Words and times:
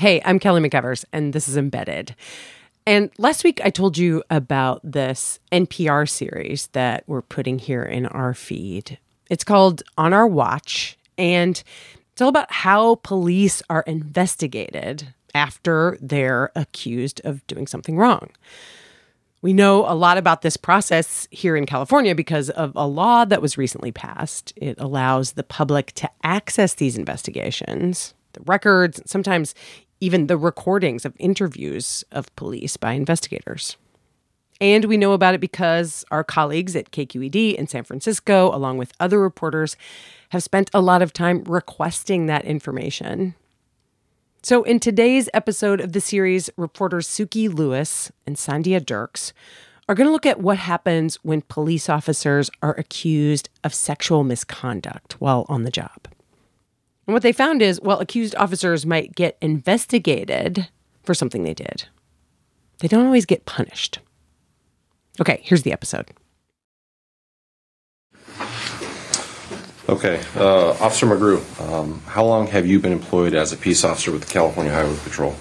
Hey, 0.00 0.22
I'm 0.24 0.38
Kelly 0.38 0.62
McEvers, 0.62 1.04
and 1.12 1.34
this 1.34 1.46
is 1.46 1.58
Embedded. 1.58 2.16
And 2.86 3.10
last 3.18 3.44
week, 3.44 3.60
I 3.62 3.68
told 3.68 3.98
you 3.98 4.22
about 4.30 4.80
this 4.82 5.38
NPR 5.52 6.08
series 6.08 6.68
that 6.68 7.04
we're 7.06 7.20
putting 7.20 7.58
here 7.58 7.82
in 7.82 8.06
our 8.06 8.32
feed. 8.32 8.96
It's 9.28 9.44
called 9.44 9.82
On 9.98 10.14
Our 10.14 10.26
Watch, 10.26 10.96
and 11.18 11.62
it's 12.12 12.22
all 12.22 12.30
about 12.30 12.50
how 12.50 12.94
police 13.02 13.62
are 13.68 13.84
investigated 13.86 15.12
after 15.34 15.98
they're 16.00 16.50
accused 16.56 17.20
of 17.26 17.46
doing 17.46 17.66
something 17.66 17.98
wrong. 17.98 18.30
We 19.42 19.52
know 19.52 19.84
a 19.84 19.92
lot 19.92 20.16
about 20.16 20.40
this 20.40 20.56
process 20.56 21.28
here 21.30 21.56
in 21.56 21.66
California 21.66 22.14
because 22.14 22.48
of 22.48 22.72
a 22.74 22.86
law 22.86 23.26
that 23.26 23.42
was 23.42 23.58
recently 23.58 23.92
passed. 23.92 24.54
It 24.56 24.80
allows 24.80 25.32
the 25.32 25.44
public 25.44 25.92
to 25.96 26.10
access 26.22 26.72
these 26.72 26.96
investigations, 26.96 28.14
the 28.32 28.40
records, 28.46 28.98
and 28.98 29.10
sometimes 29.10 29.54
even 30.00 30.26
the 30.26 30.36
recordings 30.36 31.04
of 31.04 31.14
interviews 31.18 32.04
of 32.10 32.34
police 32.36 32.76
by 32.76 32.92
investigators. 32.92 33.76
And 34.60 34.84
we 34.84 34.98
know 34.98 35.12
about 35.12 35.34
it 35.34 35.40
because 35.40 36.04
our 36.10 36.22
colleagues 36.22 36.76
at 36.76 36.90
KQED 36.90 37.54
in 37.54 37.66
San 37.66 37.84
Francisco, 37.84 38.54
along 38.54 38.76
with 38.76 38.92
other 39.00 39.18
reporters, 39.18 39.76
have 40.30 40.42
spent 40.42 40.70
a 40.74 40.82
lot 40.82 41.00
of 41.00 41.12
time 41.12 41.44
requesting 41.44 42.26
that 42.26 42.44
information. 42.44 43.34
So, 44.42 44.62
in 44.62 44.80
today's 44.80 45.28
episode 45.34 45.80
of 45.80 45.92
the 45.92 46.00
series, 46.00 46.48
reporters 46.56 47.06
Sukey 47.06 47.52
Lewis 47.52 48.10
and 48.26 48.36
Sandhya 48.36 48.84
Dirks 48.84 49.32
are 49.88 49.94
going 49.94 50.06
to 50.06 50.12
look 50.12 50.24
at 50.24 50.40
what 50.40 50.56
happens 50.56 51.16
when 51.16 51.42
police 51.42 51.88
officers 51.88 52.50
are 52.62 52.74
accused 52.78 53.48
of 53.64 53.74
sexual 53.74 54.24
misconduct 54.24 55.20
while 55.20 55.44
on 55.48 55.64
the 55.64 55.70
job. 55.70 56.06
And 57.06 57.14
what 57.14 57.22
they 57.22 57.32
found 57.32 57.62
is 57.62 57.80
while 57.80 57.98
accused 57.98 58.34
officers 58.36 58.86
might 58.86 59.14
get 59.14 59.36
investigated 59.40 60.68
for 61.02 61.14
something 61.14 61.42
they 61.44 61.54
did, 61.54 61.86
they 62.78 62.88
don't 62.88 63.06
always 63.06 63.26
get 63.26 63.46
punished. 63.46 63.98
Okay, 65.20 65.40
here's 65.42 65.62
the 65.62 65.72
episode. 65.72 66.10
Okay, 69.88 70.22
uh, 70.36 70.70
Officer 70.80 71.06
McGrew, 71.06 71.40
um, 71.68 72.00
how 72.06 72.24
long 72.24 72.46
have 72.46 72.64
you 72.64 72.78
been 72.78 72.92
employed 72.92 73.34
as 73.34 73.52
a 73.52 73.56
peace 73.56 73.82
officer 73.82 74.12
with 74.12 74.24
the 74.24 74.32
California 74.32 74.72
Highway 74.72 74.96
Patrol? 75.02 75.34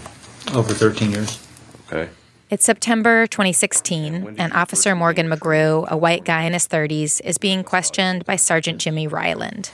Over 0.53 0.73
13 0.73 1.11
years. 1.11 1.39
Okay. 1.87 2.09
It's 2.49 2.65
September 2.65 3.27
2016, 3.27 4.37
and 4.39 4.53
Officer 4.53 4.95
Morgan 4.95 5.29
McGrew, 5.29 5.87
a 5.87 5.95
white 5.95 6.25
guy 6.25 6.45
in 6.45 6.53
his 6.53 6.67
30s, 6.67 7.21
is 7.23 7.37
being 7.37 7.63
questioned 7.63 8.25
by 8.25 8.37
Sergeant 8.37 8.79
Jimmy 8.81 9.05
Ryland. 9.05 9.69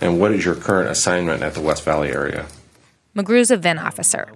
And 0.00 0.20
what 0.20 0.32
is 0.32 0.44
your 0.44 0.54
current 0.54 0.90
assignment 0.90 1.42
at 1.42 1.54
the 1.54 1.60
West 1.60 1.84
Valley 1.84 2.08
area? 2.10 2.46
McGrew's 3.16 3.50
a 3.50 3.56
VIN 3.56 3.78
officer, 3.78 4.28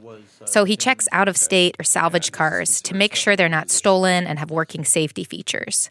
so 0.44 0.64
he 0.64 0.77
checks 0.77 1.06
out 1.12 1.28
of 1.28 1.36
state 1.36 1.77
or 1.78 1.84
salvage 1.84 2.32
cars 2.32 2.80
to 2.82 2.94
make 2.94 3.14
sure 3.14 3.36
they're 3.36 3.48
not 3.48 3.70
stolen 3.70 4.27
and 4.27 4.38
have 4.38 4.50
working 4.50 4.84
safety 4.84 5.22
features. 5.22 5.90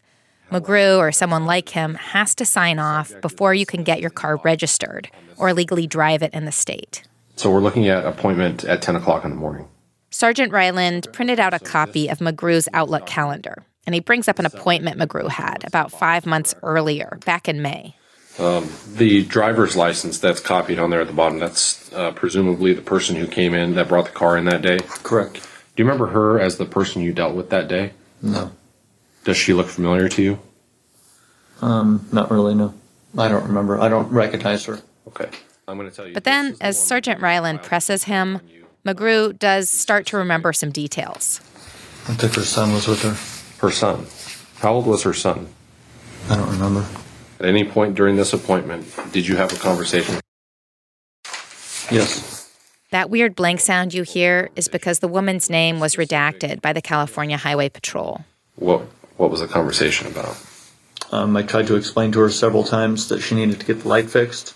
McGrew 0.50 0.98
or 0.98 1.10
someone 1.10 1.46
like 1.46 1.70
him 1.70 1.94
has 1.94 2.34
to 2.34 2.44
sign 2.44 2.78
off 2.78 3.18
before 3.22 3.54
you 3.54 3.64
can 3.64 3.82
get 3.82 4.00
your 4.00 4.10
car 4.10 4.36
registered 4.44 5.08
or 5.38 5.54
legally 5.54 5.86
drive 5.86 6.22
it 6.22 6.34
in 6.34 6.44
the 6.44 6.52
state. 6.52 7.04
So 7.36 7.50
we're 7.50 7.60
looking 7.60 7.88
at 7.88 8.04
appointment 8.04 8.62
at 8.64 8.82
10 8.82 8.96
o'clock 8.96 9.24
in 9.24 9.30
the 9.30 9.36
morning. 9.36 9.66
Sergeant 10.10 10.52
Ryland 10.52 11.08
printed 11.14 11.40
out 11.40 11.54
a 11.54 11.58
copy 11.58 12.08
of 12.08 12.18
McGrew's 12.18 12.68
Outlook 12.74 13.06
calendar, 13.06 13.64
and 13.86 13.94
he 13.94 14.00
brings 14.00 14.28
up 14.28 14.38
an 14.38 14.44
appointment 14.44 15.00
McGrew 15.00 15.30
had 15.30 15.64
about 15.66 15.90
five 15.90 16.26
months 16.26 16.54
earlier, 16.62 17.18
back 17.24 17.48
in 17.48 17.62
May. 17.62 17.96
The 18.36 19.24
driver's 19.28 19.76
license 19.76 20.18
that's 20.18 20.40
copied 20.40 20.78
on 20.78 20.90
there 20.90 21.00
at 21.00 21.06
the 21.06 21.12
bottom, 21.12 21.38
that's 21.38 21.92
uh, 21.92 22.12
presumably 22.12 22.72
the 22.72 22.82
person 22.82 23.16
who 23.16 23.26
came 23.26 23.54
in 23.54 23.74
that 23.74 23.88
brought 23.88 24.06
the 24.06 24.12
car 24.12 24.36
in 24.36 24.44
that 24.46 24.62
day. 24.62 24.78
Correct. 25.02 25.34
Do 25.34 25.82
you 25.82 25.84
remember 25.84 26.08
her 26.08 26.38
as 26.38 26.58
the 26.58 26.66
person 26.66 27.02
you 27.02 27.12
dealt 27.12 27.34
with 27.34 27.50
that 27.50 27.68
day? 27.68 27.92
No. 28.20 28.52
Does 29.24 29.36
she 29.36 29.54
look 29.54 29.68
familiar 29.68 30.08
to 30.10 30.22
you? 30.22 30.38
Um, 31.60 32.06
not 32.12 32.30
really, 32.30 32.54
no. 32.54 32.74
I 33.16 33.28
don't 33.28 33.44
remember. 33.44 33.80
I 33.80 33.88
don't 33.88 34.10
recognize 34.10 34.64
her. 34.66 34.80
Okay. 35.08 35.28
I'm 35.68 35.76
going 35.78 35.88
to 35.88 35.94
tell 35.94 36.06
you. 36.06 36.14
But 36.14 36.24
then, 36.24 36.46
is 36.46 36.58
the 36.58 36.64
as 36.64 36.86
Sergeant 36.86 37.18
who 37.18 37.24
Ryland 37.24 37.62
presses 37.62 38.04
him. 38.04 38.40
McGrew 38.84 39.38
does 39.38 39.70
start 39.70 40.06
to 40.06 40.16
remember 40.16 40.52
some 40.52 40.70
details. 40.72 41.40
I 42.08 42.14
think 42.14 42.34
her 42.34 42.42
son 42.42 42.72
was 42.72 42.88
with 42.88 43.02
her. 43.02 43.64
Her 43.64 43.70
son. 43.70 44.06
How 44.56 44.74
old 44.74 44.86
was 44.86 45.04
her 45.04 45.12
son? 45.12 45.48
I 46.28 46.36
don't 46.36 46.50
remember. 46.50 46.84
At 47.42 47.48
any 47.48 47.64
point 47.64 47.96
during 47.96 48.14
this 48.14 48.32
appointment, 48.32 48.86
did 49.10 49.26
you 49.26 49.34
have 49.34 49.52
a 49.52 49.56
conversation? 49.56 50.20
Yes. 51.90 52.48
That 52.92 53.10
weird 53.10 53.34
blank 53.34 53.58
sound 53.58 53.92
you 53.92 54.04
hear 54.04 54.50
is 54.54 54.68
because 54.68 55.00
the 55.00 55.08
woman's 55.08 55.50
name 55.50 55.80
was 55.80 55.96
redacted 55.96 56.62
by 56.62 56.72
the 56.72 56.80
California 56.80 57.36
Highway 57.36 57.68
Patrol. 57.68 58.24
What 58.54 58.82
What 59.16 59.32
was 59.32 59.40
the 59.40 59.48
conversation 59.48 60.06
about? 60.06 60.38
Um, 61.10 61.36
I 61.36 61.42
tried 61.42 61.66
to 61.66 61.74
explain 61.74 62.12
to 62.12 62.20
her 62.20 62.30
several 62.30 62.62
times 62.62 63.08
that 63.08 63.20
she 63.20 63.34
needed 63.34 63.58
to 63.58 63.66
get 63.66 63.80
the 63.80 63.88
light 63.88 64.08
fixed. 64.08 64.54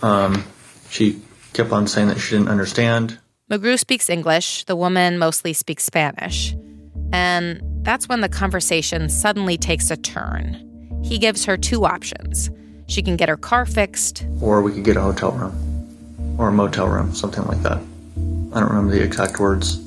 Um, 0.00 0.42
she 0.88 1.20
kept 1.52 1.70
on 1.70 1.86
saying 1.86 2.08
that 2.08 2.18
she 2.18 2.36
didn't 2.36 2.48
understand. 2.48 3.18
McGrew 3.50 3.78
speaks 3.78 4.08
English, 4.08 4.64
the 4.64 4.74
woman 4.74 5.18
mostly 5.18 5.52
speaks 5.52 5.84
Spanish. 5.84 6.56
And 7.12 7.60
that's 7.84 8.08
when 8.08 8.22
the 8.22 8.28
conversation 8.28 9.10
suddenly 9.10 9.58
takes 9.58 9.90
a 9.90 9.98
turn. 9.98 10.65
He 11.02 11.18
gives 11.18 11.44
her 11.44 11.56
two 11.56 11.84
options. 11.84 12.50
She 12.88 13.02
can 13.02 13.16
get 13.16 13.28
her 13.28 13.36
car 13.36 13.66
fixed, 13.66 14.26
Or 14.40 14.62
we 14.62 14.72
could 14.72 14.84
get 14.84 14.96
a 14.96 15.00
hotel 15.00 15.32
room. 15.32 16.36
Or 16.38 16.48
a 16.48 16.52
motel 16.52 16.88
room, 16.88 17.14
something 17.14 17.44
like 17.44 17.62
that. 17.62 17.78
I 17.78 18.60
don't 18.60 18.68
remember 18.68 18.94
the 18.94 19.02
exact 19.02 19.40
words. 19.40 19.78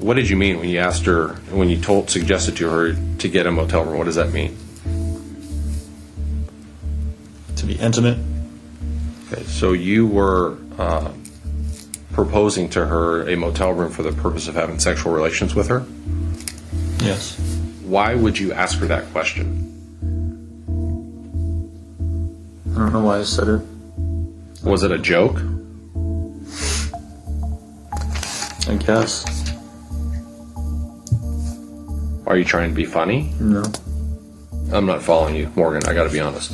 What 0.00 0.14
did 0.14 0.28
you 0.28 0.36
mean 0.36 0.58
when 0.58 0.68
you 0.68 0.78
asked 0.78 1.04
her, 1.06 1.34
when 1.50 1.68
you 1.68 1.80
told, 1.80 2.08
suggested 2.10 2.56
to 2.56 2.68
her 2.68 2.94
to 3.18 3.28
get 3.28 3.46
a 3.46 3.50
motel 3.50 3.84
room? 3.84 3.98
What 3.98 4.04
does 4.04 4.14
that 4.14 4.32
mean? 4.32 4.56
To 7.56 7.66
be 7.66 7.74
intimate. 7.74 8.18
Okay, 9.30 9.42
so 9.44 9.72
you 9.72 10.06
were 10.06 10.56
uh, 10.78 11.12
proposing 12.12 12.70
to 12.70 12.86
her 12.86 13.28
a 13.28 13.36
motel 13.36 13.72
room 13.72 13.90
for 13.92 14.02
the 14.02 14.12
purpose 14.12 14.48
of 14.48 14.54
having 14.54 14.78
sexual 14.78 15.12
relations 15.12 15.54
with 15.54 15.68
her. 15.68 15.84
Yes. 17.04 17.57
Why 17.88 18.14
would 18.14 18.38
you 18.38 18.52
ask 18.52 18.78
her 18.80 18.86
that 18.86 19.10
question? 19.12 19.64
I 22.72 22.80
don't 22.80 22.92
know 22.92 23.00
why 23.00 23.20
I 23.20 23.22
said 23.22 23.48
it. 23.48 23.62
Was 24.62 24.82
it 24.82 24.92
a 24.92 24.98
joke? 24.98 25.40
I 28.68 28.74
guess. 28.76 29.24
Are 32.26 32.36
you 32.36 32.44
trying 32.44 32.68
to 32.68 32.74
be 32.74 32.84
funny? 32.84 33.32
No. 33.40 33.64
I'm 34.70 34.84
not 34.84 35.02
following 35.02 35.36
you, 35.36 35.50
Morgan. 35.56 35.88
I 35.88 35.94
got 35.94 36.04
to 36.04 36.10
be 36.12 36.20
honest. 36.20 36.52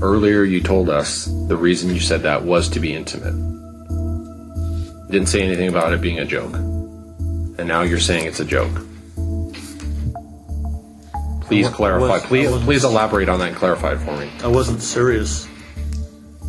Earlier, 0.00 0.44
you 0.44 0.62
told 0.62 0.88
us 0.88 1.26
the 1.26 1.58
reason 1.58 1.90
you 1.90 2.00
said 2.00 2.22
that 2.22 2.42
was 2.42 2.70
to 2.70 2.80
be 2.80 2.94
intimate. 2.94 3.34
Didn't 5.10 5.28
say 5.28 5.42
anything 5.42 5.68
about 5.68 5.92
it 5.92 6.00
being 6.00 6.20
a 6.20 6.24
joke. 6.24 6.54
And 6.54 7.68
now 7.68 7.82
you're 7.82 8.00
saying 8.00 8.24
it's 8.24 8.40
a 8.40 8.46
joke. 8.46 8.72
Please 11.50 11.66
I 11.66 11.70
clarify. 11.72 12.06
was- 12.06 12.22
please, 12.22 12.50
please 12.64 12.84
elaborate 12.84 13.28
on 13.28 13.38
that 13.40 13.48
and 13.48 13.56
clarify 13.56 13.92
it 13.92 13.98
for 13.98 14.16
me. 14.16 14.30
I 14.42 14.46
wasn't 14.46 14.80
serious. 14.82 15.46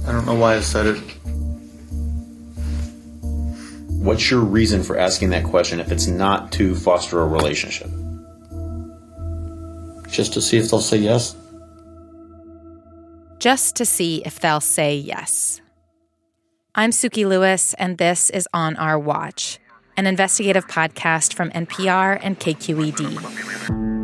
I 0.08 0.12
don't 0.12 0.26
know 0.26 0.36
why 0.36 0.56
I 0.56 0.60
said 0.62 0.86
it. 0.86 0.98
What's 3.88 4.30
your 4.32 4.40
reason 4.42 4.84
for 4.84 4.98
asking 4.98 5.30
that 5.30 5.44
question 5.44 5.80
if 5.80 5.92
it's 5.92 6.08
not 6.08 6.52
to 6.54 6.76
foster 6.76 7.20
a 7.22 7.28
relationship? 7.28 7.88
Just 10.10 10.34
to 10.34 10.42
see 10.42 10.58
if 10.58 10.70
they'll 10.70 10.80
say 10.82 10.98
yes. 10.98 11.36
just 13.40 13.76
to 13.76 13.86
see 13.86 14.22
if 14.24 14.40
they'll 14.40 14.60
say 14.62 14.96
yes. 14.96 15.62
I'm 16.76 16.92
Sukey 16.92 17.28
Lewis, 17.28 17.74
and 17.80 17.98
this 17.98 18.30
is 18.30 18.48
On 18.54 18.76
Our 18.76 19.00
Watch, 19.00 19.58
an 19.98 20.06
investigative 20.06 20.68
podcast 20.68 21.34
from 21.34 21.50
NPR 21.50 22.20
and 22.22 22.40
KQED. 22.40 24.01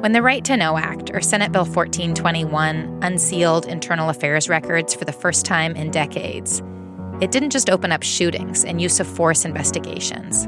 When 0.00 0.12
the 0.12 0.22
Right 0.22 0.42
to 0.46 0.56
Know 0.56 0.78
Act, 0.78 1.10
or 1.12 1.20
Senate 1.20 1.52
Bill 1.52 1.66
1421, 1.66 3.00
unsealed 3.02 3.66
internal 3.66 4.08
affairs 4.08 4.48
records 4.48 4.94
for 4.94 5.04
the 5.04 5.12
first 5.12 5.44
time 5.44 5.76
in 5.76 5.90
decades, 5.90 6.62
it 7.20 7.30
didn't 7.30 7.50
just 7.50 7.68
open 7.68 7.92
up 7.92 8.02
shootings 8.02 8.64
and 8.64 8.80
use 8.80 8.98
of 8.98 9.06
force 9.06 9.44
investigations. 9.44 10.46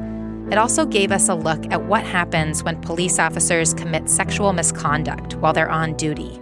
It 0.50 0.56
also 0.56 0.86
gave 0.86 1.12
us 1.12 1.28
a 1.28 1.34
look 1.34 1.70
at 1.70 1.84
what 1.84 2.02
happens 2.02 2.64
when 2.64 2.80
police 2.80 3.18
officers 3.18 3.74
commit 3.74 4.08
sexual 4.08 4.54
misconduct 4.54 5.34
while 5.34 5.52
they're 5.52 5.68
on 5.68 5.98
duty. 5.98 6.40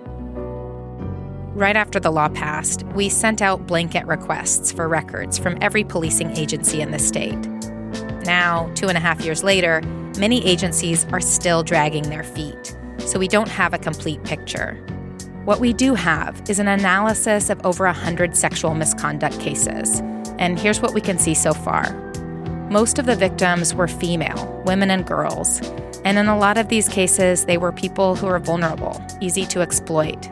Right 1.52 1.74
after 1.74 1.98
the 1.98 2.12
law 2.12 2.28
passed, 2.28 2.84
we 2.94 3.08
sent 3.08 3.42
out 3.42 3.66
blanket 3.66 4.06
requests 4.06 4.70
for 4.70 4.86
records 4.86 5.36
from 5.36 5.58
every 5.60 5.82
policing 5.82 6.36
agency 6.36 6.80
in 6.80 6.92
the 6.92 6.98
state. 7.00 7.44
Now, 8.24 8.70
two 8.76 8.86
and 8.86 8.96
a 8.96 9.00
half 9.00 9.24
years 9.24 9.42
later, 9.42 9.80
many 10.16 10.46
agencies 10.46 11.06
are 11.06 11.20
still 11.20 11.64
dragging 11.64 12.08
their 12.08 12.22
feet, 12.22 12.76
so 13.10 13.18
we 13.18 13.26
don't 13.26 13.48
have 13.48 13.74
a 13.74 13.78
complete 13.78 14.22
picture. 14.22 14.74
What 15.44 15.58
we 15.58 15.72
do 15.72 15.94
have 15.94 16.48
is 16.48 16.60
an 16.60 16.68
analysis 16.68 17.50
of 17.50 17.60
over 17.66 17.84
100 17.86 18.36
sexual 18.36 18.74
misconduct 18.74 19.40
cases. 19.40 20.00
And 20.38 20.60
here's 20.60 20.80
what 20.80 20.94
we 20.94 21.00
can 21.00 21.18
see 21.18 21.34
so 21.34 21.52
far. 21.52 21.92
Most 22.70 23.00
of 23.00 23.06
the 23.06 23.16
victims 23.16 23.74
were 23.74 23.88
female, 23.88 24.62
women 24.64 24.92
and 24.92 25.04
girls. 25.04 25.60
And 26.04 26.18
in 26.18 26.28
a 26.28 26.38
lot 26.38 26.56
of 26.56 26.68
these 26.68 26.88
cases, 26.88 27.46
they 27.46 27.58
were 27.58 27.72
people 27.72 28.14
who 28.14 28.28
were 28.28 28.38
vulnerable, 28.38 29.04
easy 29.20 29.44
to 29.46 29.60
exploit. 29.60 30.30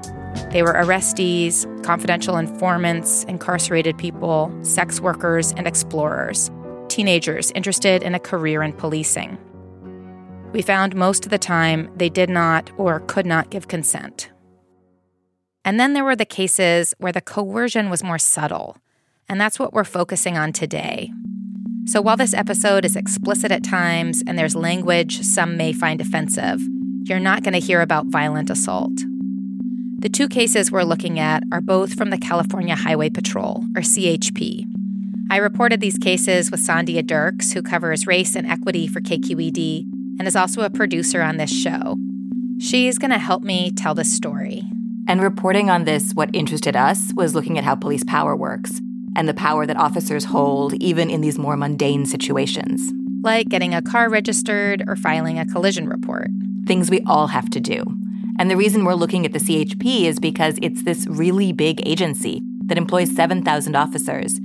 They 0.53 0.63
were 0.63 0.75
arrestees, 0.75 1.67
confidential 1.83 2.37
informants, 2.37 3.25
incarcerated 3.25 3.99
people, 3.99 4.57
sex 4.63 5.01
workers, 5.01 5.53
and 5.57 5.67
explorers, 5.67 6.49
teenagers 6.87 7.51
interested 7.57 8.05
in 8.05 8.15
a 8.15 8.21
career 8.21 8.63
in 8.63 8.73
policing. 8.73 9.37
We 10.53 10.63
found 10.63 10.97
most 10.97 11.27
of 11.27 11.31
the 11.31 11.39
time 11.39 11.91
they 11.95 12.09
did 12.09 12.31
not 12.31 12.71
or 12.79 13.01
could 13.01 13.27
not 13.27 13.51
give 13.51 13.69
consent. 13.69 14.31
And 15.63 15.79
then 15.79 15.93
there 15.93 16.05
were 16.05 16.17
the 16.17 16.25
cases 16.25 16.95
where 16.97 17.13
the 17.13 17.21
coercion 17.21 17.91
was 17.91 18.03
more 18.03 18.19
subtle, 18.19 18.79
and 19.29 19.39
that's 19.39 19.59
what 19.59 19.75
we're 19.75 19.85
focusing 19.85 20.39
on 20.39 20.55
today. 20.55 21.13
So 21.85 22.01
while 22.01 22.17
this 22.17 22.33
episode 22.33 22.87
is 22.87 22.97
explicit 22.97 23.53
at 23.53 23.63
times 23.63 24.23
and 24.27 24.39
there's 24.39 24.57
language 24.57 25.21
some 25.21 25.59
may 25.59 25.75
find 25.75 26.01
offensive, 26.01 26.61
you're 27.05 27.21
not 27.21 27.43
going 27.43 27.53
to 27.53 27.61
hear 27.61 27.83
about 27.83 28.07
violent 28.07 28.49
assault. 28.49 28.93
The 29.99 30.09
two 30.09 30.29
cases 30.29 30.73
we're 30.73 30.83
looking 30.83 31.19
at 31.19 31.43
are 31.53 31.61
both 31.61 31.95
from 31.95 32.09
the 32.09 32.19
California 32.19 32.75
Highway 32.75 33.11
Patrol, 33.11 33.65
or 33.77 33.83
CHP. 33.83 34.65
I 35.31 35.37
reported 35.37 35.81
these 35.81 35.99
cases 35.99 36.51
with 36.51 36.61
Sandhya 36.61 37.07
Dirks, 37.07 37.53
who 37.53 37.61
covers 37.61 38.07
race 38.07 38.35
and 38.35 38.47
equity 38.47 38.87
for 38.87 39.03
KQED 39.03 39.98
and 40.19 40.27
is 40.27 40.37
also 40.37 40.63
a 40.63 40.71
producer 40.71 41.23
on 41.23 41.37
this 41.37 41.51
show. 41.51 41.97
She's 42.61 42.99
going 42.99 43.11
to 43.13 43.19
help 43.19 43.43
me 43.43 43.71
tell 43.71 43.95
this 43.95 44.13
story. 44.13 44.65
And 45.07 45.23
reporting 45.23 45.71
on 45.71 45.85
this, 45.85 46.13
what 46.13 46.35
interested 46.35 46.77
us 46.77 47.13
was 47.15 47.35
looking 47.35 47.57
at 47.57 47.65
how 47.65 47.75
police 47.75 48.05
power 48.05 48.37
works 48.37 48.81
and 49.17 49.29
the 49.29 49.35
power 49.35 49.65
that 49.65 49.77
officers 49.77 50.25
hold, 50.25 50.75
even 50.75 51.09
in 51.09 51.21
these 51.21 51.39
more 51.39 51.57
mundane 51.57 52.05
situations. 52.05 52.93
Like 53.23 53.49
getting 53.49 53.75
a 53.75 53.83
car 53.83 54.09
registered 54.09 54.85
or 54.87 54.97
filing 54.97 55.39
a 55.39 55.47
collision 55.47 55.89
report. 55.89 56.29
Things 56.67 56.91
we 56.91 57.01
all 57.07 57.29
have 57.29 57.49
to 57.51 57.61
do. 57.61 57.85
And 58.39 58.51
the 58.51 58.57
reason 58.57 58.85
we're 58.85 58.95
looking 58.95 59.27
at 59.27 59.33
the 59.33 59.41
CHP 59.41 60.03
is 60.03 60.21
because 60.21 60.59
it's 60.63 60.85
this 60.85 61.07
really 61.09 61.53
big 61.53 61.81
agency 61.87 62.43
that 62.67 62.79
employs 62.79 63.15
7,000 63.15 63.75
officers. 63.75 64.39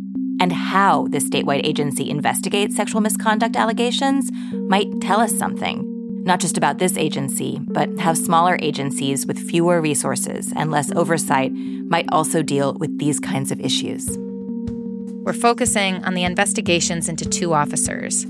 And 0.44 0.52
how 0.52 1.08
the 1.08 1.20
statewide 1.20 1.62
agency 1.64 2.10
investigates 2.10 2.76
sexual 2.76 3.00
misconduct 3.00 3.56
allegations 3.56 4.30
might 4.52 5.00
tell 5.00 5.22
us 5.22 5.34
something, 5.34 5.86
not 6.26 6.42
just 6.42 6.58
about 6.58 6.80
this 6.80 6.98
agency, 6.98 7.62
but 7.70 7.98
how 7.98 8.14
smaller 8.14 8.58
agencies 8.60 9.26
with 9.26 9.40
fewer 9.40 9.80
resources 9.80 10.52
and 10.54 10.70
less 10.70 10.92
oversight 10.92 11.54
might 11.54 12.12
also 12.12 12.44
deal 12.44 12.74
with 12.74 13.00
these 13.00 13.22
kinds 13.22 13.54
of 13.54 13.62
issues. 13.62 14.18
We're 15.24 15.32
focusing 15.32 16.04
on 16.04 16.14
the 16.14 16.26
investigations 16.26 17.08
into 17.08 17.24
two 17.24 17.54
officers 17.54 18.26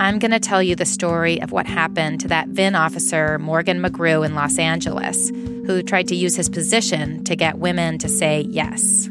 I'm 0.00 0.20
going 0.20 0.30
to 0.30 0.38
tell 0.38 0.62
you 0.62 0.76
the 0.76 0.86
story 0.86 1.42
of 1.42 1.50
what 1.50 1.66
happened 1.66 2.20
to 2.20 2.28
that 2.28 2.46
VIN 2.48 2.76
officer, 2.76 3.36
Morgan 3.40 3.82
McGrew, 3.82 4.24
in 4.24 4.32
Los 4.36 4.56
Angeles, 4.56 5.30
who 5.66 5.82
tried 5.82 6.06
to 6.08 6.14
use 6.14 6.36
his 6.36 6.48
position 6.48 7.24
to 7.24 7.34
get 7.34 7.58
women 7.58 7.98
to 7.98 8.08
say 8.08 8.46
yes. 8.48 9.10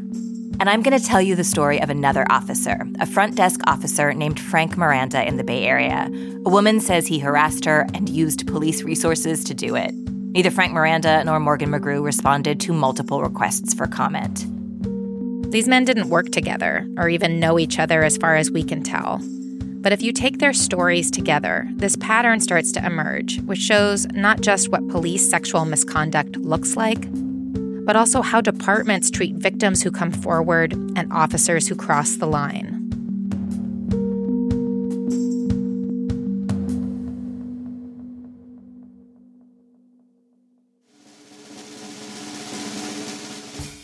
And 0.60 0.68
I'm 0.68 0.82
going 0.82 0.98
to 0.98 1.04
tell 1.04 1.22
you 1.22 1.36
the 1.36 1.44
story 1.44 1.80
of 1.80 1.88
another 1.88 2.26
officer, 2.30 2.84
a 2.98 3.06
front 3.06 3.36
desk 3.36 3.60
officer 3.68 4.12
named 4.12 4.40
Frank 4.40 4.76
Miranda 4.76 5.24
in 5.24 5.36
the 5.36 5.44
Bay 5.44 5.64
Area. 5.64 6.10
A 6.44 6.50
woman 6.50 6.80
says 6.80 7.06
he 7.06 7.20
harassed 7.20 7.64
her 7.64 7.86
and 7.94 8.08
used 8.08 8.44
police 8.48 8.82
resources 8.82 9.44
to 9.44 9.54
do 9.54 9.76
it. 9.76 9.94
Neither 9.94 10.50
Frank 10.50 10.72
Miranda 10.72 11.22
nor 11.24 11.38
Morgan 11.38 11.70
McGrew 11.70 12.02
responded 12.02 12.58
to 12.60 12.72
multiple 12.72 13.22
requests 13.22 13.72
for 13.72 13.86
comment. 13.86 14.46
These 15.52 15.68
men 15.68 15.84
didn't 15.84 16.10
work 16.10 16.30
together 16.30 16.88
or 16.96 17.08
even 17.08 17.38
know 17.38 17.60
each 17.60 17.78
other 17.78 18.02
as 18.02 18.16
far 18.16 18.34
as 18.34 18.50
we 18.50 18.64
can 18.64 18.82
tell. 18.82 19.20
But 19.80 19.92
if 19.92 20.02
you 20.02 20.12
take 20.12 20.38
their 20.38 20.52
stories 20.52 21.12
together, 21.12 21.68
this 21.76 21.94
pattern 21.94 22.40
starts 22.40 22.72
to 22.72 22.84
emerge, 22.84 23.40
which 23.42 23.60
shows 23.60 24.08
not 24.08 24.40
just 24.40 24.70
what 24.70 24.88
police 24.88 25.30
sexual 25.30 25.64
misconduct 25.64 26.36
looks 26.36 26.76
like, 26.76 27.06
but 27.88 27.96
also 27.96 28.20
how 28.20 28.38
departments 28.38 29.10
treat 29.10 29.34
victims 29.36 29.82
who 29.82 29.90
come 29.90 30.10
forward 30.10 30.74
and 30.94 31.10
officers 31.10 31.66
who 31.66 31.74
cross 31.74 32.16
the 32.16 32.26
line. 32.26 32.74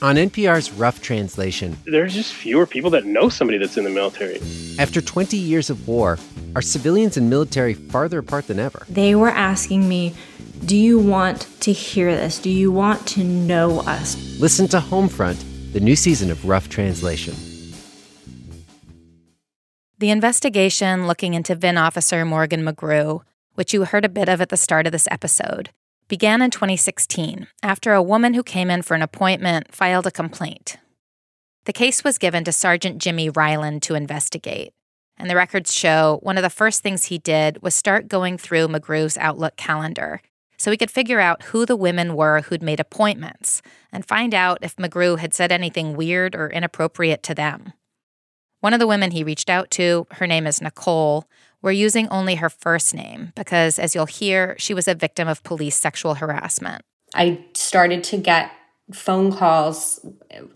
On 0.02 0.16
NPR's 0.16 0.70
Rough 0.70 1.00
Translation, 1.00 1.78
there's 1.86 2.12
just 2.12 2.34
fewer 2.34 2.66
people 2.66 2.90
that 2.90 3.06
know 3.06 3.30
somebody 3.30 3.56
that's 3.56 3.78
in 3.78 3.84
the 3.84 3.90
military. 3.90 4.38
After 4.78 5.00
20 5.00 5.38
years 5.38 5.70
of 5.70 5.88
war, 5.88 6.18
are 6.54 6.60
civilians 6.60 7.16
and 7.16 7.30
military 7.30 7.72
farther 7.72 8.18
apart 8.18 8.48
than 8.48 8.58
ever? 8.58 8.84
They 8.90 9.14
were 9.14 9.30
asking 9.30 9.88
me, 9.88 10.12
Do 10.66 10.78
you 10.78 10.98
want 10.98 11.46
to 11.60 11.72
hear 11.72 12.16
this? 12.16 12.38
Do 12.38 12.48
you 12.48 12.72
want 12.72 13.06
to 13.08 13.22
know 13.22 13.80
us? 13.80 14.16
Listen 14.40 14.66
to 14.68 14.78
Homefront, 14.78 15.44
the 15.74 15.80
new 15.80 15.94
season 15.94 16.30
of 16.30 16.48
Rough 16.48 16.70
Translation. 16.70 17.34
The 19.98 20.08
investigation 20.08 21.06
looking 21.06 21.34
into 21.34 21.54
VIN 21.54 21.76
officer 21.76 22.24
Morgan 22.24 22.64
McGrew, 22.64 23.20
which 23.56 23.74
you 23.74 23.84
heard 23.84 24.06
a 24.06 24.08
bit 24.08 24.30
of 24.30 24.40
at 24.40 24.48
the 24.48 24.56
start 24.56 24.86
of 24.86 24.92
this 24.92 25.06
episode, 25.10 25.68
began 26.08 26.40
in 26.40 26.50
2016 26.50 27.46
after 27.62 27.92
a 27.92 28.02
woman 28.02 28.32
who 28.32 28.42
came 28.42 28.70
in 28.70 28.80
for 28.80 28.94
an 28.94 29.02
appointment 29.02 29.74
filed 29.74 30.06
a 30.06 30.10
complaint. 30.10 30.78
The 31.66 31.74
case 31.74 32.02
was 32.02 32.16
given 32.16 32.42
to 32.44 32.52
Sergeant 32.52 33.02
Jimmy 33.02 33.28
Ryland 33.28 33.82
to 33.82 33.94
investigate, 33.94 34.72
and 35.18 35.28
the 35.28 35.36
records 35.36 35.74
show 35.74 36.20
one 36.22 36.38
of 36.38 36.42
the 36.42 36.48
first 36.48 36.82
things 36.82 37.04
he 37.04 37.18
did 37.18 37.60
was 37.60 37.74
start 37.74 38.08
going 38.08 38.38
through 38.38 38.68
McGrew's 38.68 39.18
Outlook 39.18 39.56
calendar 39.56 40.22
so 40.56 40.70
he 40.70 40.76
could 40.76 40.90
figure 40.90 41.20
out 41.20 41.44
who 41.44 41.66
the 41.66 41.76
women 41.76 42.14
were 42.14 42.42
who'd 42.42 42.62
made 42.62 42.80
appointments 42.80 43.62
and 43.92 44.06
find 44.06 44.34
out 44.34 44.58
if 44.62 44.76
McGrew 44.76 45.18
had 45.18 45.34
said 45.34 45.52
anything 45.52 45.96
weird 45.96 46.34
or 46.34 46.48
inappropriate 46.48 47.22
to 47.24 47.34
them. 47.34 47.72
One 48.60 48.72
of 48.72 48.80
the 48.80 48.86
women 48.86 49.10
he 49.10 49.24
reached 49.24 49.50
out 49.50 49.70
to, 49.72 50.06
her 50.12 50.26
name 50.26 50.46
is 50.46 50.62
Nicole, 50.62 51.28
we're 51.60 51.72
using 51.72 52.08
only 52.08 52.36
her 52.36 52.50
first 52.50 52.94
name 52.94 53.32
because, 53.34 53.78
as 53.78 53.94
you'll 53.94 54.06
hear, 54.06 54.54
she 54.58 54.74
was 54.74 54.86
a 54.86 54.94
victim 54.94 55.28
of 55.28 55.42
police 55.42 55.76
sexual 55.76 56.14
harassment. 56.14 56.82
I 57.14 57.44
started 57.54 58.04
to 58.04 58.16
get 58.18 58.50
phone 58.92 59.32
calls 59.32 60.04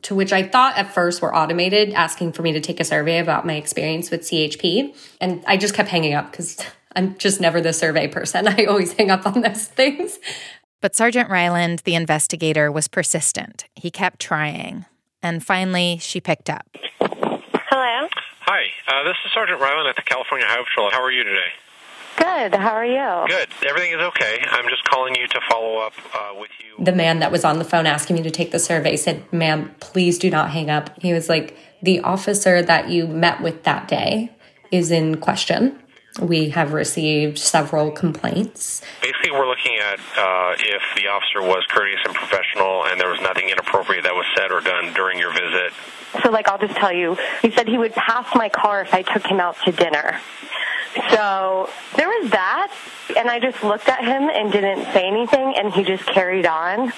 to 0.02 0.14
which 0.14 0.32
I 0.32 0.42
thought 0.42 0.76
at 0.76 0.92
first 0.92 1.22
were 1.22 1.34
automated 1.34 1.94
asking 1.94 2.32
for 2.32 2.42
me 2.42 2.52
to 2.52 2.60
take 2.60 2.78
a 2.78 2.84
survey 2.84 3.18
about 3.18 3.46
my 3.46 3.54
experience 3.54 4.10
with 4.10 4.20
CHP. 4.22 4.94
And 5.20 5.42
I 5.46 5.56
just 5.56 5.74
kept 5.74 5.88
hanging 5.88 6.12
up 6.12 6.30
because 6.30 6.58
I'm 6.98 7.16
just 7.16 7.40
never 7.40 7.60
the 7.60 7.72
survey 7.72 8.08
person. 8.08 8.48
I 8.58 8.64
always 8.64 8.92
hang 8.92 9.08
up 9.10 9.24
on 9.24 9.42
those 9.42 9.66
things. 9.66 10.18
But 10.80 10.96
Sergeant 10.96 11.30
Ryland, 11.30 11.82
the 11.84 11.94
investigator, 11.94 12.72
was 12.72 12.88
persistent. 12.88 13.66
He 13.76 13.90
kept 13.90 14.20
trying. 14.20 14.84
And 15.22 15.44
finally, 15.44 15.98
she 15.98 16.20
picked 16.20 16.50
up. 16.50 16.66
Hello. 17.00 18.08
Hi, 18.40 18.64
uh, 18.88 19.04
this 19.04 19.16
is 19.24 19.32
Sergeant 19.32 19.60
Ryland 19.60 19.88
at 19.88 19.94
the 19.94 20.02
California 20.02 20.46
Highway 20.48 20.64
Patrol. 20.64 20.90
How 20.90 21.00
are 21.00 21.12
you 21.12 21.22
today? 21.22 21.50
Good. 22.16 22.54
How 22.56 22.72
are 22.74 22.84
you? 22.84 23.28
Good. 23.28 23.48
Everything 23.64 23.92
is 23.92 24.00
okay. 24.00 24.44
I'm 24.50 24.68
just 24.68 24.82
calling 24.82 25.14
you 25.14 25.28
to 25.28 25.40
follow 25.48 25.78
up 25.78 25.92
uh, 26.12 26.34
with 26.36 26.50
you. 26.58 26.84
The 26.84 26.92
man 26.92 27.20
that 27.20 27.30
was 27.30 27.44
on 27.44 27.58
the 27.58 27.64
phone 27.64 27.86
asking 27.86 28.16
me 28.16 28.22
to 28.22 28.30
take 28.30 28.50
the 28.50 28.58
survey 28.58 28.96
said, 28.96 29.32
Ma'am, 29.32 29.72
please 29.78 30.18
do 30.18 30.30
not 30.30 30.50
hang 30.50 30.68
up. 30.68 31.00
He 31.00 31.12
was 31.12 31.28
like, 31.28 31.56
The 31.80 32.00
officer 32.00 32.60
that 32.60 32.88
you 32.88 33.06
met 33.06 33.40
with 33.40 33.62
that 33.62 33.86
day 33.86 34.32
is 34.72 34.90
in 34.90 35.18
question. 35.18 35.78
We 36.20 36.50
have 36.50 36.72
received 36.72 37.38
several 37.38 37.92
complaints. 37.92 38.82
Basically, 39.00 39.30
we're 39.30 39.46
looking 39.46 39.78
at 39.78 40.00
uh, 40.18 40.56
if 40.58 40.82
the 40.96 41.06
officer 41.06 41.42
was 41.42 41.64
courteous 41.68 42.00
and 42.04 42.14
professional 42.14 42.84
and 42.86 43.00
there 43.00 43.08
was 43.08 43.20
nothing 43.20 43.48
inappropriate 43.50 44.02
that 44.02 44.14
was 44.14 44.26
said 44.36 44.50
or 44.50 44.60
done 44.60 44.92
during 44.94 45.18
your 45.18 45.32
visit. 45.32 45.72
So, 46.22 46.30
like, 46.30 46.48
I'll 46.48 46.58
just 46.58 46.74
tell 46.74 46.92
you, 46.92 47.16
he 47.40 47.50
said 47.52 47.68
he 47.68 47.78
would 47.78 47.94
pass 47.94 48.26
my 48.34 48.48
car 48.48 48.82
if 48.82 48.94
I 48.94 49.02
took 49.02 49.26
him 49.26 49.38
out 49.38 49.56
to 49.64 49.72
dinner. 49.72 50.20
So 51.10 51.70
there 51.96 52.08
was 52.08 52.30
that, 52.30 52.74
and 53.16 53.28
I 53.28 53.38
just 53.38 53.62
looked 53.62 53.88
at 53.88 54.02
him 54.02 54.28
and 54.28 54.50
didn't 54.50 54.84
say 54.92 55.06
anything, 55.06 55.54
and 55.56 55.72
he 55.72 55.84
just 55.84 56.04
carried 56.06 56.46
on. 56.46 56.92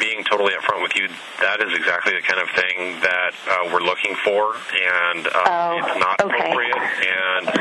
Being 0.00 0.24
totally 0.24 0.54
upfront 0.54 0.82
with 0.82 0.96
you, 0.96 1.08
that 1.42 1.60
is 1.60 1.76
exactly 1.76 2.14
the 2.14 2.22
kind 2.22 2.40
of 2.40 2.48
thing 2.50 3.00
that 3.00 3.32
uh, 3.46 3.70
we're 3.72 3.82
looking 3.82 4.14
for, 4.24 4.54
and 4.54 5.26
uh, 5.26 5.44
oh, 5.44 5.78
it's 5.78 5.98
not 5.98 6.20
okay. 6.22 6.34
appropriate. 6.38 6.76
And 7.04 7.60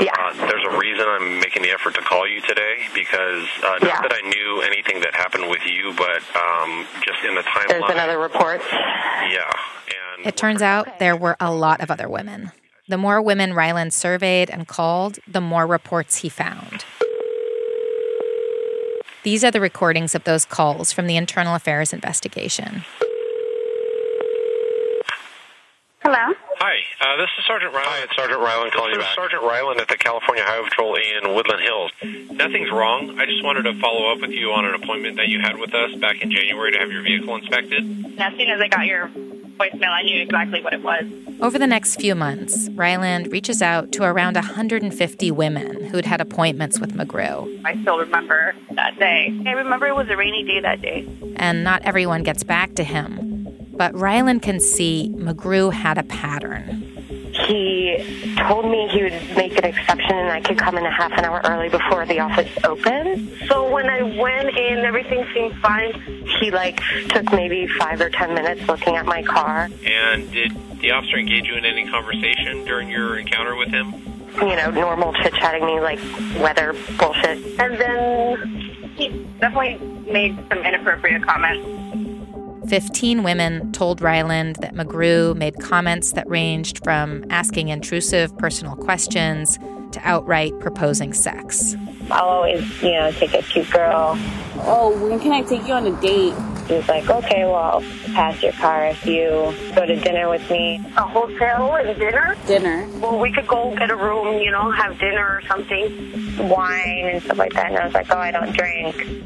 yeah. 0.00 0.12
uh, 0.18 0.32
there's 0.46 0.64
a 0.70 0.76
reason 0.78 1.04
I'm 1.06 1.40
making 1.40 1.62
the 1.62 1.70
effort 1.70 1.94
to 1.94 2.02
call 2.02 2.26
you 2.28 2.40
today 2.42 2.86
because 2.94 3.44
uh, 3.62 3.78
not 3.80 3.82
Yeah. 3.82 4.00
that 4.02 4.12
I 4.12 4.28
knew 4.28 4.60
anything 4.62 5.00
that 5.00 5.14
happened 5.14 5.48
with 5.48 5.64
you, 5.66 5.92
but 5.96 6.22
um, 6.36 6.86
just 7.04 7.24
in 7.24 7.34
the 7.34 7.42
timeline. 7.42 7.68
There's 7.68 7.90
another 7.90 8.18
report. 8.18 8.60
Yeah, 8.70 9.50
and 10.16 10.26
It 10.26 10.36
turns 10.36 10.62
out 10.62 10.98
there 10.98 11.16
were 11.16 11.36
a 11.40 11.52
lot 11.52 11.80
of 11.80 11.90
other 11.90 12.08
women. 12.08 12.52
The 12.88 12.96
more 12.96 13.20
women 13.20 13.52
Ryland 13.52 13.92
surveyed 13.92 14.48
and 14.48 14.66
called, 14.66 15.18
the 15.26 15.40
more 15.42 15.66
reports 15.66 16.16
he 16.16 16.28
found. 16.28 16.84
These 19.24 19.44
are 19.44 19.50
the 19.50 19.60
recordings 19.60 20.14
of 20.14 20.24
those 20.24 20.44
calls 20.46 20.90
from 20.92 21.06
the 21.06 21.16
Internal 21.16 21.54
Affairs 21.54 21.92
investigation. 21.92 22.84
Hello. 26.02 26.32
Hi, 26.60 26.74
uh, 27.00 27.16
this 27.16 27.30
is 27.38 27.44
Sergeant 27.46 27.72
Ryland. 27.72 27.88
Hi, 27.88 28.02
it's 28.02 28.16
Sergeant 28.16 28.40
Ryland 28.40 28.72
calling 28.72 28.94
you 28.94 28.98
back. 28.98 29.14
Sergeant 29.14 29.42
Ryland 29.42 29.80
at 29.80 29.86
the 29.86 29.96
California 29.96 30.42
Highway 30.42 30.68
Patrol 30.68 30.96
in 30.96 31.32
Woodland 31.32 31.62
Hills. 31.62 31.92
Nothing's 32.32 32.72
wrong. 32.72 33.16
I 33.16 33.26
just 33.26 33.44
wanted 33.44 33.62
to 33.62 33.78
follow 33.80 34.10
up 34.10 34.20
with 34.20 34.32
you 34.32 34.50
on 34.50 34.64
an 34.64 34.74
appointment 34.74 35.18
that 35.18 35.28
you 35.28 35.40
had 35.40 35.56
with 35.56 35.72
us 35.72 35.94
back 36.00 36.20
in 36.20 36.32
January 36.32 36.72
to 36.72 36.78
have 36.78 36.90
your 36.90 37.02
vehicle 37.02 37.36
inspected. 37.36 37.84
As 38.18 38.32
soon 38.34 38.50
as 38.50 38.60
I 38.60 38.66
got 38.66 38.86
your 38.86 39.06
voicemail, 39.06 39.90
I 39.90 40.02
knew 40.02 40.20
exactly 40.20 40.60
what 40.60 40.72
it 40.72 40.82
was. 40.82 41.04
Over 41.40 41.60
the 41.60 41.66
next 41.68 42.00
few 42.00 42.16
months, 42.16 42.68
Ryland 42.70 43.30
reaches 43.30 43.62
out 43.62 43.92
to 43.92 44.02
around 44.02 44.34
150 44.34 45.30
women 45.30 45.84
who'd 45.84 46.06
had 46.06 46.20
appointments 46.20 46.80
with 46.80 46.92
McGrew. 46.92 47.62
I 47.64 47.80
still 47.82 47.98
remember 47.98 48.52
that 48.72 48.98
day. 48.98 49.32
I 49.46 49.52
remember 49.52 49.86
it 49.86 49.94
was 49.94 50.08
a 50.10 50.16
rainy 50.16 50.42
day 50.42 50.58
that 50.58 50.82
day. 50.82 51.06
And 51.36 51.62
not 51.62 51.82
everyone 51.82 52.24
gets 52.24 52.42
back 52.42 52.74
to 52.74 52.82
him. 52.82 53.47
But 53.78 53.96
Ryland 53.96 54.42
can 54.42 54.58
see 54.58 55.10
McGrew 55.14 55.72
had 55.72 55.98
a 55.98 56.02
pattern. 56.02 56.82
He 57.46 58.34
told 58.36 58.64
me 58.68 58.88
he 58.88 59.04
would 59.04 59.36
make 59.36 59.56
an 59.56 59.64
exception 59.64 60.16
and 60.16 60.28
I 60.30 60.40
could 60.40 60.58
come 60.58 60.76
in 60.76 60.84
a 60.84 60.90
half 60.90 61.12
an 61.12 61.24
hour 61.24 61.40
early 61.44 61.68
before 61.68 62.04
the 62.04 62.18
office 62.18 62.50
opened. 62.64 63.30
So 63.46 63.70
when 63.70 63.88
I 63.88 64.02
went 64.02 64.48
in, 64.58 64.78
everything 64.78 65.24
seemed 65.32 65.54
fine. 65.60 65.92
He 66.40 66.50
like 66.50 66.80
took 67.10 67.32
maybe 67.32 67.68
five 67.78 68.00
or 68.00 68.10
ten 68.10 68.34
minutes 68.34 68.66
looking 68.68 68.96
at 68.96 69.06
my 69.06 69.22
car. 69.22 69.68
And 69.86 70.30
did 70.32 70.52
the 70.80 70.90
officer 70.90 71.16
engage 71.16 71.46
you 71.46 71.54
in 71.54 71.64
any 71.64 71.88
conversation 71.88 72.64
during 72.64 72.88
your 72.88 73.16
encounter 73.16 73.54
with 73.54 73.68
him? 73.68 73.94
You 74.40 74.56
know, 74.56 74.70
normal 74.72 75.12
chit 75.14 75.34
chatting 75.34 75.64
me 75.64 75.80
like 75.80 76.00
weather 76.40 76.74
bullshit. 76.98 77.60
And 77.60 77.78
then 77.78 78.68
he 78.96 79.24
definitely 79.38 79.78
made 80.12 80.36
some 80.48 80.58
inappropriate 80.58 81.22
comments. 81.22 81.87
15 82.68 83.22
women 83.22 83.72
told 83.72 84.02
Ryland 84.02 84.56
that 84.56 84.74
McGrew 84.74 85.34
made 85.34 85.58
comments 85.58 86.12
that 86.12 86.28
ranged 86.28 86.84
from 86.84 87.24
asking 87.30 87.68
intrusive 87.68 88.36
personal 88.36 88.76
questions 88.76 89.58
to 89.92 90.00
outright 90.04 90.58
proposing 90.60 91.14
sex. 91.14 91.74
I'll 92.10 92.28
always, 92.28 92.82
you 92.82 92.92
know, 92.92 93.10
take 93.12 93.32
a 93.32 93.42
cute 93.42 93.70
girl. 93.70 94.18
Oh, 94.60 95.08
when 95.08 95.18
can 95.18 95.32
I 95.32 95.42
take 95.42 95.66
you 95.66 95.74
on 95.74 95.86
a 95.86 96.00
date? 96.00 96.34
He 96.66 96.74
was 96.74 96.86
like, 96.88 97.08
okay, 97.08 97.44
well, 97.44 97.54
I'll 97.54 98.12
pass 98.12 98.42
your 98.42 98.52
car 98.52 98.86
if 98.88 99.06
you 99.06 99.54
go 99.74 99.86
to 99.86 99.96
dinner 99.96 100.28
with 100.28 100.50
me. 100.50 100.76
A 100.98 101.02
hotel 101.02 101.76
and 101.76 101.98
dinner? 101.98 102.36
Dinner. 102.46 102.86
Well, 102.98 103.18
we 103.18 103.32
could 103.32 103.46
go 103.46 103.74
get 103.76 103.90
a 103.90 103.96
room, 103.96 104.42
you 104.42 104.50
know, 104.50 104.70
have 104.70 104.98
dinner 104.98 105.26
or 105.26 105.42
something. 105.48 106.48
Wine 106.48 107.06
and 107.06 107.22
stuff 107.22 107.38
like 107.38 107.54
that. 107.54 107.68
And 107.68 107.78
I 107.78 107.84
was 107.86 107.94
like, 107.94 108.10
oh, 108.10 108.18
I 108.18 108.30
don't 108.30 108.52
drink. 108.52 109.24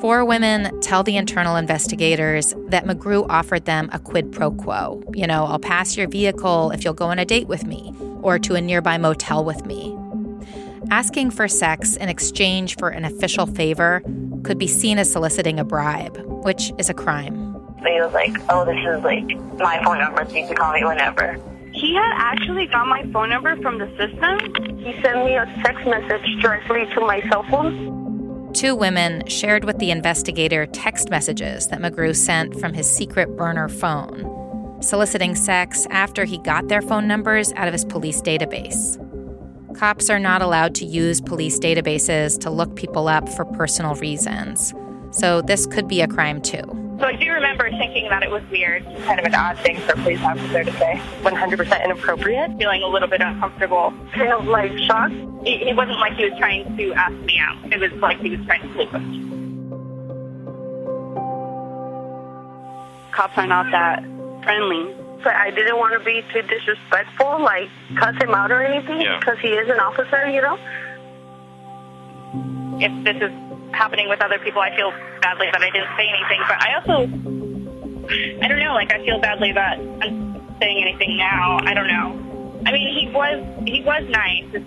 Four 0.00 0.24
women 0.24 0.80
tell 0.80 1.02
the 1.02 1.16
internal 1.16 1.56
investigators 1.56 2.54
that 2.66 2.84
McGrew 2.84 3.26
offered 3.30 3.64
them 3.64 3.88
a 3.92 3.98
quid 3.98 4.32
pro 4.32 4.50
quo. 4.50 5.02
You 5.14 5.26
know, 5.26 5.44
I'll 5.44 5.58
pass 5.58 5.96
your 5.96 6.08
vehicle 6.08 6.72
if 6.72 6.84
you'll 6.84 6.94
go 6.94 7.06
on 7.06 7.18
a 7.18 7.24
date 7.24 7.46
with 7.46 7.64
me 7.64 7.94
or 8.20 8.38
to 8.40 8.54
a 8.54 8.60
nearby 8.60 8.98
motel 8.98 9.44
with 9.44 9.64
me. 9.64 9.96
Asking 10.90 11.30
for 11.30 11.48
sex 11.48 11.96
in 11.96 12.08
exchange 12.08 12.76
for 12.76 12.90
an 12.90 13.04
official 13.04 13.46
favor 13.46 14.02
could 14.42 14.58
be 14.58 14.66
seen 14.66 14.98
as 14.98 15.10
soliciting 15.10 15.58
a 15.58 15.64
bribe, 15.64 16.18
which 16.44 16.72
is 16.76 16.90
a 16.90 16.94
crime. 16.94 17.54
He 17.78 18.00
was 18.00 18.12
like, 18.12 18.36
oh, 18.50 18.64
this 18.64 18.76
is 18.76 19.02
like 19.04 19.26
my 19.58 19.82
phone 19.84 19.98
number, 19.98 20.24
so 20.26 20.32
you 20.32 20.46
can 20.46 20.56
call 20.56 20.74
me 20.74 20.84
whenever. 20.84 21.40
He 21.72 21.94
had 21.94 22.12
actually 22.16 22.66
got 22.66 22.86
my 22.86 23.02
phone 23.12 23.30
number 23.30 23.56
from 23.62 23.78
the 23.78 23.88
system. 23.96 24.78
He 24.78 24.92
sent 25.00 25.24
me 25.24 25.36
a 25.36 25.46
text 25.64 25.86
message 25.86 26.42
directly 26.42 26.86
to 26.94 27.00
my 27.00 27.20
cell 27.28 27.42
phone. 27.44 28.03
Two 28.64 28.74
women 28.74 29.26
shared 29.26 29.64
with 29.64 29.76
the 29.78 29.90
investigator 29.90 30.64
text 30.64 31.10
messages 31.10 31.68
that 31.68 31.80
McGrew 31.80 32.16
sent 32.16 32.58
from 32.58 32.72
his 32.72 32.90
secret 32.90 33.36
burner 33.36 33.68
phone, 33.68 34.80
soliciting 34.80 35.34
sex 35.34 35.86
after 35.90 36.24
he 36.24 36.38
got 36.38 36.68
their 36.68 36.80
phone 36.80 37.06
numbers 37.06 37.52
out 37.56 37.68
of 37.68 37.74
his 37.74 37.84
police 37.84 38.22
database. 38.22 38.96
Cops 39.76 40.08
are 40.08 40.18
not 40.18 40.40
allowed 40.40 40.74
to 40.76 40.86
use 40.86 41.20
police 41.20 41.58
databases 41.58 42.40
to 42.40 42.48
look 42.48 42.74
people 42.74 43.06
up 43.06 43.28
for 43.28 43.44
personal 43.44 43.96
reasons, 43.96 44.72
so 45.10 45.42
this 45.42 45.66
could 45.66 45.86
be 45.86 46.00
a 46.00 46.08
crime 46.08 46.40
too. 46.40 46.83
So 46.98 47.06
I 47.06 47.16
do 47.16 47.32
remember 47.32 47.68
thinking 47.70 48.08
that 48.08 48.22
it 48.22 48.30
was 48.30 48.42
weird, 48.50 48.84
kind 49.04 49.18
of 49.18 49.26
an 49.26 49.34
odd 49.34 49.58
thing 49.58 49.78
for 49.80 49.92
a 49.92 49.96
police 49.96 50.20
officer 50.22 50.62
to 50.62 50.72
say. 50.78 51.00
100% 51.22 51.84
inappropriate. 51.84 52.56
Feeling 52.56 52.82
a 52.82 52.86
little 52.86 53.08
bit 53.08 53.20
uncomfortable. 53.20 53.92
Kind 54.12 54.32
of 54.32 54.46
like 54.46 54.76
shocked. 54.78 55.12
It, 55.44 55.62
it 55.68 55.76
wasn't 55.76 55.98
like 55.98 56.14
he 56.14 56.24
was 56.28 56.38
trying 56.38 56.76
to 56.76 56.92
ask 56.94 57.12
me 57.24 57.38
out. 57.40 57.56
It 57.72 57.80
was 57.80 57.92
like 58.00 58.20
he 58.20 58.30
was 58.30 58.46
trying 58.46 58.62
to 58.62 58.72
sleep 58.74 58.92
with 58.92 59.02
me. 59.02 59.20
Cops 63.12 63.36
are 63.38 63.46
not 63.46 63.70
that 63.72 64.02
friendly. 64.44 64.94
But 65.22 65.34
I 65.36 65.50
didn't 65.50 65.78
want 65.78 65.98
to 65.98 66.04
be 66.04 66.22
too 66.32 66.42
disrespectful, 66.42 67.40
like 67.42 67.70
cuss 67.96 68.14
him 68.22 68.34
out 68.34 68.50
or 68.52 68.62
anything, 68.62 69.00
Yeah. 69.00 69.18
because 69.18 69.38
he 69.40 69.48
is 69.48 69.68
an 69.70 69.80
officer, 69.80 70.28
you 70.28 70.42
know? 70.42 70.58
If 72.78 73.04
this 73.04 73.16
is 73.16 73.32
happening 73.74 74.08
with 74.08 74.22
other 74.22 74.38
people, 74.38 74.60
I 74.62 74.74
feel 74.76 74.90
badly 75.20 75.48
that 75.52 75.62
I 75.62 75.70
didn't 75.70 75.90
say 75.96 76.06
anything. 76.08 76.40
But 76.48 76.58
I 76.62 76.74
also, 76.78 76.96
I 78.42 78.48
don't 78.48 78.60
know, 78.60 78.74
like 78.74 78.92
I 78.92 79.04
feel 79.04 79.20
badly 79.20 79.52
that 79.52 79.78
I'm 79.78 80.40
saying 80.60 80.78
anything 80.82 81.16
now. 81.16 81.58
I 81.64 81.74
don't 81.74 81.88
know. 81.88 82.62
I 82.66 82.72
mean, 82.72 82.88
he 82.96 83.10
was 83.10 83.44
he 83.66 83.82
was 83.82 84.02
nice. 84.08 84.44
Just, 84.52 84.64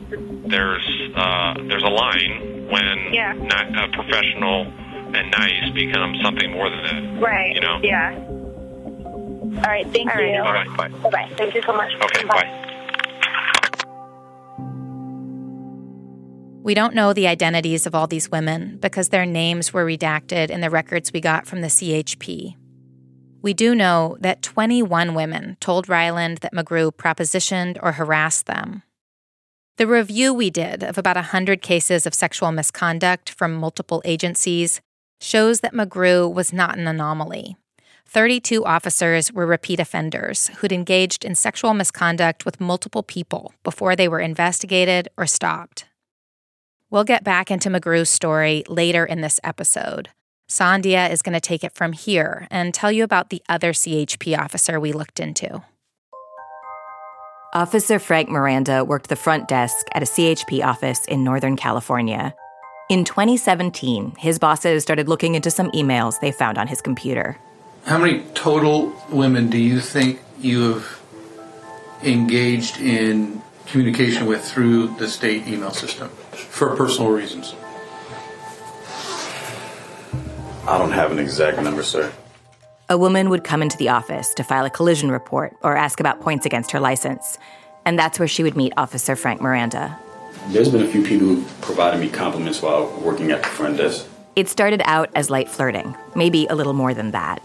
There's 0.50 0.86
uh, 1.16 1.56
there's 1.68 1.84
a 1.84 1.90
line 1.90 2.68
when 2.70 3.14
Yeah. 3.14 3.34
not 3.34 3.66
uh, 3.76 3.88
professional 3.94 4.68
and 5.16 5.32
nice 5.32 5.72
becomes 5.74 6.22
something 6.22 6.52
more 6.52 6.70
than 6.70 6.84
that. 6.84 7.22
right. 7.24 7.56
You 7.56 7.62
know. 7.62 7.80
Yeah. 7.82 8.14
All 9.58 9.64
right, 9.64 9.88
thank 9.92 10.10
All 10.12 10.16
right. 10.16 10.36
you. 10.36 10.44
Bye 10.44 10.66
bye. 10.78 10.88
Bye 10.90 11.10
bye. 11.10 11.30
Thank 11.38 11.56
you 11.56 11.64
so 11.66 11.74
much. 11.74 11.92
Okay. 12.02 12.26
Bye. 12.28 12.64
We 16.68 16.74
don't 16.74 16.94
know 16.94 17.14
the 17.14 17.28
identities 17.28 17.86
of 17.86 17.96
all 17.96 18.08
these 18.08 18.30
women 18.30 18.76
because 18.82 19.08
their 19.08 19.26
names 19.26 19.72
were 19.72 19.86
redacted 19.86 20.50
in 20.50 20.60
the 20.60 20.70
records 20.70 21.14
we 21.14 21.22
got 21.22 21.48
from 21.48 21.62
the 21.62 21.70
CHP. 21.70 22.58
We 23.42 23.54
do 23.54 23.74
know 23.74 24.18
that 24.20 24.42
21 24.42 25.14
women 25.14 25.56
told 25.62 25.88
Ryland 25.88 26.40
that 26.40 26.54
McGrew 26.54 26.92
propositioned 26.92 27.78
or 27.82 27.94
harassed 27.94 28.48
them. 28.48 28.84
The 29.78 29.88
review 29.88 30.34
we 30.34 30.50
did 30.50 30.84
of 30.84 30.98
about 30.98 31.16
100 31.16 31.62
cases 31.62 32.06
of 32.06 32.14
sexual 32.14 32.52
misconduct 32.52 33.30
from 33.30 33.54
multiple 33.54 34.02
agencies 34.04 34.82
shows 35.22 35.62
that 35.62 35.74
McGrew 35.74 36.30
was 36.30 36.52
not 36.52 36.78
an 36.78 36.86
anomaly. 36.86 37.56
32 38.08 38.66
officers 38.66 39.32
were 39.32 39.46
repeat 39.46 39.80
offenders 39.80 40.50
who'd 40.58 40.74
engaged 40.74 41.24
in 41.24 41.34
sexual 41.34 41.74
misconduct 41.74 42.44
with 42.44 42.60
multiple 42.60 43.04
people 43.04 43.54
before 43.64 43.96
they 43.96 44.10
were 44.10 44.20
investigated 44.20 45.08
or 45.16 45.26
stopped. 45.26 45.86
We'll 46.90 47.04
get 47.04 47.26
back 47.26 47.52
into 47.52 47.70
McGrew's 47.70 48.10
story 48.10 48.64
later 48.70 49.06
in 49.06 49.20
this 49.20 49.42
episode. 49.44 50.08
Sandhya 50.50 51.12
is 51.12 51.22
going 51.22 51.34
to 51.34 51.42
take 51.42 51.66
it 51.66 51.76
from 51.76 51.92
here 51.92 52.48
and 52.50 52.74
tell 52.74 52.94
you 52.94 53.04
about 53.04 53.30
the 53.30 53.42
other 53.50 53.74
CHP 53.74 54.38
officer 54.38 54.80
we 54.80 54.94
looked 54.94 55.20
into. 55.20 55.64
Officer 57.54 58.00
Frank 58.00 58.30
Miranda 58.30 58.86
worked 58.86 59.10
the 59.10 59.18
front 59.18 59.50
desk 59.50 59.86
at 59.94 60.02
a 60.02 60.06
CHP 60.06 60.64
office 60.64 61.04
in 61.06 61.26
Northern 61.26 61.58
California. 61.58 62.34
In 62.90 63.04
2017, 63.04 64.16
his 64.18 64.40
bosses 64.40 64.84
started 64.84 65.10
looking 65.10 65.36
into 65.36 65.52
some 65.52 65.70
emails 65.72 66.22
they 66.22 66.32
found 66.32 66.58
on 66.58 66.68
his 66.68 66.82
computer. 66.82 67.38
How 67.86 67.98
many 67.98 68.24
total 68.34 68.94
women 69.10 69.50
do 69.50 69.58
you 69.58 69.82
think 69.82 70.22
you 70.40 70.74
have 70.74 71.02
engaged 72.02 72.80
in 72.80 73.42
communication 73.66 74.26
with 74.26 74.46
through 74.46 74.96
the 74.96 75.10
state 75.10 75.46
email 75.48 75.72
system 75.72 76.10
for 76.38 76.76
personal 76.76 77.12
reasons? 77.12 77.54
I 80.68 80.78
don't 80.78 80.92
have 80.92 81.12
an 81.12 81.20
exact 81.20 81.62
number, 81.62 81.84
sir. 81.84 82.12
A 82.90 82.98
woman 82.98 83.30
would 83.30 83.44
come 83.44 83.62
into 83.62 83.78
the 83.78 83.90
office 83.90 84.34
to 84.36 84.44
file 84.44 84.66
a 84.66 84.70
collision 84.70 85.12
report 85.12 85.56
or 85.62 85.76
ask 85.76 86.00
about 86.00 86.22
points 86.22 86.46
against 86.46 86.72
her 86.72 86.80
license. 86.80 87.38
And 87.86 87.98
that's 87.98 88.20
where 88.20 88.28
she 88.28 88.44
would 88.44 88.56
meet 88.56 88.74
Officer 88.78 89.16
Frank 89.16 89.42
Miranda. 89.42 89.98
There's 90.50 90.70
been 90.70 90.82
a 90.82 90.88
few 90.88 91.04
people 91.04 91.28
who 91.28 91.44
provided 91.62 92.00
me 92.00 92.10
compliments 92.10 92.62
while 92.62 92.88
working 93.02 93.32
at 93.32 93.44
the 93.44 93.50
front 93.50 93.78
desk. 93.78 94.08
It 94.36 94.48
started 94.48 94.82
out 94.86 95.10
as 95.16 95.30
light 95.30 95.50
flirting, 95.50 95.96
maybe 96.16 96.48
a 96.48 96.56
little 96.56 96.74
more 96.74 96.94
than 96.94 97.12
that. 97.12 97.42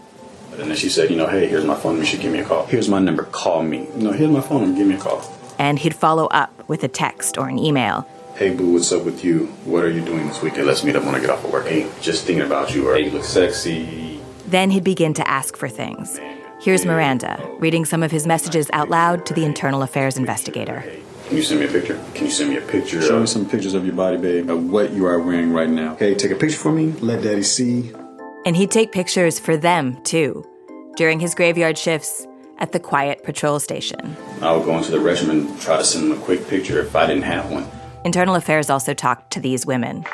And 0.57 0.69
then 0.69 0.77
she 0.77 0.89
said, 0.89 1.09
you 1.09 1.15
know, 1.17 1.27
hey, 1.27 1.47
here's 1.47 1.65
my 1.65 1.75
phone. 1.75 1.97
You 1.97 2.05
should 2.05 2.21
give 2.21 2.31
me 2.31 2.39
a 2.39 2.45
call. 2.45 2.65
Here's 2.67 2.87
my 2.87 2.99
number. 2.99 3.23
Call 3.23 3.63
me. 3.63 3.87
You 3.97 4.03
know, 4.03 4.11
here's 4.11 4.29
my 4.29 4.41
phone. 4.41 4.75
Give 4.75 4.85
me 4.85 4.95
a 4.95 4.99
call. 4.99 5.21
And 5.57 5.79
he'd 5.79 5.95
follow 5.95 6.27
up 6.27 6.67
with 6.69 6.83
a 6.83 6.87
text 6.87 7.37
or 7.37 7.49
an 7.49 7.57
email. 7.57 8.07
Hey, 8.35 8.49
boo, 8.49 8.73
what's 8.73 8.91
up 8.91 9.03
with 9.03 9.23
you? 9.23 9.45
What 9.63 9.83
are 9.83 9.91
you 9.91 10.03
doing 10.03 10.25
this 10.25 10.41
weekend? 10.41 10.65
Let's 10.65 10.83
meet 10.83 10.95
up 10.95 11.05
when 11.05 11.13
I 11.13 11.19
get 11.19 11.29
off 11.29 11.45
of 11.45 11.53
work. 11.53 11.67
Hey, 11.67 11.87
just 12.01 12.25
thinking 12.25 12.43
about 12.43 12.73
you. 12.73 12.89
Or 12.89 12.95
hey, 12.95 13.05
you 13.05 13.11
look 13.11 13.23
sexy. 13.23 14.19
Then 14.47 14.71
he'd 14.71 14.83
begin 14.83 15.13
to 15.13 15.27
ask 15.27 15.55
for 15.55 15.69
things. 15.69 16.19
Here's 16.59 16.83
Miranda 16.83 17.37
reading 17.59 17.85
some 17.85 18.01
of 18.01 18.09
his 18.09 18.25
messages 18.25 18.71
out 18.73 18.89
loud 18.89 19.27
to 19.27 19.35
the 19.35 19.45
internal 19.45 19.83
affairs 19.83 20.17
investigator. 20.17 20.83
Can 21.27 21.37
you 21.37 21.43
send 21.43 21.59
me 21.59 21.67
a 21.67 21.71
picture? 21.71 22.03
Can 22.15 22.25
you 22.25 22.31
send 22.31 22.49
me 22.49 22.57
a 22.57 22.61
picture? 22.61 23.03
Show 23.03 23.19
me 23.19 23.27
some 23.27 23.47
pictures 23.47 23.75
of 23.75 23.85
your 23.85 23.93
body, 23.93 24.17
babe, 24.17 24.49
of 24.49 24.67
what 24.67 24.93
you 24.93 25.05
are 25.05 25.19
wearing 25.19 25.53
right 25.53 25.69
now. 25.69 25.93
Okay, 25.93 26.15
take 26.15 26.31
a 26.31 26.35
picture 26.35 26.57
for 26.57 26.71
me. 26.71 26.91
Let 27.01 27.21
daddy 27.21 27.43
see. 27.43 27.91
And 28.47 28.57
he'd 28.57 28.71
take 28.71 28.91
pictures 28.91 29.37
for 29.37 29.57
them, 29.57 30.01
too, 30.03 30.43
during 30.95 31.19
his 31.19 31.35
graveyard 31.35 31.77
shifts 31.77 32.25
at 32.57 32.71
the 32.71 32.79
quiet 32.79 33.23
patrol 33.23 33.59
station. 33.59 34.17
I 34.41 34.53
would 34.53 34.65
go 34.65 34.75
into 34.75 34.89
the 34.89 34.97
restroom 34.97 35.29
and 35.29 35.61
try 35.61 35.77
to 35.77 35.83
send 35.83 36.09
them 36.09 36.17
a 36.19 36.21
quick 36.21 36.47
picture 36.47 36.79
if 36.79 36.95
I 36.95 37.05
didn't 37.05 37.23
have 37.23 37.51
one. 37.51 37.67
Internal 38.05 38.35
Affairs 38.35 38.69
also 38.69 38.93
talked 38.93 39.31
to 39.31 39.39
these 39.39 39.65
women. 39.65 40.05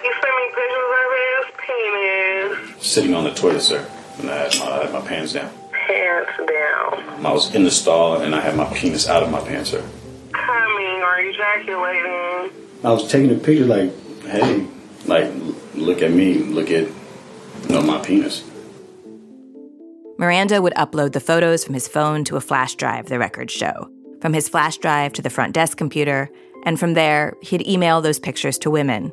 Sitting 2.79 3.13
on 3.13 3.23
the 3.23 3.33
toilet, 3.33 3.61
sir, 3.61 3.89
and 4.19 4.29
I 4.29 4.37
had 4.37 4.59
my, 4.59 4.65
I 4.65 4.83
had 4.83 4.93
my 4.93 5.01
pants 5.01 5.33
down. 5.33 5.51
Pants 5.71 6.31
down. 6.37 7.25
I 7.25 7.31
was 7.31 7.53
in 7.53 7.63
the 7.63 7.71
stall 7.71 8.21
and 8.21 8.33
I 8.33 8.39
had 8.39 8.55
my 8.55 8.65
penis 8.73 9.09
out 9.09 9.21
of 9.23 9.31
my 9.31 9.41
pants, 9.41 9.71
sir. 9.71 9.83
Coming 10.31 11.01
or 11.01 11.19
ejaculating. 11.19 12.51
I 12.83 12.91
was 12.91 13.11
taking 13.11 13.31
a 13.31 13.39
picture 13.39 13.65
like, 13.65 13.91
Hey, 14.23 14.65
like, 15.05 15.31
look 15.73 16.01
at 16.01 16.11
me, 16.11 16.35
look 16.35 16.69
at, 16.71 16.87
you 16.87 17.69
know, 17.69 17.81
my 17.81 17.99
penis. 17.99 18.43
Miranda 20.17 20.61
would 20.61 20.73
upload 20.75 21.13
the 21.13 21.19
photos 21.19 21.63
from 21.63 21.73
his 21.73 21.87
phone 21.87 22.23
to 22.25 22.37
a 22.37 22.41
flash 22.41 22.75
drive, 22.75 23.07
the 23.07 23.19
records 23.19 23.53
show, 23.53 23.89
from 24.21 24.33
his 24.33 24.47
flash 24.47 24.77
drive 24.77 25.13
to 25.13 25.21
the 25.21 25.29
front 25.29 25.53
desk 25.53 25.77
computer, 25.77 26.29
and 26.63 26.79
from 26.79 26.93
there, 26.93 27.35
he'd 27.41 27.67
email 27.67 28.01
those 28.01 28.19
pictures 28.19 28.57
to 28.59 28.69
women, 28.69 29.11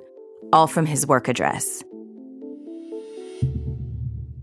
all 0.53 0.67
from 0.67 0.87
his 0.87 1.07
work 1.07 1.29
address. 1.29 1.83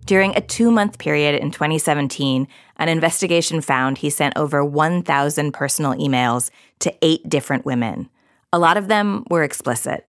During 0.05 0.35
a 0.35 0.41
two 0.41 0.69
month 0.69 0.97
period 0.97 1.41
in 1.41 1.51
2017, 1.51 2.47
an 2.77 2.89
investigation 2.89 3.61
found 3.61 3.97
he 3.97 4.09
sent 4.09 4.37
over 4.37 4.63
1,000 4.63 5.53
personal 5.53 5.93
emails 5.93 6.49
to 6.79 6.93
eight 7.01 7.27
different 7.29 7.65
women. 7.65 8.09
A 8.51 8.59
lot 8.59 8.77
of 8.77 8.87
them 8.87 9.23
were 9.29 9.43
explicit. 9.43 10.05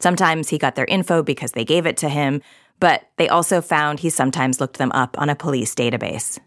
Sometimes 0.00 0.48
he 0.48 0.58
got 0.58 0.74
their 0.74 0.84
info 0.86 1.22
because 1.22 1.52
they 1.52 1.64
gave 1.64 1.86
it 1.86 1.96
to 1.98 2.08
him, 2.08 2.42
but 2.80 3.08
they 3.16 3.28
also 3.28 3.60
found 3.60 4.00
he 4.00 4.10
sometimes 4.10 4.60
looked 4.60 4.78
them 4.78 4.92
up 4.92 5.18
on 5.18 5.28
a 5.28 5.36
police 5.36 5.74
database. 5.74 6.38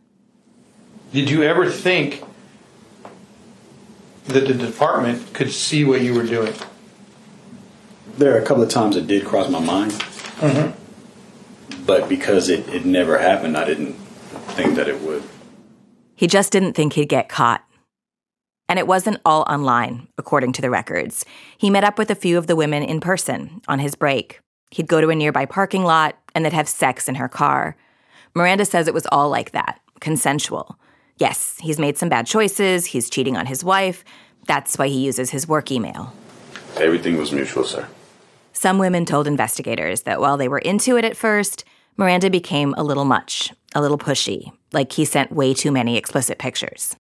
Did 1.13 1.29
you 1.29 1.43
ever 1.43 1.69
think 1.69 2.23
that 4.25 4.47
the 4.47 4.53
department 4.53 5.33
could 5.33 5.51
see 5.51 5.83
what 5.83 6.01
you 6.01 6.13
were 6.13 6.25
doing? 6.25 6.53
there 8.17 8.35
are 8.35 8.39
a 8.39 8.45
couple 8.45 8.63
of 8.63 8.69
times 8.69 8.95
it 8.95 9.07
did 9.07 9.25
cross 9.25 9.49
my 9.49 9.59
mind, 9.59 9.91
Mm-hmm. 10.41 11.85
But 11.85 12.09
because 12.09 12.49
it, 12.49 12.67
it 12.67 12.83
never 12.83 13.19
happened, 13.19 13.55
I 13.55 13.63
didn't 13.63 13.93
think 13.93 14.75
that 14.75 14.87
it 14.87 14.99
would. 15.01 15.21
He 16.15 16.25
just 16.25 16.51
didn't 16.51 16.73
think 16.73 16.93
he'd 16.93 17.09
get 17.09 17.29
caught. 17.29 17.63
And 18.67 18.79
it 18.79 18.87
wasn't 18.87 19.19
all 19.23 19.43
online, 19.43 20.07
according 20.17 20.53
to 20.53 20.61
the 20.63 20.71
records. 20.71 21.25
He 21.59 21.69
met 21.69 21.83
up 21.83 21.99
with 21.99 22.09
a 22.09 22.15
few 22.15 22.39
of 22.39 22.47
the 22.47 22.55
women 22.55 22.81
in 22.81 23.01
person 23.01 23.61
on 23.67 23.77
his 23.77 23.93
break. 23.93 24.39
He'd 24.71 24.87
go 24.87 24.99
to 24.99 25.09
a 25.09 25.15
nearby 25.15 25.45
parking 25.45 25.83
lot 25.83 26.17
and 26.33 26.43
they'd 26.43 26.53
have 26.53 26.69
sex 26.69 27.07
in 27.07 27.15
her 27.15 27.29
car. 27.29 27.75
Miranda 28.33 28.65
says 28.65 28.87
it 28.87 28.93
was 28.95 29.07
all 29.11 29.29
like 29.29 29.51
that, 29.51 29.79
consensual. 29.99 30.79
Yes, 31.21 31.55
he's 31.61 31.77
made 31.77 31.99
some 31.99 32.09
bad 32.09 32.25
choices, 32.25 32.87
he's 32.87 33.07
cheating 33.07 33.37
on 33.37 33.45
his 33.45 33.63
wife. 33.63 34.03
That's 34.47 34.79
why 34.79 34.87
he 34.87 35.05
uses 35.05 35.29
his 35.29 35.47
work 35.47 35.69
email. 35.69 36.15
Everything 36.77 37.15
was 37.15 37.31
mutual, 37.31 37.63
sir. 37.63 37.87
Some 38.53 38.79
women 38.79 39.05
told 39.05 39.27
investigators 39.27 40.01
that 40.01 40.19
while 40.19 40.35
they 40.35 40.47
were 40.47 40.57
into 40.57 40.97
it 40.97 41.05
at 41.05 41.15
first, 41.15 41.63
Miranda 41.95 42.31
became 42.31 42.73
a 42.75 42.83
little 42.83 43.05
much, 43.05 43.53
a 43.75 43.81
little 43.81 43.99
pushy, 43.99 44.51
like 44.73 44.93
he 44.93 45.05
sent 45.05 45.31
way 45.31 45.53
too 45.53 45.71
many 45.71 45.95
explicit 45.95 46.39
pictures. 46.39 46.95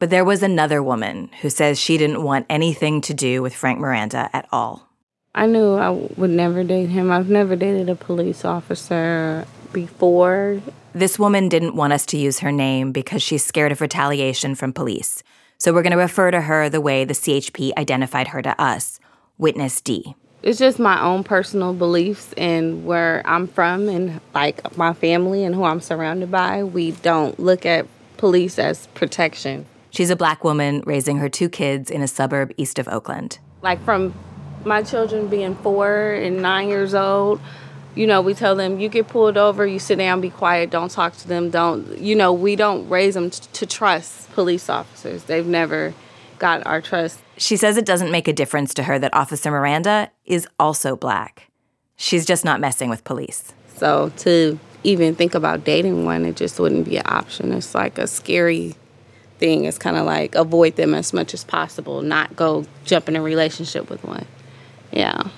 But 0.00 0.10
there 0.10 0.22
was 0.22 0.42
another 0.42 0.82
woman 0.82 1.30
who 1.40 1.48
says 1.48 1.80
she 1.80 1.96
didn't 1.96 2.22
want 2.22 2.44
anything 2.50 3.00
to 3.00 3.14
do 3.14 3.40
with 3.40 3.54
Frank 3.54 3.78
Miranda 3.78 4.28
at 4.34 4.46
all. 4.52 4.86
I 5.34 5.46
knew 5.46 5.76
I 5.76 5.88
would 5.88 6.28
never 6.28 6.62
date 6.62 6.90
him. 6.90 7.10
I've 7.10 7.30
never 7.30 7.56
dated 7.56 7.88
a 7.88 7.94
police 7.94 8.44
officer 8.44 9.46
before. 9.72 10.60
This 10.96 11.18
woman 11.18 11.50
didn't 11.50 11.76
want 11.76 11.92
us 11.92 12.06
to 12.06 12.16
use 12.16 12.38
her 12.38 12.50
name 12.50 12.90
because 12.90 13.22
she's 13.22 13.44
scared 13.44 13.70
of 13.70 13.82
retaliation 13.82 14.54
from 14.54 14.72
police. 14.72 15.22
So 15.58 15.74
we're 15.74 15.82
going 15.82 15.90
to 15.90 15.98
refer 15.98 16.30
to 16.30 16.40
her 16.40 16.70
the 16.70 16.80
way 16.80 17.04
the 17.04 17.12
CHP 17.12 17.72
identified 17.76 18.28
her 18.28 18.40
to 18.40 18.58
us 18.58 18.98
Witness 19.36 19.82
D. 19.82 20.14
It's 20.42 20.58
just 20.58 20.78
my 20.78 20.98
own 21.02 21.22
personal 21.22 21.74
beliefs 21.74 22.32
and 22.38 22.86
where 22.86 23.20
I'm 23.26 23.46
from 23.46 23.90
and 23.90 24.22
like 24.34 24.74
my 24.78 24.94
family 24.94 25.44
and 25.44 25.54
who 25.54 25.64
I'm 25.64 25.82
surrounded 25.82 26.30
by. 26.30 26.64
We 26.64 26.92
don't 26.92 27.38
look 27.38 27.66
at 27.66 27.86
police 28.16 28.58
as 28.58 28.86
protection. 28.94 29.66
She's 29.90 30.08
a 30.08 30.16
black 30.16 30.44
woman 30.44 30.82
raising 30.86 31.18
her 31.18 31.28
two 31.28 31.50
kids 31.50 31.90
in 31.90 32.00
a 32.00 32.08
suburb 32.08 32.54
east 32.56 32.78
of 32.78 32.88
Oakland. 32.88 33.38
Like 33.60 33.84
from 33.84 34.14
my 34.64 34.82
children 34.82 35.28
being 35.28 35.56
four 35.56 36.14
and 36.14 36.40
nine 36.40 36.68
years 36.68 36.94
old, 36.94 37.38
you 37.96 38.06
know, 38.06 38.20
we 38.20 38.34
tell 38.34 38.54
them 38.54 38.78
you 38.78 38.88
get 38.88 39.08
pulled 39.08 39.36
over, 39.36 39.66
you 39.66 39.78
sit 39.78 39.96
down, 39.96 40.20
be 40.20 40.30
quiet, 40.30 40.70
don't 40.70 40.90
talk 40.90 41.16
to 41.16 41.26
them, 41.26 41.50
don't, 41.50 41.98
you 41.98 42.14
know, 42.14 42.32
we 42.32 42.54
don't 42.54 42.88
raise 42.88 43.14
them 43.14 43.30
t- 43.30 43.42
to 43.54 43.66
trust 43.66 44.30
police 44.32 44.68
officers. 44.68 45.24
They've 45.24 45.46
never 45.46 45.94
got 46.38 46.64
our 46.66 46.82
trust. 46.82 47.18
She 47.38 47.56
says 47.56 47.76
it 47.76 47.86
doesn't 47.86 48.10
make 48.10 48.28
a 48.28 48.32
difference 48.32 48.74
to 48.74 48.82
her 48.84 48.98
that 48.98 49.14
Officer 49.14 49.50
Miranda 49.50 50.10
is 50.26 50.46
also 50.60 50.94
black. 50.94 51.50
She's 51.96 52.26
just 52.26 52.44
not 52.44 52.60
messing 52.60 52.90
with 52.90 53.02
police. 53.04 53.54
So 53.76 54.12
to 54.18 54.58
even 54.84 55.14
think 55.14 55.34
about 55.34 55.64
dating 55.64 56.04
one, 56.04 56.26
it 56.26 56.36
just 56.36 56.60
wouldn't 56.60 56.84
be 56.84 56.98
an 56.98 57.06
option. 57.06 57.52
It's 57.52 57.74
like 57.74 57.98
a 57.98 58.06
scary 58.06 58.74
thing. 59.38 59.64
It's 59.64 59.78
kind 59.78 59.96
of 59.96 60.04
like 60.04 60.34
avoid 60.34 60.76
them 60.76 60.94
as 60.94 61.12
much 61.12 61.32
as 61.32 61.44
possible, 61.44 62.02
not 62.02 62.36
go 62.36 62.66
jump 62.84 63.08
in 63.08 63.16
a 63.16 63.22
relationship 63.22 63.88
with 63.88 64.04
one. 64.04 64.26
Yeah. 64.92 65.28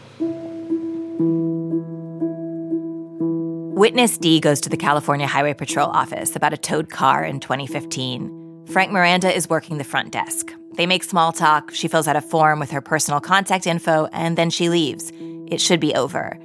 Witness 3.78 4.18
D 4.18 4.40
goes 4.40 4.60
to 4.62 4.68
the 4.68 4.76
California 4.76 5.28
Highway 5.28 5.54
Patrol 5.54 5.86
office 5.86 6.34
about 6.34 6.52
a 6.52 6.56
towed 6.56 6.90
car 6.90 7.24
in 7.24 7.38
2015. 7.38 8.64
Frank 8.66 8.90
Miranda 8.90 9.32
is 9.32 9.48
working 9.48 9.78
the 9.78 9.84
front 9.84 10.10
desk. 10.10 10.52
They 10.72 10.84
make 10.84 11.04
small 11.04 11.30
talk. 11.30 11.70
She 11.72 11.86
fills 11.86 12.08
out 12.08 12.16
a 12.16 12.20
form 12.20 12.58
with 12.58 12.72
her 12.72 12.80
personal 12.80 13.20
contact 13.20 13.68
info, 13.68 14.08
and 14.12 14.36
then 14.36 14.50
she 14.50 14.68
leaves. 14.68 15.12
It 15.46 15.60
should 15.60 15.78
be 15.78 15.94
over. 15.94 16.36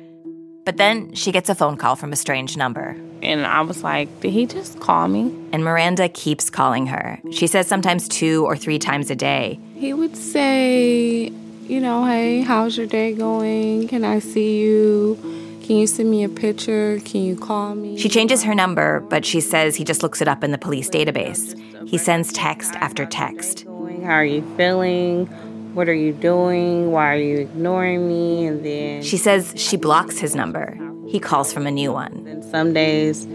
But 0.64 0.78
then 0.78 1.12
she 1.16 1.32
gets 1.32 1.50
a 1.50 1.56
phone 1.56 1.76
call 1.76 1.96
from 1.96 2.14
a 2.14 2.16
strange 2.16 2.56
number. 2.56 2.96
And 3.24 3.48
I 3.48 3.62
was 3.62 3.84
like, 3.84 4.20
did 4.20 4.30
he 4.32 4.46
just 4.46 4.80
call 4.80 5.08
me? 5.08 5.36
And 5.52 5.64
Miranda 5.64 6.10
keeps 6.10 6.52
calling 6.52 6.86
her. 6.86 7.20
She 7.32 7.48
says 7.48 7.66
sometimes 7.66 8.08
two 8.08 8.46
or 8.46 8.56
three 8.56 8.78
times 8.78 9.10
a 9.10 9.16
day. 9.16 9.60
He 9.74 9.92
would 9.92 10.16
say, 10.16 11.32
you 11.64 11.80
know, 11.80 12.06
hey, 12.06 12.42
how's 12.42 12.78
your 12.78 12.86
day 12.86 13.12
going? 13.12 13.88
Can 13.88 14.04
I 14.04 14.20
see 14.20 14.60
you? 14.60 15.43
Can 15.64 15.78
you 15.78 15.88
send 15.88 16.12
me 16.12 16.24
a 16.26 16.30
picture? 16.30 17.00
Can 17.06 17.22
you 17.22 17.38
call 17.38 17.74
me? 17.74 17.98
She 17.98 18.10
changes 18.10 18.44
her 18.44 18.54
number, 18.54 19.00
but 19.00 19.26
she 19.26 19.40
says 19.40 19.76
he 19.78 19.86
just 19.86 20.04
looks 20.04 20.22
it 20.22 20.28
up 20.28 20.44
in 20.44 20.52
the 20.52 20.58
police 20.58 20.90
database. 20.90 21.58
He 21.88 21.98
sends 21.98 22.34
text 22.34 22.76
after 22.76 23.06
text. 23.06 23.66
How 24.04 24.12
are 24.12 24.26
you 24.26 24.42
feeling? 24.58 25.28
What 25.74 25.88
are 25.88 25.94
you 25.94 26.12
doing? 26.12 26.92
Why 26.92 27.14
are 27.14 27.18
you 27.18 27.38
ignoring 27.38 28.08
me? 28.08 28.46
And 28.46 28.66
then 28.66 29.04
She 29.04 29.16
says 29.16 29.54
she 29.56 29.78
blocks 29.78 30.20
his 30.20 30.36
number. 30.36 30.78
He 31.08 31.20
calls 31.20 31.54
from 31.54 31.66
a 31.66 31.72
new 31.72 31.94
one. 31.94 32.26
And 32.28 32.44
some 32.44 32.74
days, 32.74 33.26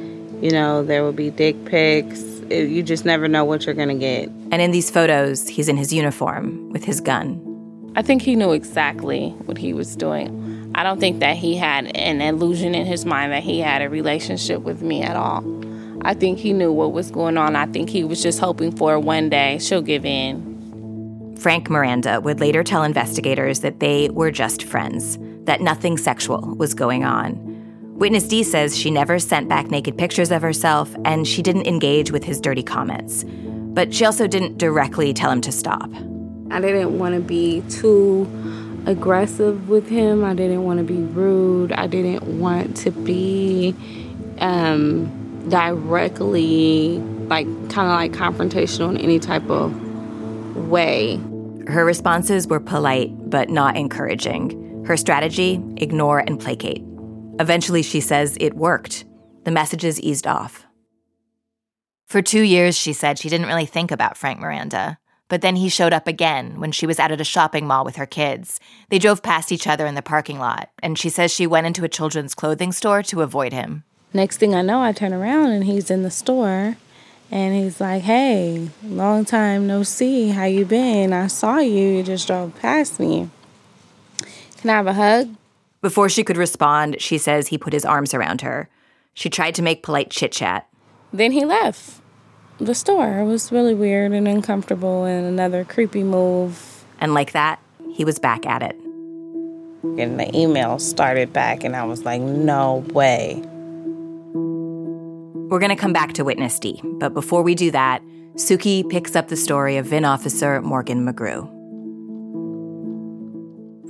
you 0.43 0.51
know, 0.51 0.85
there 0.85 1.03
will 1.03 1.13
be 1.13 1.31
dick 1.31 1.65
pics. 1.65 2.21
It- 2.51 2.69
you 2.69 2.83
just 2.83 3.07
never 3.07 3.27
know 3.27 3.45
what 3.47 3.65
you're 3.65 3.75
going 3.75 3.89
to 3.89 3.95
get. 3.95 4.29
And 4.53 4.61
in 4.61 4.71
these 4.71 4.91
photos, 4.91 5.49
he's 5.49 5.69
in 5.69 5.79
his 5.79 5.93
uniform 5.95 6.71
with 6.71 6.85
his 6.85 7.01
gun. 7.01 7.43
I 7.97 8.03
think 8.03 8.21
he 8.23 8.37
knew 8.37 8.53
exactly 8.53 9.31
what 9.47 9.57
he 9.59 9.73
was 9.73 9.97
doing. 9.97 10.48
I 10.79 10.85
don't 10.85 11.01
think 11.01 11.19
that 11.19 11.37
he 11.37 11.57
had 11.57 11.91
an 11.97 12.21
illusion 12.21 12.73
in 12.73 12.87
his 12.87 13.05
mind 13.05 13.33
that 13.33 13.43
he 13.43 13.59
had 13.59 13.83
a 13.83 13.91
relationship 13.91 14.63
with 14.63 14.81
me 14.81 15.03
at 15.03 15.17
all. 15.17 15.43
I 16.03 16.15
think 16.15 16.39
he 16.39 16.53
knew 16.53 16.73
what 16.73 16.93
was 16.93 17.11
going 17.11 17.37
on. 17.37 17.57
I 17.57 17.67
think 17.67 17.91
he 17.91 18.05
was 18.05 18.23
just 18.23 18.39
hoping 18.39 18.71
for 18.71 18.97
one 19.01 19.29
day 19.29 19.59
she'll 19.59 19.83
give 19.83 20.05
in. 20.05 21.35
Frank 21.37 21.69
Miranda 21.69 22.21
would 22.21 22.39
later 22.39 22.63
tell 22.63 22.85
investigators 22.85 23.59
that 23.59 23.81
they 23.81 24.09
were 24.11 24.31
just 24.31 24.63
friends, 24.63 25.19
that 25.47 25.61
nothing 25.61 25.99
sexual 25.99 26.55
was 26.55 26.75
going 26.75 27.03
on. 27.03 27.35
Witness 27.97 28.29
D 28.29 28.45
says 28.45 28.79
she 28.79 28.93
never 28.93 29.19
sent 29.19 29.49
back 29.49 29.73
naked 29.73 29.99
pictures 29.99 30.31
of 30.31 30.43
herself 30.43 30.95
and 31.05 31.27
she 31.27 31.43
didn't 31.43 31.67
engage 31.67 32.13
with 32.13 32.23
his 32.23 32.41
dirty 32.41 32.63
comments. 32.63 33.25
But 33.27 33.93
she 33.93 34.05
also 34.05 34.29
didn't 34.29 34.59
directly 34.59 35.13
tell 35.13 35.33
him 35.33 35.41
to 35.41 35.51
stop. 35.51 35.91
I 36.53 36.61
didn't 36.61 37.01
want 37.01 37.17
to 37.17 37.21
be 37.21 37.65
too 37.69 38.27
aggressive 38.87 39.69
with 39.69 39.89
him. 39.89 40.25
I 40.25 40.35
didn't 40.35 40.65
want 40.65 40.79
to 40.79 40.85
be 40.85 41.01
rude. 41.01 41.73
I 41.73 41.87
didn't 41.87 42.41
want 42.41 42.77
to 42.79 42.91
be 42.91 43.75
um, 44.39 45.49
directly, 45.49 46.99
like, 47.29 47.47
kind 47.71 47.89
of 47.89 47.95
like 47.95 48.13
confrontational 48.13 48.91
in 48.91 48.99
any 48.99 49.19
type 49.19 49.49
of 49.51 49.75
way. 50.69 51.21
Her 51.67 51.85
responses 51.85 52.47
were 52.47 52.61
polite 52.61 53.11
but 53.31 53.51
not 53.51 53.77
encouraging. 53.77 54.85
Her 54.87 54.97
strategy 54.97 55.63
ignore 55.77 56.21
and 56.21 56.41
placate. 56.41 56.83
Eventually, 57.41 57.83
she 57.83 58.01
says 58.01 58.37
it 58.41 58.55
worked. 58.55 59.05
The 59.45 59.51
messages 59.51 60.01
eased 60.01 60.27
off. 60.27 60.67
For 62.07 62.23
two 62.23 62.41
years, 62.41 62.77
she 62.77 62.95
said 62.95 63.19
she 63.19 63.29
didn't 63.29 63.49
really 63.49 63.67
think 63.67 63.91
about 63.91 64.17
Frank 64.17 64.41
Miranda. 64.41 64.99
But 65.29 65.43
then 65.43 65.57
he 65.57 65.69
showed 65.69 65.93
up 65.93 66.07
again 66.07 66.59
when 66.59 66.73
she 66.73 66.87
was 66.87 66.99
out 66.99 67.13
at 67.13 67.21
a 67.21 67.25
shopping 67.25 67.67
mall 67.67 67.85
with 67.85 67.97
her 67.97 68.07
kids. 68.07 68.61
They 68.89 68.99
drove 68.99 69.23
past 69.23 69.53
each 69.53 69.67
other 69.67 69.87
in 69.87 69.95
the 69.95 70.03
parking 70.03 70.39
lot, 70.39 70.71
and 70.83 70.99
she 70.99 71.11
says 71.11 71.31
she 71.31 71.47
went 71.47 71.67
into 71.67 71.85
a 71.85 71.89
children's 71.89 72.35
clothing 72.35 72.73
store 72.73 73.03
to 73.05 73.23
avoid 73.23 73.53
him. 73.53 73.85
Next 74.15 74.39
thing 74.39 74.55
I 74.55 74.63
know, 74.63 74.83
I 74.83 74.93
turn 74.93 75.13
around 75.13 75.51
and 75.51 75.65
he's 75.65 75.91
in 75.91 76.03
the 76.03 76.11
store. 76.11 76.77
And 77.31 77.55
he's 77.55 77.79
like, 77.79 78.05
"Hey, 78.05 78.71
long 78.83 79.27
time 79.27 79.67
no 79.67 79.83
see. 79.83 80.31
How 80.31 80.45
you 80.45 80.65
been? 80.65 81.13
I 81.13 81.27
saw 81.27 81.59
you. 81.59 81.89
You 81.89 82.03
just 82.03 82.27
drove 82.27 82.59
past 82.59 82.99
me. 82.99 83.29
Can 84.57 84.71
I 84.71 84.77
have 84.77 84.87
a 84.87 84.95
hug?" 84.95 85.35
Before 85.83 86.09
she 86.09 86.25
could 86.25 86.39
respond, 86.39 86.97
she 87.01 87.19
says 87.19 87.49
he 87.49 87.59
put 87.59 87.75
his 87.75 87.85
arms 87.85 88.15
around 88.15 88.41
her. 88.41 88.71
She 89.13 89.29
tried 89.29 89.55
to 89.57 89.63
make 89.63 89.83
polite 89.83 90.09
chit 90.09 90.33
chat. 90.33 90.69
Then 91.13 91.33
he 91.33 91.45
left 91.45 92.01
the 92.59 92.75
store. 92.75 93.19
It 93.19 93.25
was 93.25 93.53
really 93.53 93.75
weird 93.75 94.13
and 94.13 94.29
uncomfortable 94.29 95.05
and 95.05 95.27
another 95.27 95.65
creepy 95.65 96.05
move. 96.05 96.85
And 97.01 97.15
like 97.15 97.33
that, 97.33 97.61
he 97.93 98.05
was 98.05 98.19
back 98.19 98.47
at 98.47 98.63
it. 98.63 98.77
And 99.99 100.19
the 100.19 100.37
email 100.37 100.79
started 100.79 101.33
back, 101.33 101.63
and 101.63 101.77
I 101.77 101.85
was 101.85 102.05
like, 102.05 102.21
no 102.21 102.85
way. 102.93 103.41
We're 105.49 105.61
going 105.61 105.71
to 105.71 105.77
come 105.77 105.93
back 105.93 106.13
to 106.15 106.25
Witness 106.25 106.59
D, 106.59 106.81
but 106.85 107.15
before 107.15 107.43
we 107.43 107.55
do 107.55 107.71
that, 107.71 108.03
Sukey 108.35 108.89
picks 108.89 109.17
up 109.17 109.29
the 109.29 109.37
story 109.37 109.77
of 109.77 109.87
VIN 109.87 110.05
officer 110.05 110.61
Morgan 110.61 111.07
McGrew. 111.07 111.58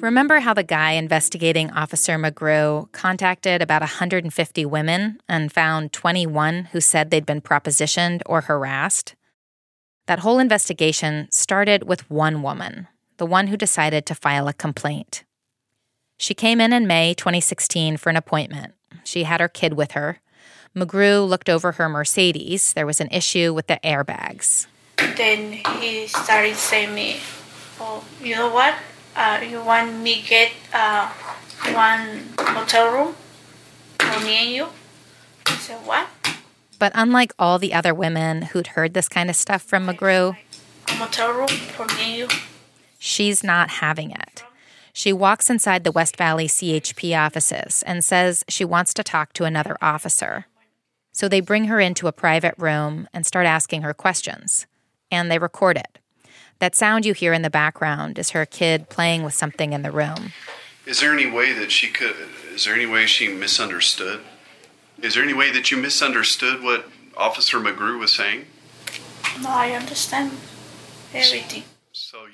Remember 0.00 0.38
how 0.38 0.54
the 0.54 0.62
guy 0.62 0.92
investigating 0.92 1.72
Officer 1.72 2.16
McGrew 2.16 2.90
contacted 2.92 3.60
about 3.60 3.82
150 3.82 4.64
women 4.64 5.20
and 5.28 5.52
found 5.52 5.92
21 5.92 6.66
who 6.66 6.80
said 6.80 7.10
they'd 7.10 7.26
been 7.26 7.40
propositioned 7.40 8.22
or 8.24 8.42
harassed? 8.42 9.16
That 10.06 10.20
whole 10.20 10.38
investigation 10.38 11.26
started 11.32 11.82
with 11.82 12.08
one 12.08 12.42
woman, 12.42 12.86
the 13.16 13.26
one 13.26 13.48
who 13.48 13.56
decided 13.56 14.06
to 14.06 14.14
file 14.14 14.46
a 14.46 14.52
complaint. 14.52 15.24
She 16.16 16.32
came 16.32 16.60
in 16.60 16.72
in 16.72 16.86
May 16.86 17.12
2016 17.12 17.96
for 17.96 18.08
an 18.08 18.16
appointment. 18.16 18.74
She 19.02 19.24
had 19.24 19.40
her 19.40 19.48
kid 19.48 19.72
with 19.72 19.92
her. 19.92 20.20
McGrew 20.76 21.28
looked 21.28 21.48
over 21.48 21.72
her 21.72 21.88
Mercedes. 21.88 22.72
There 22.72 22.86
was 22.86 23.00
an 23.00 23.08
issue 23.10 23.52
with 23.52 23.66
the 23.66 23.80
airbags. 23.82 24.68
Then 25.16 25.54
he 25.80 26.06
started 26.06 26.54
saying 26.54 26.94
me, 26.94 27.18
"Oh, 27.80 28.04
you 28.22 28.36
know 28.36 28.48
what? 28.48 28.74
Uh, 29.18 29.40
you 29.42 29.60
want 29.60 29.98
me 29.98 30.22
get 30.22 30.52
uh, 30.72 31.10
one 31.72 32.22
hotel 32.38 32.92
room 32.92 33.14
for 33.98 34.20
me 34.24 34.34
and 34.36 34.50
you?" 34.50 34.66
I 35.46 35.56
said, 35.56 35.84
"What? 35.84 36.06
But 36.78 36.92
unlike 36.94 37.32
all 37.36 37.58
the 37.58 37.74
other 37.74 37.92
women 37.92 38.42
who'd 38.42 38.68
heard 38.68 38.94
this 38.94 39.08
kind 39.08 39.28
of 39.28 39.34
stuff 39.34 39.62
from 39.62 39.88
McGrew, 39.88 40.36
motel 41.00 41.32
room 41.32 41.48
for 41.48 41.86
me 41.86 41.94
and 42.00 42.16
you?" 42.16 42.28
she's 42.98 43.42
not 43.42 43.70
having 43.70 44.12
it. 44.12 44.44
She 44.92 45.12
walks 45.12 45.50
inside 45.50 45.84
the 45.84 45.92
West 45.92 46.16
Valley 46.16 46.46
CHP 46.46 47.16
offices 47.18 47.82
and 47.86 48.04
says 48.04 48.44
she 48.48 48.64
wants 48.64 48.94
to 48.94 49.04
talk 49.04 49.32
to 49.34 49.44
another 49.44 49.76
officer. 49.80 50.46
So 51.12 51.28
they 51.28 51.40
bring 51.40 51.64
her 51.64 51.80
into 51.80 52.06
a 52.06 52.12
private 52.12 52.54
room 52.58 53.08
and 53.12 53.26
start 53.26 53.46
asking 53.46 53.82
her 53.82 53.94
questions. 53.94 54.66
And 55.10 55.30
they 55.30 55.38
record 55.38 55.76
it. 55.76 55.98
That 56.60 56.74
sound 56.74 57.06
you 57.06 57.14
hear 57.14 57.32
in 57.32 57.42
the 57.42 57.50
background 57.50 58.18
is 58.18 58.30
her 58.30 58.44
kid 58.44 58.88
playing 58.88 59.22
with 59.22 59.34
something 59.34 59.72
in 59.72 59.82
the 59.82 59.92
room. 59.92 60.32
Is 60.86 61.00
there 61.00 61.12
any 61.12 61.30
way 61.30 61.52
that 61.52 61.70
she 61.70 61.88
could? 61.88 62.16
Is 62.52 62.64
there 62.64 62.74
any 62.74 62.86
way 62.86 63.06
she 63.06 63.28
misunderstood? 63.28 64.20
Is 65.00 65.14
there 65.14 65.22
any 65.22 65.34
way 65.34 65.52
that 65.52 65.70
you 65.70 65.76
misunderstood 65.76 66.62
what 66.62 66.86
Officer 67.16 67.58
McGrew 67.58 68.00
was 68.00 68.12
saying? 68.12 68.46
No, 69.40 69.50
I 69.50 69.70
understand 69.72 70.32
everything. 71.14 71.62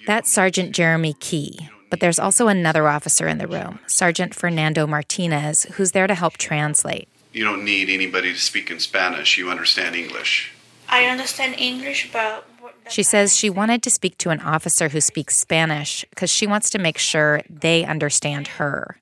That's 0.06 0.32
Sergeant 0.32 0.72
Jeremy 0.72 1.14
Key. 1.20 1.68
But 1.90 2.00
there's 2.00 2.18
also 2.18 2.48
another 2.48 2.88
officer 2.88 3.28
in 3.28 3.38
the 3.38 3.46
room, 3.46 3.78
Sergeant 3.86 4.34
Fernando 4.34 4.86
Martinez, 4.86 5.64
who's 5.74 5.92
there 5.92 6.06
to 6.06 6.14
help 6.14 6.38
translate. 6.38 7.08
You 7.32 7.44
don't 7.44 7.64
need 7.64 7.90
anybody 7.90 8.32
to 8.32 8.40
speak 8.40 8.70
in 8.70 8.80
Spanish. 8.80 9.36
You 9.36 9.50
understand 9.50 9.94
English. 9.94 10.52
I 10.88 11.04
understand 11.06 11.56
English, 11.58 12.10
but 12.12 12.48
She 12.88 13.02
says 13.02 13.36
she 13.36 13.50
wanted 13.50 13.82
to 13.82 13.90
speak 13.90 14.18
to 14.18 14.30
an 14.30 14.40
officer 14.40 14.90
who 14.90 15.00
speaks 15.00 15.36
Spanish 15.36 16.04
because 16.10 16.30
she 16.30 16.46
wants 16.46 16.70
to 16.70 16.78
make 16.78 16.98
sure 16.98 17.42
they 17.48 17.84
understand 17.84 18.46
her. 18.58 18.98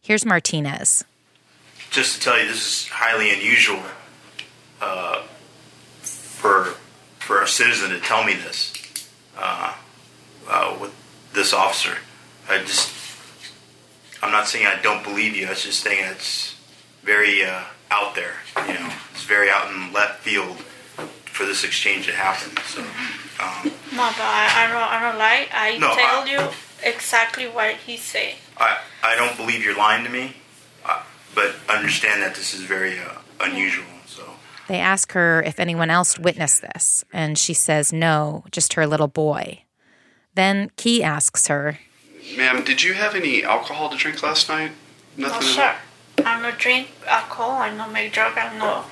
Here's 0.00 0.24
Martinez. 0.24 1.04
just 1.90 2.14
to 2.16 2.20
tell 2.20 2.38
you, 2.38 2.48
this 2.48 2.56
is 2.84 2.88
highly 2.88 3.30
unusual 3.32 3.82
uh, 4.80 5.22
for 6.00 6.74
for 7.18 7.42
a 7.42 7.48
citizen 7.48 7.90
to 7.90 7.98
tell 8.00 8.22
me 8.24 8.34
this 8.34 8.72
uh, 9.36 9.74
uh, 10.48 10.76
with 10.80 10.92
this 11.32 11.52
officer. 11.52 11.98
I 12.48 12.58
just, 12.58 12.92
I'm 14.22 14.30
not 14.30 14.46
saying 14.46 14.66
I 14.66 14.80
don't 14.80 15.02
believe 15.02 15.34
you. 15.36 15.46
I 15.46 15.50
was 15.50 15.62
just 15.64 15.80
saying 15.80 16.04
it's 16.12 16.54
very 17.02 17.44
uh, 17.44 17.62
out 17.90 18.14
there. 18.14 18.34
You 18.68 18.74
know, 18.74 18.92
it's 19.12 19.24
very 19.24 19.50
out 19.50 19.70
in 19.72 19.92
left 19.92 20.22
field 20.22 20.56
for 21.36 21.44
this 21.44 21.64
exchange 21.64 22.06
to 22.06 22.12
happen. 22.12 22.50
So, 22.64 22.80
um, 22.80 23.64
no, 23.92 24.08
but 24.16 24.24
I, 24.24 24.64
I 24.64 24.66
don't, 24.72 24.90
I 24.90 24.98
don't 25.10 25.18
lie. 25.18 25.46
I 25.52 25.78
No, 25.78 25.94
tell 25.94 26.22
I- 26.22 26.26
you 26.30 26.50
exactly 26.82 27.46
what 27.46 27.76
he 27.76 27.96
said. 27.96 28.34
I 28.56 28.78
I 29.02 29.14
don't 29.16 29.36
believe 29.36 29.62
you're 29.62 29.76
lying 29.76 30.02
to 30.04 30.10
me, 30.10 30.36
uh, 30.84 31.02
but 31.34 31.54
understand 31.68 32.22
that 32.22 32.34
this 32.34 32.54
is 32.54 32.62
very 32.62 32.98
uh, 32.98 33.18
unusual. 33.40 33.84
So. 34.06 34.22
They 34.66 34.78
ask 34.80 35.12
her 35.12 35.42
if 35.42 35.60
anyone 35.60 35.90
else 35.90 36.18
witnessed 36.18 36.62
this, 36.62 37.04
and 37.12 37.36
she 37.38 37.52
says 37.54 37.92
no, 37.92 38.44
just 38.50 38.72
her 38.74 38.86
little 38.86 39.08
boy. 39.08 39.62
Then 40.34 40.70
Key 40.76 41.02
asks 41.02 41.46
her, 41.48 41.78
Ma'am, 42.36 42.64
did 42.64 42.82
you 42.82 42.94
have 42.94 43.14
any 43.14 43.44
alcohol 43.44 43.88
to 43.90 43.96
drink 43.96 44.22
last 44.22 44.48
night? 44.48 44.72
No, 45.16 45.28
sir. 45.40 45.76
I 46.24 46.40
don't 46.42 46.58
drink 46.58 46.88
alcohol. 47.06 47.52
I 47.52 47.74
don't 47.74 47.92
make 47.92 48.12
drug. 48.12 48.36
I 48.36 48.56
no, 48.58 48.84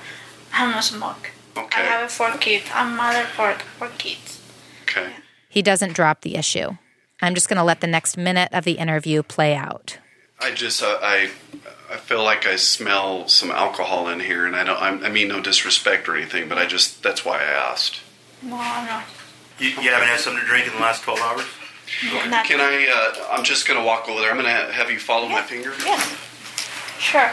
I 0.53 0.71
don't 0.71 0.81
smoke. 0.83 1.31
Okay. 1.57 1.81
I 1.81 1.85
have 1.85 2.11
four 2.11 2.31
kids. 2.37 2.65
I'm 2.73 2.95
mother 2.95 3.25
for 3.25 3.53
four 3.53 3.89
kids. 3.97 4.41
Okay. 4.83 5.13
he 5.49 5.61
doesn't 5.61 5.93
drop 5.93 6.21
the 6.21 6.35
issue. 6.35 6.77
I'm 7.21 7.33
just 7.33 7.49
going 7.49 7.57
to 7.57 7.63
let 7.63 7.81
the 7.81 7.87
next 7.87 8.17
minute 8.17 8.49
of 8.51 8.65
the 8.65 8.73
interview 8.73 9.23
play 9.23 9.55
out. 9.55 9.97
I 10.39 10.51
just 10.51 10.83
uh, 10.83 10.99
I 11.01 11.31
I 11.89 11.95
feel 11.95 12.23
like 12.23 12.45
I 12.45 12.57
smell 12.57 13.27
some 13.29 13.51
alcohol 13.51 14.09
in 14.09 14.19
here, 14.19 14.45
and 14.45 14.53
I 14.55 14.63
don't. 14.65 14.81
I'm, 14.81 15.03
I 15.03 15.09
mean 15.09 15.29
no 15.29 15.39
disrespect 15.41 16.09
or 16.09 16.15
anything, 16.17 16.49
but 16.49 16.57
I 16.57 16.65
just 16.65 17.01
that's 17.01 17.23
why 17.23 17.39
I 17.39 17.71
asked. 17.71 18.01
No, 18.41 18.57
no. 18.57 19.01
You, 19.59 19.69
you 19.69 19.89
haven't 19.91 20.09
had 20.09 20.19
something 20.19 20.41
to 20.41 20.47
drink 20.47 20.67
in 20.67 20.73
the 20.73 20.79
last 20.79 21.03
12 21.03 21.19
hours? 21.19 21.45
Not 22.29 22.45
Can 22.45 22.59
I? 22.59 22.87
Uh, 22.91 23.27
I'm 23.31 23.45
just 23.45 23.65
gonna 23.65 23.83
walk 23.83 24.09
over 24.09 24.19
there. 24.19 24.29
I'm 24.29 24.35
gonna 24.35 24.71
have 24.73 24.91
you 24.91 24.99
follow 24.99 25.29
my 25.29 25.41
finger. 25.41 25.73
Yes. 25.79 26.17
Sure. 26.99 27.31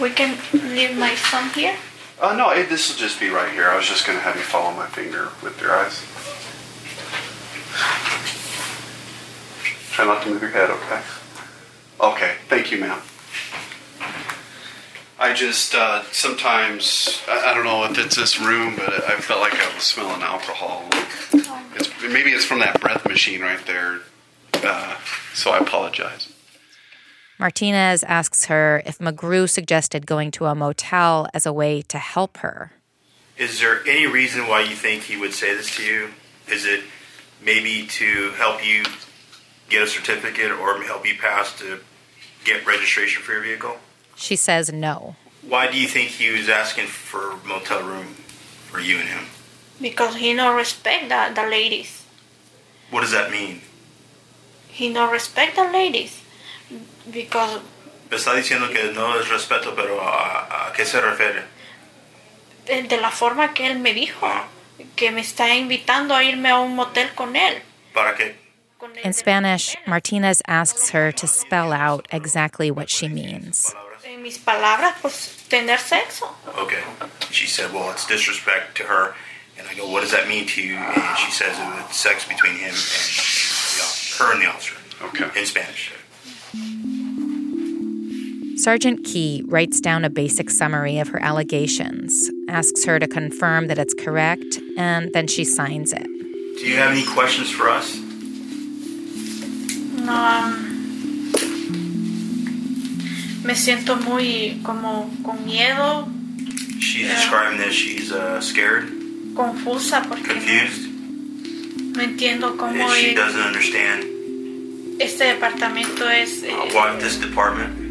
We 0.00 0.10
can 0.10 0.36
leave 0.52 0.98
my 0.98 1.14
son 1.14 1.48
here. 1.50 1.76
Uh, 2.20 2.34
no, 2.34 2.54
this 2.64 2.88
will 2.90 2.98
just 2.98 3.18
be 3.18 3.28
right 3.30 3.52
here. 3.52 3.68
I 3.68 3.76
was 3.76 3.86
just 3.86 4.06
gonna 4.06 4.20
have 4.20 4.36
you 4.36 4.42
follow 4.42 4.72
my 4.74 4.86
finger 4.86 5.30
with 5.42 5.60
your 5.60 5.72
eyes. 5.74 6.04
Try 9.92 10.06
not 10.06 10.22
to 10.22 10.30
move 10.30 10.40
your 10.40 10.50
head, 10.50 10.70
okay? 10.70 11.02
Okay, 12.00 12.34
thank 12.48 12.70
you, 12.70 12.78
ma'am. 12.78 13.00
I 15.18 15.32
just 15.34 15.74
uh, 15.74 16.02
sometimes 16.10 17.22
I, 17.28 17.50
I 17.50 17.54
don't 17.54 17.64
know 17.64 17.84
if 17.84 17.96
it's 17.98 18.16
this 18.16 18.40
room, 18.40 18.74
but 18.76 19.04
I 19.04 19.20
felt 19.20 19.40
like 19.40 19.54
I 19.54 19.74
was 19.74 19.84
smelling 19.84 20.22
alcohol. 20.22 20.84
It's, 21.76 21.88
maybe 22.02 22.30
it's 22.30 22.44
from 22.44 22.58
that 22.60 22.80
breath 22.80 23.06
machine 23.06 23.40
right 23.40 23.64
there. 23.66 24.00
Uh, 24.54 24.96
so 25.34 25.52
I 25.52 25.58
apologize. 25.58 26.31
Martinez 27.42 28.04
asks 28.04 28.44
her 28.44 28.84
if 28.86 28.98
McGrew 29.00 29.50
suggested 29.50 30.06
going 30.06 30.30
to 30.30 30.46
a 30.46 30.54
motel 30.54 31.26
as 31.34 31.44
a 31.44 31.52
way 31.52 31.82
to 31.82 31.98
help 31.98 32.36
her. 32.36 32.70
Is 33.36 33.58
there 33.58 33.80
any 33.84 34.06
reason 34.06 34.46
why 34.46 34.60
you 34.60 34.76
think 34.76 35.02
he 35.02 35.16
would 35.16 35.32
say 35.32 35.52
this 35.52 35.74
to 35.74 35.82
you? 35.82 36.10
Is 36.48 36.64
it 36.64 36.84
maybe 37.44 37.84
to 37.98 38.30
help 38.36 38.64
you 38.64 38.84
get 39.68 39.82
a 39.82 39.88
certificate 39.88 40.52
or 40.52 40.80
help 40.84 41.04
you 41.04 41.16
pass 41.18 41.58
to 41.58 41.80
get 42.44 42.64
registration 42.64 43.24
for 43.24 43.32
your 43.32 43.42
vehicle? 43.42 43.76
She 44.14 44.36
says 44.36 44.72
no. 44.72 45.16
Why 45.42 45.68
do 45.68 45.80
you 45.80 45.88
think 45.88 46.10
he 46.10 46.30
was 46.30 46.48
asking 46.48 46.86
for 46.86 47.32
a 47.32 47.36
motel 47.44 47.82
room 47.82 48.14
for 48.70 48.78
you 48.78 48.98
and 48.98 49.08
him? 49.08 49.24
Because 49.80 50.14
he 50.14 50.32
no 50.32 50.54
respect 50.54 51.08
the, 51.08 51.32
the 51.34 51.48
ladies. 51.48 52.04
What 52.92 53.00
does 53.00 53.10
that 53.10 53.32
mean? 53.32 53.62
He 54.68 54.92
no 54.92 55.10
respect 55.10 55.56
the 55.56 55.64
ladies. 55.64 56.21
Because 57.06 57.60
está 58.10 58.34
diciendo 58.34 58.68
que 58.70 58.92
no 58.92 59.18
es 59.18 59.28
respeto, 59.28 59.74
pero 59.74 60.00
¿a, 60.00 60.68
a 60.68 60.72
qué 60.72 60.84
se 60.84 61.00
refiere? 61.00 61.42
de, 62.66 62.82
de 62.82 62.96
la 62.98 63.10
forma 63.10 63.54
que 63.54 63.66
él 63.66 63.78
me 63.78 63.94
dijo, 63.94 64.28
que 64.96 65.10
me 65.10 65.20
está 65.20 65.54
invitando 65.54 66.14
a 66.14 66.22
irme 66.24 66.50
a 66.50 66.58
un 66.58 66.74
motel 66.74 67.12
con 67.14 67.36
él. 67.36 67.62
¿Para 67.92 68.14
qué? 68.14 68.36
In 69.04 69.12
Spanish, 69.12 69.76
Martinez 69.86 70.42
asks 70.48 70.90
her 70.90 71.12
to 71.12 71.26
spell 71.28 71.72
out 71.72 72.06
exactly 72.10 72.68
what 72.68 72.90
she 72.90 73.08
means. 73.08 73.72
En 74.02 74.22
mis 74.22 74.38
palabras, 74.38 74.96
pues 75.00 75.44
tener 75.48 75.78
sexo. 75.78 76.34
Okay. 76.58 76.82
She 77.30 77.46
said, 77.46 77.72
well, 77.72 77.92
it's 77.92 78.06
disrespect 78.06 78.76
to 78.78 78.84
her, 78.84 79.14
And 79.58 79.68
I 79.68 79.74
go, 79.74 79.88
what 79.88 80.00
does 80.00 80.10
that 80.10 80.26
mean 80.28 80.46
to 80.46 80.62
you? 80.62 80.74
And 80.74 81.18
she 81.18 81.30
says 81.30 81.56
it 81.56 81.64
was 81.64 81.94
sex 81.94 82.26
between 82.26 82.54
him 82.54 82.70
and 82.70 82.74
the, 82.74 84.16
her 84.18 84.32
and 84.32 84.42
the 84.42 84.46
officer. 84.46 84.74
Okay. 85.02 85.38
In 85.38 85.46
Spanish. 85.46 85.92
Sergeant 88.62 89.02
Key 89.02 89.42
writes 89.48 89.80
down 89.80 90.04
a 90.04 90.08
basic 90.08 90.48
summary 90.48 91.00
of 91.00 91.08
her 91.08 91.20
allegations, 91.20 92.30
asks 92.48 92.84
her 92.84 93.00
to 93.00 93.08
confirm 93.08 93.66
that 93.66 93.76
it's 93.76 93.92
correct, 93.92 94.60
and 94.76 95.12
then 95.12 95.26
she 95.26 95.42
signs 95.42 95.92
it. 95.92 96.06
Do 96.06 96.68
you 96.68 96.76
have 96.76 96.92
any 96.92 97.04
questions 97.04 97.50
for 97.50 97.68
us? 97.68 97.96
No, 99.98 100.14
um, 100.14 101.32
me 103.44 103.54
siento 103.54 103.96
muy 104.04 104.60
como 104.62 105.10
con 105.24 105.38
miedo, 105.44 106.08
She's 106.78 107.08
Yeah. 107.08 107.16
describing 107.16 107.58
that 107.58 107.72
she's 107.72 108.12
uh, 108.12 108.40
scared, 108.40 108.84
confusa 109.34 110.04
porque 110.08 110.22
confused, 110.22 110.86
no 111.96 112.00
entiendo 112.04 112.56
cómo 112.56 112.78
and 112.80 112.92
she 112.92 113.12
doesn't 113.12 113.40
understand 113.40 114.04
este 115.00 115.24
departamento 115.24 116.08
es 116.08 116.44
eh, 116.44 116.52
uh, 116.52 116.68
why 116.72 116.96
this 117.00 117.16
department, 117.16 117.81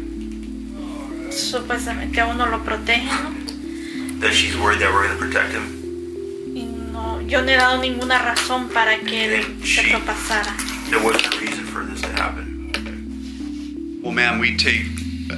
supuestamente 1.32 2.20
a 2.20 2.26
uno 2.26 2.46
lo 2.46 2.62
protege, 2.62 3.04
¿no? 3.04 3.42
that 4.20 4.32
she's 4.32 4.56
worried 4.56 4.80
that 4.80 4.92
we're 4.92 5.06
going 5.06 5.18
to 5.18 5.24
protect 5.24 5.52
him. 5.52 5.82
Y 6.54 6.62
no, 6.92 7.20
yo 7.20 7.40
no 7.40 7.48
he 7.48 7.56
dado 7.56 7.82
ninguna 7.82 8.18
razón 8.18 8.68
para 8.72 8.98
que 8.98 9.24
él 9.24 9.66
se 9.66 9.82
propasara. 9.90 10.56
There 10.90 11.02
wasn't 11.02 11.34
a 11.34 11.38
reason 11.40 11.64
for 11.66 11.84
this 11.84 12.00
to 12.02 12.08
happen. 12.08 14.00
Well, 14.02 14.12
ma'am, 14.12 14.38
we 14.38 14.56
take 14.56 14.86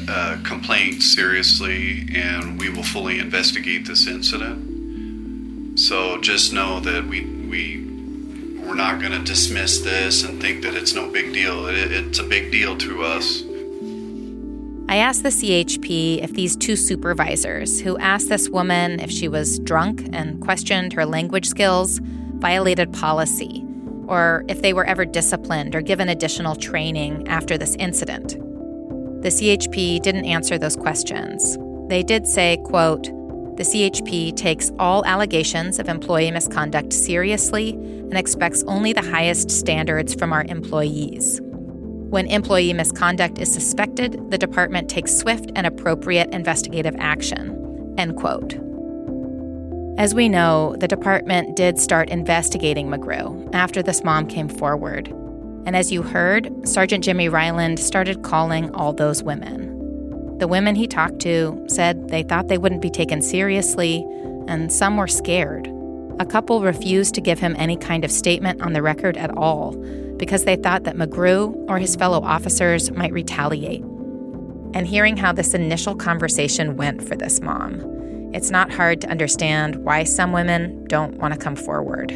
uh, 0.08 0.38
complaints 0.44 1.14
seriously 1.14 2.06
and 2.14 2.58
we 2.58 2.68
will 2.68 2.82
fully 2.82 3.18
investigate 3.18 3.86
this 3.86 4.06
incident. 4.06 5.78
So 5.78 6.20
just 6.20 6.52
know 6.52 6.80
that 6.80 7.06
we, 7.06 7.24
we, 7.24 7.84
we're 8.66 8.74
not 8.74 9.00
going 9.00 9.12
to 9.12 9.22
dismiss 9.22 9.80
this 9.80 10.24
and 10.24 10.40
think 10.40 10.62
that 10.62 10.74
it's 10.74 10.94
no 10.94 11.08
big 11.10 11.32
deal. 11.32 11.66
It, 11.68 11.90
it's 11.90 12.18
a 12.18 12.24
big 12.24 12.52
deal 12.52 12.76
to 12.78 13.02
us. 13.02 13.42
I 14.94 14.98
asked 14.98 15.24
the 15.24 15.30
CHP 15.30 16.22
if 16.22 16.34
these 16.34 16.54
two 16.54 16.76
supervisors 16.76 17.80
who 17.80 17.98
asked 17.98 18.28
this 18.28 18.48
woman 18.48 19.00
if 19.00 19.10
she 19.10 19.26
was 19.26 19.58
drunk 19.58 20.08
and 20.12 20.40
questioned 20.40 20.92
her 20.92 21.04
language 21.04 21.46
skills 21.46 21.98
violated 22.34 22.92
policy, 22.92 23.66
or 24.06 24.44
if 24.48 24.62
they 24.62 24.72
were 24.72 24.84
ever 24.84 25.04
disciplined 25.04 25.74
or 25.74 25.80
given 25.80 26.08
additional 26.08 26.54
training 26.54 27.26
after 27.26 27.58
this 27.58 27.74
incident. 27.80 28.34
The 29.24 29.30
CHP 29.30 30.00
didn't 30.00 30.26
answer 30.26 30.58
those 30.58 30.76
questions. 30.76 31.58
They 31.88 32.04
did 32.04 32.24
say, 32.24 32.58
quote, 32.64 33.02
the 33.56 33.64
CHP 33.64 34.36
takes 34.36 34.70
all 34.78 35.04
allegations 35.06 35.80
of 35.80 35.88
employee 35.88 36.30
misconduct 36.30 36.92
seriously 36.92 37.70
and 37.70 38.16
expects 38.16 38.62
only 38.68 38.92
the 38.92 39.02
highest 39.02 39.50
standards 39.50 40.14
from 40.14 40.32
our 40.32 40.44
employees. 40.44 41.40
When 42.14 42.28
employee 42.28 42.72
misconduct 42.72 43.40
is 43.40 43.52
suspected, 43.52 44.30
the 44.30 44.38
department 44.38 44.88
takes 44.88 45.18
swift 45.18 45.50
and 45.56 45.66
appropriate 45.66 46.30
investigative 46.30 46.94
action. 46.96 47.92
End 47.98 48.14
quote. 48.14 48.54
As 49.98 50.14
we 50.14 50.28
know, 50.28 50.76
the 50.78 50.86
department 50.86 51.56
did 51.56 51.76
start 51.80 52.10
investigating 52.10 52.86
McGrew 52.86 53.52
after 53.52 53.82
this 53.82 54.04
mom 54.04 54.28
came 54.28 54.48
forward. 54.48 55.08
And 55.66 55.74
as 55.74 55.90
you 55.90 56.02
heard, 56.02 56.52
Sergeant 56.68 57.02
Jimmy 57.02 57.28
Ryland 57.28 57.80
started 57.80 58.22
calling 58.22 58.72
all 58.76 58.92
those 58.92 59.24
women. 59.24 60.38
The 60.38 60.46
women 60.46 60.76
he 60.76 60.86
talked 60.86 61.18
to 61.22 61.64
said 61.68 62.10
they 62.10 62.22
thought 62.22 62.46
they 62.46 62.58
wouldn't 62.58 62.80
be 62.80 62.90
taken 62.90 63.22
seriously, 63.22 64.06
and 64.46 64.72
some 64.72 64.96
were 64.96 65.08
scared. 65.08 65.66
A 66.20 66.26
couple 66.26 66.62
refused 66.62 67.16
to 67.16 67.20
give 67.20 67.40
him 67.40 67.56
any 67.58 67.76
kind 67.76 68.04
of 68.04 68.12
statement 68.12 68.62
on 68.62 68.72
the 68.72 68.82
record 68.82 69.16
at 69.16 69.36
all 69.36 69.74
because 70.16 70.44
they 70.44 70.56
thought 70.56 70.84
that 70.84 70.96
McGrew 70.96 71.54
or 71.68 71.78
his 71.78 71.96
fellow 71.96 72.22
officers 72.22 72.90
might 72.90 73.12
retaliate. 73.12 73.82
And 74.74 74.86
hearing 74.86 75.16
how 75.16 75.32
this 75.32 75.54
initial 75.54 75.94
conversation 75.94 76.76
went 76.76 77.06
for 77.06 77.16
this 77.16 77.40
mom, 77.40 77.80
it's 78.34 78.50
not 78.50 78.72
hard 78.72 79.00
to 79.02 79.08
understand 79.08 79.76
why 79.76 80.04
some 80.04 80.32
women 80.32 80.84
don't 80.88 81.18
want 81.18 81.32
to 81.34 81.38
come 81.38 81.54
forward. 81.54 82.10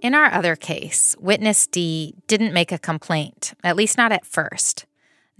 In 0.00 0.14
our 0.14 0.32
other 0.32 0.54
case, 0.54 1.16
witness 1.18 1.66
D 1.66 2.14
didn't 2.28 2.52
make 2.52 2.70
a 2.70 2.78
complaint, 2.78 3.54
at 3.64 3.74
least 3.76 3.98
not 3.98 4.12
at 4.12 4.24
first. 4.24 4.86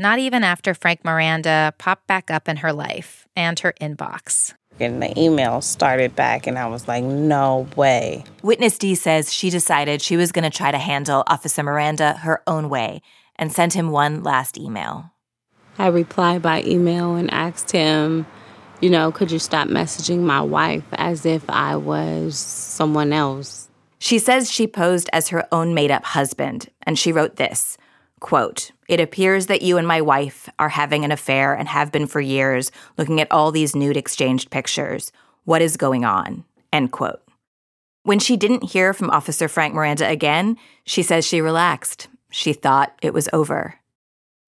Not 0.00 0.20
even 0.20 0.44
after 0.44 0.74
Frank 0.74 1.04
Miranda 1.04 1.74
popped 1.76 2.06
back 2.06 2.30
up 2.30 2.48
in 2.48 2.58
her 2.58 2.72
life 2.72 3.26
and 3.34 3.58
her 3.58 3.74
inbox. 3.80 4.54
And 4.78 5.02
the 5.02 5.18
email 5.18 5.60
started 5.60 6.14
back, 6.14 6.46
and 6.46 6.56
I 6.56 6.68
was 6.68 6.86
like, 6.86 7.02
no 7.02 7.66
way. 7.74 8.22
Witness 8.42 8.78
D 8.78 8.94
says 8.94 9.32
she 9.32 9.50
decided 9.50 10.00
she 10.00 10.16
was 10.16 10.30
going 10.30 10.48
to 10.48 10.56
try 10.56 10.70
to 10.70 10.78
handle 10.78 11.24
Officer 11.26 11.64
Miranda 11.64 12.12
her 12.18 12.44
own 12.46 12.68
way 12.68 13.02
and 13.34 13.52
sent 13.52 13.72
him 13.72 13.90
one 13.90 14.22
last 14.22 14.56
email. 14.56 15.10
I 15.78 15.88
replied 15.88 16.42
by 16.42 16.62
email 16.62 17.16
and 17.16 17.28
asked 17.32 17.72
him, 17.72 18.24
you 18.80 18.90
know, 18.90 19.10
could 19.10 19.32
you 19.32 19.40
stop 19.40 19.66
messaging 19.66 20.20
my 20.20 20.40
wife 20.40 20.84
as 20.92 21.26
if 21.26 21.42
I 21.50 21.74
was 21.74 22.38
someone 22.38 23.12
else? 23.12 23.68
She 23.98 24.20
says 24.20 24.48
she 24.48 24.68
posed 24.68 25.10
as 25.12 25.30
her 25.30 25.48
own 25.50 25.74
made 25.74 25.90
up 25.90 26.04
husband, 26.04 26.68
and 26.82 26.96
she 26.96 27.10
wrote 27.10 27.34
this 27.34 27.76
quote, 28.20 28.72
It 28.88 29.00
appears 29.00 29.46
that 29.46 29.62
you 29.62 29.78
and 29.78 29.86
my 29.86 30.00
wife 30.00 30.48
are 30.58 30.68
having 30.68 31.04
an 31.04 31.12
affair 31.12 31.54
and 31.54 31.68
have 31.68 31.92
been 31.92 32.06
for 32.06 32.20
years, 32.20 32.70
looking 32.96 33.20
at 33.20 33.30
all 33.30 33.50
these 33.50 33.74
nude 33.74 33.96
exchanged 33.96 34.50
pictures. 34.50 35.12
What 35.44 35.62
is 35.62 35.76
going 35.76 36.04
on? 36.04 36.44
End 36.72 36.92
quote. 36.92 37.22
When 38.02 38.18
she 38.18 38.36
didn't 38.36 38.70
hear 38.70 38.94
from 38.94 39.10
Officer 39.10 39.48
Frank 39.48 39.74
Miranda 39.74 40.08
again, 40.08 40.56
she 40.84 41.02
says 41.02 41.26
she 41.26 41.40
relaxed. 41.40 42.08
She 42.30 42.52
thought 42.52 42.98
it 43.02 43.12
was 43.12 43.28
over. 43.32 43.74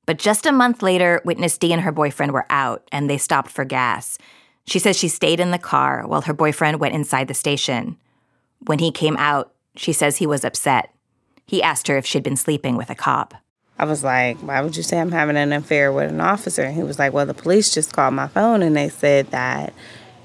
But 0.07 0.19
just 0.19 0.47
a 0.47 0.53
month 0.53 0.83
later, 0.83 1.21
Witness 1.25 1.59
D 1.59 1.73
and 1.73 1.83
her 1.83 1.93
boyfriend 1.93 2.33
were 2.33 2.47
out 2.51 2.89
and 2.91 3.09
they 3.09 3.19
stopped 3.19 3.51
for 3.51 3.65
gas. 3.65 4.19
She 4.67 4.79
says 4.79 4.97
she 4.97 5.09
stayed 5.09 5.41
in 5.41 5.51
the 5.51 5.59
car 5.59 6.07
while 6.07 6.23
her 6.23 6.33
boyfriend 6.33 6.81
went 6.81 6.95
inside 6.95 7.29
the 7.29 7.35
station. 7.35 7.97
When 8.67 8.79
he 8.79 8.91
came 8.91 9.17
out, 9.17 9.53
she 9.77 9.93
says 9.93 10.17
he 10.17 10.27
was 10.27 10.45
upset. 10.45 10.93
He 11.47 11.63
asked 11.63 11.89
her 11.89 11.97
if 11.97 12.07
she'd 12.07 12.23
been 12.23 12.37
sleeping 12.37 12.77
with 12.77 12.91
a 12.91 12.95
cop. 12.95 13.35
I 13.81 13.87
was 13.87 14.05
like, 14.05 14.37
why 14.41 14.61
would 14.61 14.77
you 14.77 14.83
say 14.83 15.01
I'm 15.01 15.11
having 15.11 15.39
an 15.39 15.55
affair 15.55 15.91
with 15.91 16.11
an 16.11 16.21
officer? 16.21 16.63
And 16.65 16.75
he 16.75 16.83
was 16.83 16.99
like, 16.99 17.15
well, 17.15 17.25
the 17.25 17.33
police 17.33 17.73
just 17.73 17.95
called 17.95 18.13
my 18.13 18.29
phone 18.29 18.61
and 18.61 18.77
they 18.77 18.91
said 18.91 19.29
that 19.29 19.73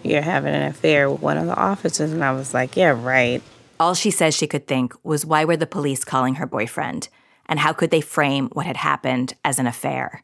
you're 0.03 0.21
having 0.21 0.53
an 0.53 0.63
affair 0.63 1.09
with 1.09 1.21
one 1.21 1.37
of 1.37 1.45
the 1.45 1.55
officers. 1.55 2.11
And 2.11 2.21
I 2.21 2.33
was 2.33 2.53
like, 2.53 2.75
yeah, 2.75 2.89
right. 2.89 3.41
All 3.79 3.93
she 3.93 4.11
says 4.11 4.35
she 4.35 4.45
could 4.45 4.67
think 4.67 4.93
was 5.05 5.25
why 5.25 5.45
were 5.45 5.55
the 5.55 5.65
police 5.65 6.03
calling 6.03 6.35
her 6.35 6.45
boyfriend? 6.45 7.07
And 7.45 7.57
how 7.57 7.71
could 7.71 7.91
they 7.91 8.01
frame 8.01 8.49
what 8.51 8.65
had 8.65 8.75
happened 8.75 9.35
as 9.45 9.57
an 9.57 9.67
affair? 9.67 10.21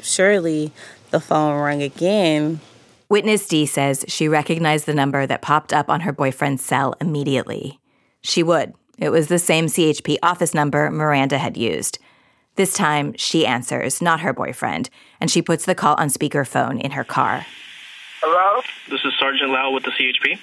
Surely 0.00 0.72
the 1.10 1.20
phone 1.20 1.60
rang 1.60 1.82
again. 1.82 2.60
Witness 3.10 3.46
D 3.46 3.66
says 3.66 4.06
she 4.08 4.26
recognized 4.26 4.86
the 4.86 4.94
number 4.94 5.26
that 5.26 5.42
popped 5.42 5.74
up 5.74 5.90
on 5.90 6.00
her 6.00 6.12
boyfriend's 6.14 6.64
cell 6.64 6.94
immediately. 6.98 7.78
She 8.22 8.42
would. 8.42 8.72
It 8.96 9.10
was 9.10 9.28
the 9.28 9.38
same 9.38 9.66
CHP 9.66 10.16
office 10.22 10.54
number 10.54 10.90
Miranda 10.90 11.36
had 11.36 11.58
used. 11.58 11.98
This 12.60 12.74
time, 12.74 13.14
she 13.16 13.46
answers, 13.46 14.02
not 14.02 14.20
her 14.20 14.34
boyfriend, 14.34 14.90
and 15.18 15.30
she 15.30 15.40
puts 15.40 15.64
the 15.64 15.74
call 15.74 15.94
on 15.94 16.08
speakerphone 16.08 16.78
in 16.78 16.90
her 16.90 17.04
car. 17.04 17.46
Hello? 18.20 18.60
This 18.90 19.00
is 19.02 19.14
Sergeant 19.18 19.50
Lau 19.50 19.72
with 19.72 19.84
the 19.84 19.90
CHP. 19.92 20.32
Okay, 20.32 20.38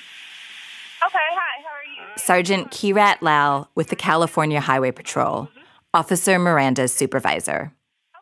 hi, 1.06 1.62
how 1.62 1.70
are 1.70 1.86
you? 1.86 2.18
Sergeant 2.18 2.72
Kirat 2.72 3.22
Lal 3.22 3.70
with 3.76 3.90
the 3.90 3.96
California 3.96 4.60
Highway 4.60 4.90
Patrol, 4.90 5.48
Officer 5.94 6.40
Miranda's 6.40 6.92
supervisor. 6.92 7.72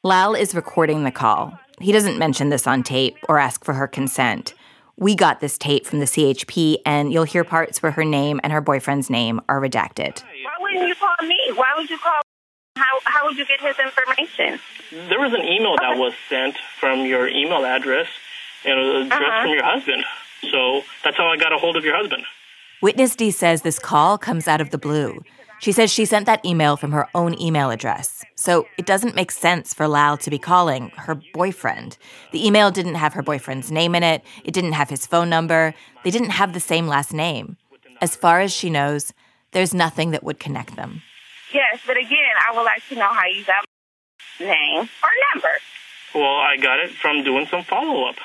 Lal 0.04 0.36
is 0.36 0.54
recording 0.54 1.06
the 1.06 1.10
call. 1.12 1.58
He 1.80 1.94
doesn't 1.94 2.20
mention 2.20 2.50
this 2.50 2.68
on 2.68 2.84
tape 2.84 3.16
or 3.30 3.40
ask 3.40 3.64
for 3.64 3.76
her 3.76 3.88
consent. 3.88 4.56
We 4.98 5.16
got 5.16 5.40
this 5.40 5.58
tape 5.58 5.86
from 5.86 6.00
the 6.00 6.06
CHP, 6.06 6.80
and 6.86 7.14
you'll 7.14 7.24
hear 7.24 7.46
parts 7.46 7.82
where 7.82 7.94
her 7.94 8.04
name 8.04 8.42
and 8.44 8.52
her 8.52 8.60
boyfriend's 8.60 9.10
name 9.10 9.40
are 9.48 9.62
redacted. 9.62 10.22
Why 10.22 10.52
wouldn't 10.60 10.86
you 10.86 10.96
call 10.96 11.16
me? 11.26 11.40
Why 11.56 11.72
would 11.78 11.90
you 11.90 11.98
call 11.98 12.25
how 12.76 13.00
how 13.06 13.26
would 13.26 13.38
you 13.38 13.46
get 13.46 13.62
his 13.62 13.76
information? 13.80 14.60
There 15.10 15.20
was 15.20 15.34
an 15.34 15.44
email 15.44 15.76
that 15.82 15.98
was 15.98 16.14
sent 16.30 16.58
from 16.80 17.06
your 17.06 17.28
email 17.28 17.66
address, 17.66 18.08
and 18.64 18.80
it 18.80 18.84
was 18.84 19.06
addressed 19.08 19.24
Uh-huh. 19.24 19.42
from 19.44 19.52
your 19.52 19.64
husband. 19.64 20.04
So 20.52 20.84
that's 21.04 21.18
how 21.18 21.28
I 21.28 21.38
got 21.38 21.54
a 21.54 21.58
hold 21.58 21.76
of 21.78 21.84
your 21.84 21.96
husband. 21.96 22.24
Witness 22.82 23.16
D 23.16 23.32
says 23.32 23.62
this 23.62 23.80
call 23.80 24.18
comes 24.18 24.48
out 24.48 24.62
of 24.62 24.70
the 24.70 24.78
blue. 24.78 25.24
She 25.60 25.72
says 25.72 25.90
she 25.92 26.04
sent 26.06 26.26
that 26.26 26.46
email 26.46 26.76
from 26.76 26.92
her 26.92 27.08
own 27.16 27.40
email 27.40 27.72
address. 27.72 28.24
So 28.36 28.68
it 28.78 28.86
doesn't 28.86 29.16
make 29.16 29.32
sense 29.32 29.74
for 29.74 29.88
Lal 29.88 30.18
to 30.18 30.30
be 30.30 30.38
calling 30.38 30.90
her 30.98 31.16
boyfriend. 31.34 31.98
The 32.34 32.46
email 32.46 32.70
didn't 32.72 32.96
have 32.96 33.14
her 33.14 33.24
boyfriend's 33.24 33.72
name 33.72 33.96
in 33.96 34.04
it, 34.04 34.22
it 34.44 34.54
didn't 34.54 34.74
have 34.74 34.90
his 34.90 35.08
phone 35.08 35.30
number, 35.30 35.74
they 36.04 36.12
didn't 36.12 36.32
have 36.32 36.52
the 36.54 36.60
same 36.60 36.88
last 36.88 37.14
name. 37.14 37.56
As 38.02 38.18
far 38.18 38.42
as 38.42 38.52
she 38.52 38.70
knows, 38.70 39.14
there's 39.54 39.74
nothing 39.74 40.12
that 40.12 40.24
would 40.24 40.40
connect 40.40 40.76
them. 40.76 41.02
Yes, 41.56 41.80
but 41.88 41.96
again, 41.96 42.36
I 42.46 42.54
would 42.54 42.64
like 42.64 42.86
to 42.90 42.96
know 42.96 43.08
how 43.08 43.26
you 43.28 43.46
got 43.46 43.64
my 44.42 44.46
name 44.46 44.90
or 45.02 45.10
number. 45.34 45.54
Well, 46.14 46.36
I 46.36 46.58
got 46.58 46.82
it 46.82 46.92
from 46.92 47.24
doing 47.24 47.48
some 47.50 47.64
follow 47.64 48.10
up. 48.10 48.18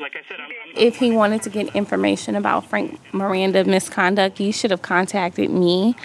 Like 0.00 0.16
I 0.16 0.20
said, 0.26 0.38
I'm, 0.40 0.50
If 0.74 0.96
he 0.96 1.10
wanted 1.10 1.42
to 1.42 1.50
get 1.50 1.76
information 1.76 2.34
about 2.34 2.64
Frank 2.64 2.98
Miranda 3.12 3.64
misconduct, 3.64 4.38
he 4.38 4.52
should 4.52 4.70
have 4.70 4.80
contacted 4.80 5.50
me 5.50 5.96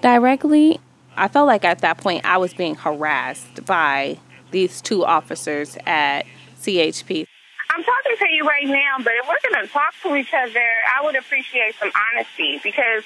directly. 0.00 0.80
I 1.16 1.28
felt 1.28 1.46
like 1.46 1.64
at 1.64 1.78
that 1.78 1.98
point 1.98 2.24
I 2.24 2.38
was 2.38 2.52
being 2.54 2.74
harassed 2.74 3.64
by 3.64 4.18
these 4.50 4.80
two 4.80 5.04
officers 5.04 5.78
at 5.86 6.26
CHP. 6.60 7.24
I'm 7.70 7.84
talking 7.84 8.16
to 8.18 8.32
you 8.32 8.44
right 8.48 8.66
now, 8.66 8.96
but 8.98 9.12
if 9.14 9.28
we're 9.28 9.50
going 9.52 9.64
to 9.64 9.72
talk 9.72 9.94
to 10.02 10.16
each 10.16 10.34
other, 10.34 10.68
I 10.98 11.04
would 11.04 11.14
appreciate 11.14 11.76
some 11.78 11.92
honesty 11.94 12.60
because, 12.64 13.04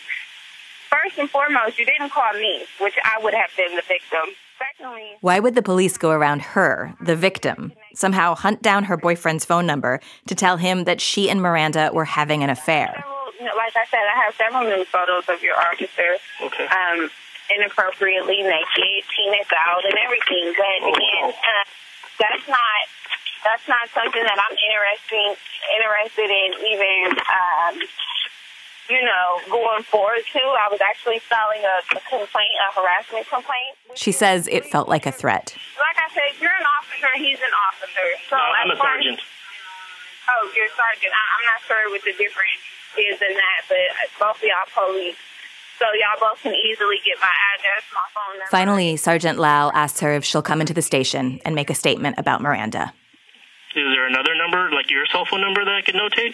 first 0.91 1.19
and 1.19 1.31
foremost, 1.31 1.79
you 1.79 1.87
didn't 1.87 2.11
call 2.11 2.33
me, 2.35 2.65
which 2.81 2.95
I 3.03 3.23
would 3.23 3.35
have 3.35 3.51
been 3.57 3.77
the 3.77 3.83
victim. 3.83 4.35
Secondly, 4.59 5.13
Why 5.21 5.39
would 5.39 5.55
the 5.55 5.63
police 5.63 5.99
go 5.99 6.11
around 6.11 6.41
her, 6.43 6.95
the 7.01 7.17
victim, 7.17 7.73
somehow 7.95 8.35
hunt 8.35 8.63
down 8.63 8.85
her 8.85 8.97
boyfriend's 8.97 9.45
phone 9.45 9.67
number 9.67 10.01
to 10.29 10.35
tell 10.35 10.57
him 10.57 10.85
that 10.85 11.01
she 11.01 11.29
and 11.29 11.43
Miranda 11.43 11.91
were 11.93 12.07
having 12.07 12.43
an 12.43 12.51
affair? 12.51 13.05
like 13.41 13.77
I 13.77 13.85
said, 13.91 14.01
I 14.01 14.17
have 14.25 14.35
several 14.35 14.65
nude 14.65 14.87
photos 14.89 15.29
of 15.29 15.43
your 15.43 15.57
officer. 15.61 16.17
Okay. 16.41 16.67
Um, 16.67 17.11
inappropriately 17.51 18.43
naked, 18.43 19.03
penis 19.15 19.51
out, 19.55 19.85
and 19.85 19.95
everything. 20.03 20.53
But 20.57 20.89
again, 20.89 21.31
uh, 21.31 21.65
that's 22.19 22.49
not 22.49 22.83
that's 23.45 23.67
not 23.69 23.87
something 23.95 24.23
that 24.23 24.39
I'm 24.41 24.57
interested 24.57 25.39
interested 25.79 26.31
in 26.31 26.51
even. 26.67 27.19
Um, 27.19 27.75
you 28.89 29.03
know, 29.03 29.41
going 29.51 29.83
forward 29.85 30.23
to. 30.33 30.39
I 30.41 30.69
was 30.71 30.81
actually 30.81 31.19
filing 31.21 31.63
a, 31.65 31.77
a 31.97 32.01
complaint, 32.09 32.55
a 32.63 32.69
harassment 32.81 33.27
complaint. 33.29 33.75
She 33.95 34.13
says 34.13 34.47
it 34.51 34.67
felt 34.67 34.89
like 34.89 35.07
a 35.07 35.13
threat. 35.13 35.55
Like 35.79 35.99
I 35.99 36.09
said, 36.15 36.39
you're 36.41 36.51
an 36.55 36.67
officer, 36.79 37.09
he's 37.17 37.39
an 37.41 37.55
officer. 37.71 38.07
So 38.31 38.37
No, 38.37 38.43
I'm 38.43 38.71
a 38.71 38.77
far 38.77 38.97
as- 38.99 39.05
sergeant. 39.05 39.21
Oh, 40.29 40.51
you're 40.57 40.67
a 40.67 40.75
sergeant. 40.75 41.13
I, 41.15 41.23
I'm 41.39 41.45
not 41.47 41.61
sure 41.67 41.91
what 41.91 42.03
the 42.03 42.11
difference 42.13 42.63
is 42.99 43.21
in 43.23 43.35
that, 43.37 43.61
but 43.69 43.87
both 44.19 44.37
of 44.39 44.43
y'all 44.43 44.67
police. 44.75 45.17
So 45.79 45.85
y'all 45.93 46.19
both 46.19 46.41
can 46.43 46.55
easily 46.55 46.97
get 47.05 47.19
my 47.21 47.31
address, 47.55 47.85
my 47.93 48.01
phone 48.15 48.39
number. 48.39 48.51
Finally, 48.51 48.97
Sergeant 48.97 49.39
Lal 49.39 49.71
asks 49.75 50.01
her 50.01 50.15
if 50.15 50.25
she'll 50.25 50.43
come 50.43 50.61
into 50.61 50.73
the 50.75 50.81
station 50.83 51.39
and 51.45 51.55
make 51.55 51.69
a 51.71 51.75
statement 51.75 52.17
about 52.19 52.41
Miranda. 52.41 52.93
Is 53.77 53.85
there 53.95 54.07
another 54.09 54.35
number, 54.35 54.71
like 54.75 54.91
your 54.91 55.05
cell 55.07 55.27
phone 55.27 55.43
number, 55.43 55.63
that 55.65 55.75
I 55.75 55.83
could 55.83 55.95
notate? 55.95 56.33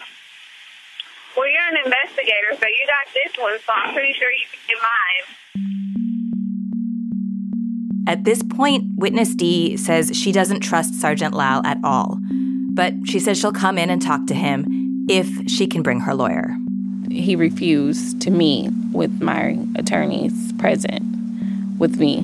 Well, 1.37 1.49
you're 1.49 1.68
an 1.71 1.79
investigator, 1.85 2.53
so 2.53 2.66
you 2.66 2.87
got 2.87 3.12
this 3.14 3.33
one, 3.38 3.59
so 3.66 3.73
I'm 3.75 3.95
pretty 3.95 4.12
sure 4.12 4.31
you 4.31 4.47
can 4.51 4.61
get 4.68 4.79
mine. 4.83 5.25
At 8.07 8.25
this 8.25 8.42
point, 8.42 8.85
witness 8.97 9.35
D 9.35 9.77
says 9.77 10.11
she 10.14 10.33
doesn't 10.33 10.61
trust 10.61 11.01
Sergeant 11.01 11.35
Lal 11.35 11.64
at 11.64 11.79
all, 11.83 12.18
but 12.75 12.92
she 13.05 13.18
says 13.18 13.38
she'll 13.38 13.53
come 13.53 13.79
in 13.79 13.88
and 13.88 14.03
talk 14.03 14.27
to 14.27 14.35
him 14.35 15.07
if 15.09 15.49
she 15.49 15.66
can 15.66 15.83
bring 15.83 16.01
her 16.01 16.14
lawyer. 16.14 16.55
He 17.11 17.37
refused 17.37 18.21
to 18.23 18.31
meet 18.31 18.71
with 18.92 19.23
my 19.23 19.59
attorneys 19.77 20.53
present 20.55 21.03
with 21.79 21.99
me. 21.99 22.18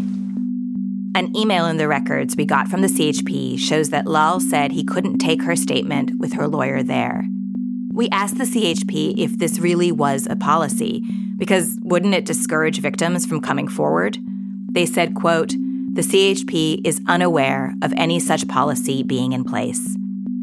An 1.15 1.35
email 1.35 1.67
in 1.67 1.79
the 1.79 1.89
records 1.89 2.37
we 2.37 2.45
got 2.45 2.69
from 2.69 2.83
the 2.83 2.89
CHP 2.89 3.59
shows 3.59 3.91
that 3.91 4.07
Lal 4.07 4.41
said 4.41 4.73
he 4.73 4.85
couldn't 4.85 5.19
take 5.19 5.43
her 5.43 5.57
statement 5.57 6.13
with 6.19 6.35
her 6.35 6.47
lawyer 6.47 6.83
there. 6.83 7.25
We 7.99 8.09
asked 8.11 8.39
the 8.39 8.45
CHP 8.45 9.19
if 9.19 9.41
this 9.41 9.59
really 9.59 9.91
was 9.91 10.29
a 10.31 10.37
policy, 10.37 11.03
because 11.37 11.77
wouldn't 11.83 12.15
it 12.15 12.27
discourage 12.27 12.81
victims 12.81 13.27
from 13.27 13.41
coming 13.41 13.67
forward? 13.67 14.19
They 14.71 14.87
said, 14.87 15.17
quote, 15.17 15.49
the 15.49 16.03
CHP 16.03 16.87
is 16.87 17.01
unaware 17.09 17.75
of 17.83 17.93
any 17.97 18.21
such 18.21 18.47
policy 18.47 19.03
being 19.03 19.33
in 19.33 19.43
place. 19.43 19.97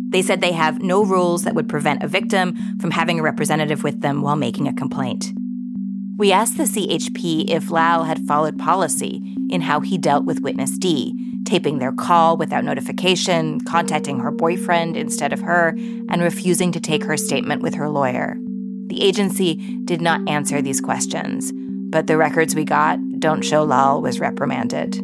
They 0.10 0.22
said 0.22 0.42
they 0.42 0.52
have 0.52 0.82
no 0.82 1.06
rules 1.06 1.44
that 1.44 1.56
would 1.56 1.70
prevent 1.70 2.04
a 2.04 2.10
victim 2.10 2.78
from 2.82 2.92
having 2.92 3.22
a 3.22 3.24
representative 3.24 3.86
with 3.86 4.02
them 4.02 4.22
while 4.22 4.36
making 4.36 4.68
a 4.68 4.74
complaint. 4.74 5.32
We 6.18 6.34
asked 6.34 6.58
the 6.58 6.64
CHP 6.64 7.50
if 7.50 7.72
Lal 7.72 8.04
had 8.04 8.28
followed 8.28 8.60
policy 8.60 9.34
in 9.50 9.62
how 9.62 9.80
he 9.80 9.98
dealt 9.98 10.26
with 10.26 10.42
witness 10.42 10.78
D, 10.78 11.25
taping 11.46 11.80
their 11.80 11.92
call 11.92 12.38
without 12.38 12.64
notification, 12.64 13.62
contacting 13.62 14.20
her 14.20 14.32
boyfriend 14.32 14.98
instead 14.98 15.32
of 15.32 15.42
her, 15.42 15.70
and 16.10 16.22
refusing 16.22 16.72
to 16.72 16.80
take 16.80 17.04
her 17.04 17.18
statement 17.18 17.62
with 17.62 17.76
her 17.76 17.90
lawyer. 17.90 18.38
The 18.88 19.02
agency 19.02 19.56
did 19.86 20.02
not 20.02 20.28
answer 20.30 20.62
these 20.62 20.82
questions, 20.82 21.52
but 21.90 22.08
the 22.08 22.18
records 22.18 22.56
we 22.56 22.66
got 22.66 23.00
don't 23.20 23.44
show 23.44 23.64
Lal 23.64 24.02
was 24.02 24.20
reprimanded. 24.20 25.00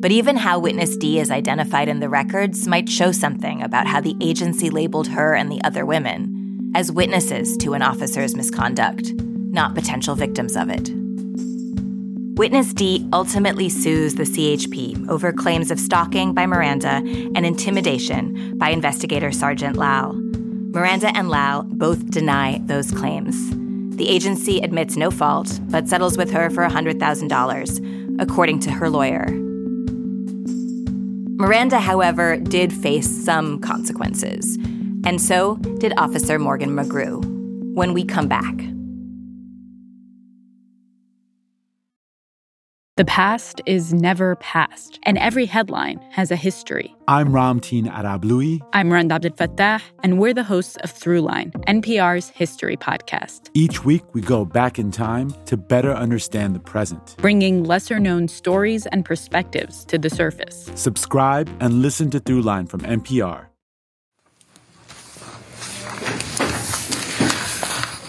But 0.00 0.12
even 0.12 0.36
how 0.36 0.58
witness 0.58 0.96
D 0.96 1.18
is 1.18 1.30
identified 1.30 1.88
in 1.88 2.00
the 2.00 2.08
records 2.08 2.66
might 2.68 2.88
show 2.88 3.10
something 3.10 3.62
about 3.62 3.86
how 3.86 4.00
the 4.00 4.16
agency 4.20 4.68
labeled 4.70 5.08
her 5.08 5.34
and 5.34 5.50
the 5.50 5.62
other 5.64 5.86
women 5.86 6.72
as 6.74 6.92
witnesses 6.92 7.56
to 7.58 7.72
an 7.72 7.82
officer's 7.82 8.36
misconduct, 8.36 9.12
not 9.16 9.74
potential 9.74 10.14
victims 10.14 10.56
of 10.56 10.68
it. 10.68 11.03
Witness 12.36 12.72
D 12.72 13.08
ultimately 13.12 13.68
sues 13.68 14.16
the 14.16 14.24
CHP 14.24 15.08
over 15.08 15.32
claims 15.32 15.70
of 15.70 15.78
stalking 15.78 16.34
by 16.34 16.46
Miranda 16.46 16.88
and 16.96 17.46
intimidation 17.46 18.58
by 18.58 18.70
investigator 18.70 19.30
Sergeant 19.30 19.76
Lal. 19.76 20.14
Miranda 20.14 21.16
and 21.16 21.28
Lal 21.28 21.62
both 21.62 22.10
deny 22.10 22.60
those 22.64 22.90
claims. 22.90 23.36
The 23.96 24.08
agency 24.08 24.58
admits 24.58 24.96
no 24.96 25.12
fault, 25.12 25.60
but 25.70 25.86
settles 25.86 26.18
with 26.18 26.32
her 26.32 26.50
for 26.50 26.66
$100,000, 26.66 28.20
according 28.20 28.58
to 28.58 28.70
her 28.72 28.90
lawyer. 28.90 29.26
Miranda, 31.36 31.78
however, 31.78 32.38
did 32.38 32.72
face 32.72 33.08
some 33.08 33.60
consequences, 33.60 34.56
and 35.04 35.20
so 35.20 35.54
did 35.78 35.92
Officer 35.96 36.40
Morgan 36.40 36.70
McGrew. 36.70 37.24
When 37.74 37.94
we 37.94 38.04
come 38.04 38.26
back. 38.26 38.73
The 42.96 43.04
past 43.06 43.60
is 43.66 43.92
never 43.92 44.36
past, 44.36 45.00
and 45.02 45.18
every 45.18 45.46
headline 45.46 45.98
has 46.12 46.30
a 46.30 46.36
history. 46.36 46.94
I'm 47.08 47.30
Ramteen 47.30 47.86
Arablouei. 47.88 48.60
I'm 48.72 48.92
Rand 48.92 49.10
Abdel 49.10 49.32
Fattah, 49.32 49.82
and 50.04 50.20
we're 50.20 50.32
the 50.32 50.44
hosts 50.44 50.76
of 50.76 50.92
Throughline, 50.94 51.50
NPR's 51.66 52.28
history 52.28 52.76
podcast, 52.76 53.50
Each 53.52 53.84
week, 53.84 54.04
we 54.14 54.20
go 54.20 54.44
back 54.44 54.78
in 54.78 54.92
time 54.92 55.34
to 55.46 55.56
better 55.56 55.92
understand 55.92 56.54
the 56.54 56.60
present. 56.60 57.16
bringing 57.18 57.64
lesser 57.64 57.98
known 57.98 58.28
stories 58.28 58.86
and 58.86 59.04
perspectives 59.04 59.84
to 59.86 59.98
the 59.98 60.08
surface. 60.08 60.70
Subscribe 60.76 61.50
and 61.58 61.82
listen 61.82 62.10
to 62.10 62.20
Throughline 62.20 62.68
from 62.68 62.82
NPR. 62.82 63.46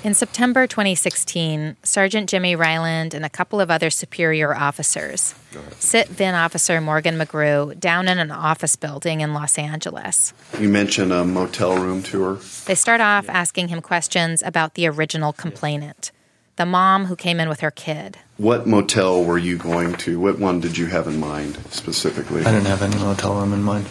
In 0.06 0.14
September 0.14 0.68
2016, 0.68 1.78
Sergeant 1.82 2.30
Jimmy 2.30 2.56
Ryland 2.56 3.16
and 3.16 3.26
a 3.26 3.30
couple 3.30 3.60
of 3.60 3.72
other 3.72 3.90
superior 3.90 4.56
officers 4.56 5.34
sit 5.80 6.18
then 6.18 6.36
Officer 6.36 6.80
Morgan 6.80 7.18
McGrew 7.18 7.80
down 7.80 8.08
in 8.08 8.20
an 8.20 8.30
office 8.30 8.76
building 8.76 9.22
in 9.22 9.34
Los 9.34 9.58
Angeles. 9.58 10.32
You 10.60 10.70
mentioned 10.70 11.12
a 11.12 11.26
motel 11.26 11.78
room 11.80 12.04
tour. 12.04 12.36
They 12.66 12.76
start 12.76 13.02
off 13.02 13.28
asking 13.30 13.70
him 13.70 13.82
questions 13.82 14.44
about 14.44 14.76
the 14.76 14.86
original 14.86 15.34
complainant, 15.34 16.12
the 16.58 16.68
mom 16.68 17.06
who 17.06 17.16
came 17.16 17.40
in 17.40 17.50
with 17.50 17.62
her 17.62 17.72
kid. 17.72 18.20
What 18.38 18.68
motel 18.68 19.24
were 19.24 19.40
you 19.40 19.58
going 19.58 19.96
to? 19.96 20.20
What 20.20 20.38
one 20.38 20.60
did 20.60 20.78
you 20.78 20.86
have 20.86 21.08
in 21.08 21.20
mind 21.20 21.58
specifically? 21.72 22.42
I 22.42 22.52
didn't 22.52 22.68
have 22.68 22.84
any 22.84 22.98
motel 22.98 23.40
room 23.40 23.54
in 23.54 23.64
mind. 23.64 23.88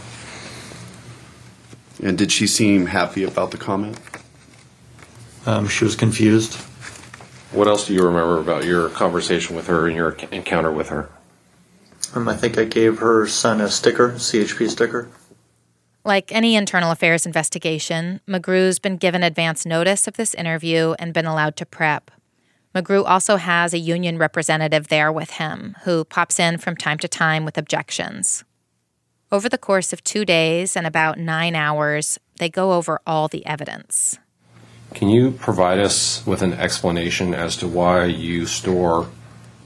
And 2.00 2.16
did 2.16 2.30
she 2.30 2.46
seem 2.46 2.86
happy 2.86 3.24
about 3.24 3.50
the 3.50 3.58
comment? 3.58 3.98
Um, 5.46 5.68
she 5.68 5.84
was 5.84 5.96
confused. 5.96 6.54
What 7.52 7.68
else 7.68 7.86
do 7.86 7.94
you 7.94 8.02
remember 8.02 8.40
about 8.40 8.64
your 8.64 8.88
conversation 8.88 9.54
with 9.54 9.66
her 9.66 9.86
and 9.86 9.94
your 9.94 10.12
encounter 10.32 10.72
with 10.72 10.88
her? 10.88 11.10
Um, 12.14 12.28
I 12.28 12.36
think 12.36 12.58
I 12.58 12.64
gave 12.64 12.98
her 12.98 13.26
son 13.26 13.60
a 13.60 13.68
sticker, 13.68 14.12
CHP 14.12 14.70
sticker. 14.70 15.08
Like 16.04 16.32
any 16.32 16.54
internal 16.54 16.90
affairs 16.90 17.26
investigation, 17.26 18.20
McGrew's 18.28 18.78
been 18.78 18.96
given 18.96 19.22
advance 19.22 19.64
notice 19.64 20.06
of 20.06 20.14
this 20.14 20.34
interview 20.34 20.94
and 20.98 21.14
been 21.14 21.26
allowed 21.26 21.56
to 21.56 21.66
prep. 21.66 22.10
McGrew 22.74 23.04
also 23.06 23.36
has 23.36 23.72
a 23.72 23.78
union 23.78 24.18
representative 24.18 24.88
there 24.88 25.12
with 25.12 25.30
him 25.32 25.76
who 25.84 26.04
pops 26.04 26.40
in 26.40 26.58
from 26.58 26.76
time 26.76 26.98
to 26.98 27.08
time 27.08 27.44
with 27.44 27.56
objections. 27.56 28.44
Over 29.30 29.48
the 29.48 29.58
course 29.58 29.92
of 29.92 30.04
two 30.04 30.24
days 30.24 30.76
and 30.76 30.86
about 30.86 31.18
nine 31.18 31.54
hours, 31.54 32.18
they 32.38 32.50
go 32.50 32.72
over 32.72 33.00
all 33.06 33.28
the 33.28 33.46
evidence. 33.46 34.18
Can 34.94 35.08
you 35.08 35.32
provide 35.32 35.78
us 35.78 36.24
with 36.26 36.40
an 36.42 36.54
explanation 36.54 37.34
as 37.34 37.56
to 37.58 37.68
why 37.68 38.04
you 38.04 38.46
store 38.46 39.08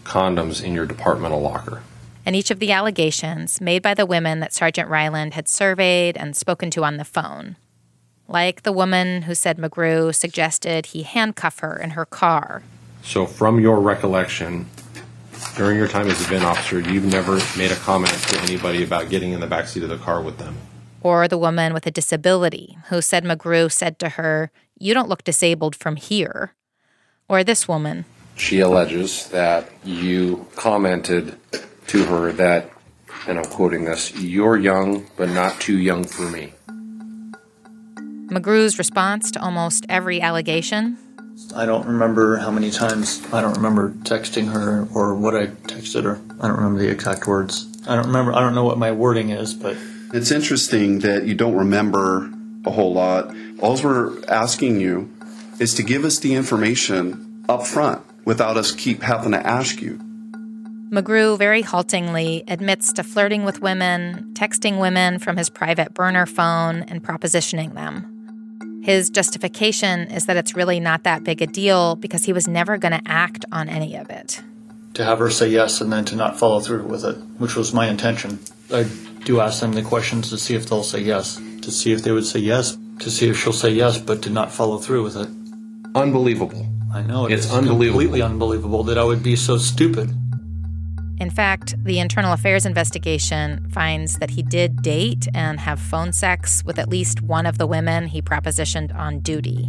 condoms 0.05 0.65
in 0.65 0.75
your 0.75 0.87
departmental 0.87 1.41
locker? 1.41 1.83
and 2.29 2.37
each 2.37 2.51
of 2.51 2.59
the 2.59 2.71
allegations 2.71 3.59
made 3.59 3.81
by 3.81 3.95
the 3.95 4.05
women 4.05 4.41
that 4.41 4.53
Sergeant 4.53 4.91
Ryland 4.91 5.33
had 5.33 5.49
surveyed 5.49 6.15
and 6.15 6.37
spoken 6.37 6.71
to 6.73 6.85
on 6.85 6.99
the 6.99 7.05
phone. 7.05 7.57
Like 8.29 8.65
the 8.65 8.73
woman 8.73 9.23
who 9.23 9.35
said 9.35 9.57
McGrew 9.57 10.15
suggested 10.15 10.85
he 10.85 11.05
handcuff 11.05 11.61
her 11.61 11.75
in 11.75 11.93
her 11.93 12.05
car. 12.05 12.63
So, 13.03 13.25
from 13.25 13.59
your 13.61 13.81
recollection, 13.81 14.67
during 15.57 15.79
your 15.79 15.89
time 15.89 16.09
as 16.09 16.21
a 16.21 16.25
VIN 16.25 16.43
officer, 16.43 16.81
you've 16.81 17.07
never 17.07 17.37
made 17.57 17.73
a 17.73 17.77
comment 17.77 18.13
to 18.13 18.39
anybody 18.43 18.85
about 18.85 19.09
getting 19.09 19.33
in 19.33 19.41
the 19.41 19.47
backseat 19.47 19.83
of 19.83 19.89
the 19.89 19.97
car 19.97 20.21
with 20.21 20.37
them. 20.37 20.55
Or 21.01 21.29
the 21.29 21.39
woman 21.39 21.73
with 21.73 21.87
a 21.87 21.91
disability 21.91 22.77
who 22.91 23.01
said 23.01 23.25
McGrew 23.25 23.73
said 23.73 23.99
to 24.01 24.11
her, 24.11 24.51
You 24.79 24.95
don't 24.95 25.09
look 25.09 25.25
disabled 25.25 25.77
from 25.77 25.97
here. 25.97 26.55
Or 27.29 27.45
this 27.45 27.69
woman. 27.69 28.05
She 28.37 28.61
alleges 28.61 29.29
that 29.31 29.69
you 29.85 30.47
commented 30.57 31.37
to 31.89 32.05
her 32.05 32.33
that, 32.33 32.71
and 33.27 33.39
I'm 33.39 33.45
quoting 33.45 33.85
this, 33.85 34.15
you're 34.17 34.57
young, 34.57 35.07
but 35.17 35.29
not 35.29 35.61
too 35.61 35.79
young 35.79 36.05
for 36.05 36.31
me. 36.31 36.53
McGrew's 38.31 38.79
response 38.79 39.31
to 39.33 39.43
almost 39.43 39.85
every 39.89 40.21
allegation 40.21 40.99
I 41.55 41.67
don't 41.67 41.87
remember 41.87 42.37
how 42.37 42.51
many 42.51 42.71
times, 42.71 43.23
I 43.33 43.41
don't 43.41 43.55
remember 43.55 43.91
texting 44.03 44.53
her 44.53 44.89
or 44.93 45.15
what 45.15 45.37
I 45.37 45.47
texted 45.47 46.03
her. 46.03 46.21
I 46.41 46.49
don't 46.49 46.57
remember 46.57 46.81
the 46.81 46.91
exact 46.91 47.27
words. 47.27 47.67
I 47.87 47.95
don't 47.95 48.07
remember, 48.07 48.35
I 48.35 48.41
don't 48.41 48.55
know 48.55 48.65
what 48.65 48.77
my 48.77 48.93
wording 48.93 49.31
is, 49.31 49.55
but. 49.55 49.77
It's 50.13 50.31
interesting 50.31 50.99
that 51.01 51.27
you 51.27 51.35
don't 51.35 51.55
remember 51.55 52.33
a 52.69 52.71
whole 52.71 52.93
lot. 52.93 53.35
All 53.61 53.77
we're 53.83 54.25
asking 54.27 54.81
you 54.81 55.11
is 55.59 55.75
to 55.75 55.83
give 55.83 56.05
us 56.05 56.21
the 56.21 56.35
information 56.35 57.45
up 57.49 57.67
front 57.67 58.05
without 58.25 58.57
us 58.57 58.71
keep 58.71 59.03
having 59.03 59.33
to 59.33 59.45
ask 59.45 59.81
you. 59.83 59.99
McGrew 60.91 61.37
very 61.37 61.63
haltingly 61.63 62.45
admits 62.49 62.93
to 62.95 63.03
flirting 63.03 63.45
with 63.45 63.61
women, 63.61 64.31
texting 64.35 64.81
women 64.81 65.19
from 65.19 65.37
his 65.37 65.51
private 65.51 65.93
burner 65.93 66.25
phone, 66.25 66.83
and 66.83 67.03
propositioning 67.03 67.75
them. 67.75 68.83
His 68.83 69.11
justification 69.11 70.11
is 70.11 70.27
that 70.27 70.37
it's 70.39 70.55
really 70.55 70.81
not 70.81 71.05
that 71.05 71.25
big 71.25 71.43
a 71.43 71.47
deal 71.47 71.97
because 71.97 72.25
he 72.25 72.33
was 72.33 72.49
never 72.49 72.79
going 72.79 72.93
to 72.93 73.03
act 73.05 73.45
on 73.53 73.69
any 73.69 73.97
of 73.97 74.09
it. 74.09 74.41
To 74.95 75.05
have 75.05 75.19
her 75.19 75.31
say 75.31 75.49
yes 75.49 75.81
and 75.83 75.93
then 75.93 76.07
to 76.07 76.17
not 76.17 76.39
follow 76.39 76.61
through 76.61 76.85
with 76.85 77.05
it, 77.05 77.17
which 77.39 77.55
was 77.55 77.75
my 77.75 77.89
intention. 77.89 78.39
I 78.73 78.87
do 79.25 79.41
ask 79.41 79.61
them 79.61 79.73
the 79.73 79.83
questions 79.83 80.31
to 80.31 80.39
see 80.39 80.55
if 80.55 80.69
they'll 80.69 80.83
say 80.83 81.01
yes, 81.01 81.39
to 81.69 81.73
see 81.75 81.93
if 81.93 82.03
they 82.03 82.13
would 82.13 82.25
say 82.27 82.41
yes, 82.41 82.79
to 83.01 83.11
see 83.11 83.29
if 83.29 83.39
she'll 83.39 83.53
say 83.53 83.69
yes, 83.71 83.99
but 83.99 84.23
to 84.23 84.31
not 84.31 84.51
follow 84.51 84.79
through 84.79 85.03
with 85.05 85.17
it. 85.17 85.29
Unbelievable. 85.95 86.67
I 86.95 87.03
know 87.03 87.27
It's 87.27 87.45
it's, 87.45 87.53
unbelievable. 87.53 87.99
completely 88.01 88.23
unbelievable 88.23 88.83
that 88.85 88.97
I 88.97 89.05
would 89.05 89.23
be 89.23 89.37
so 89.37 89.59
stupid. 89.59 90.11
In 91.21 91.31
fact, 91.31 91.75
the 91.85 91.99
Internal 91.99 92.33
Affairs 92.33 92.65
investigation 92.65 93.69
finds 93.71 94.15
that 94.19 94.31
he 94.31 94.43
did 94.43 94.81
date 94.83 95.27
and 95.35 95.61
have 95.61 95.79
phone 95.81 96.13
sex 96.13 96.65
with 96.65 96.79
at 96.79 96.89
least 96.89 97.21
one 97.21 97.45
of 97.45 97.59
the 97.59 97.67
women 97.67 98.07
he 98.07 98.23
propositioned 98.23 98.95
on 98.95 99.21
duty. 99.21 99.69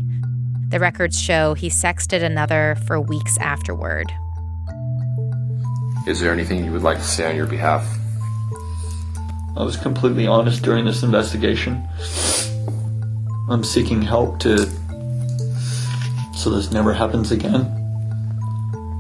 The 0.70 0.80
records 0.80 1.20
show 1.20 1.56
he 1.56 1.68
sexted 1.70 2.24
another 2.24 2.78
for 2.88 3.02
weeks 3.02 3.38
afterward. 3.40 4.12
Is 6.08 6.20
there 6.22 6.32
anything 6.32 6.64
you 6.64 6.72
would 6.72 6.84
like 6.84 6.98
to 7.00 7.04
say 7.04 7.30
on 7.30 7.36
your 7.36 7.48
behalf? 7.48 7.84
I 9.58 9.64
was 9.64 9.78
completely 9.78 10.28
honest 10.28 10.64
during 10.64 10.86
this 10.86 11.04
investigation. 11.04 11.88
I'm 13.50 13.64
seeking 13.64 14.02
help 14.02 14.40
to 14.40 14.70
so 16.40 16.50
this 16.50 16.72
never 16.72 16.94
happens 16.94 17.34
again. 17.34 17.66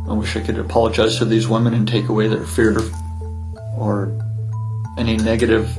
I 0.10 0.14
wish 0.14 0.36
I 0.36 0.42
could 0.42 0.60
apologize 0.60 1.18
to 1.20 1.26
these 1.26 1.48
women 1.48 1.74
and 1.74 1.88
take 1.88 2.10
away 2.10 2.28
their 2.28 2.46
fear 2.46 2.78
or 3.78 4.12
any 4.98 5.16
negative 5.16 5.70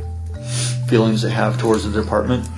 feelings 0.89 1.21
they 1.21 1.31
have 1.31 1.59
towards 1.59 1.85
the 1.85 2.01
department. 2.01 2.49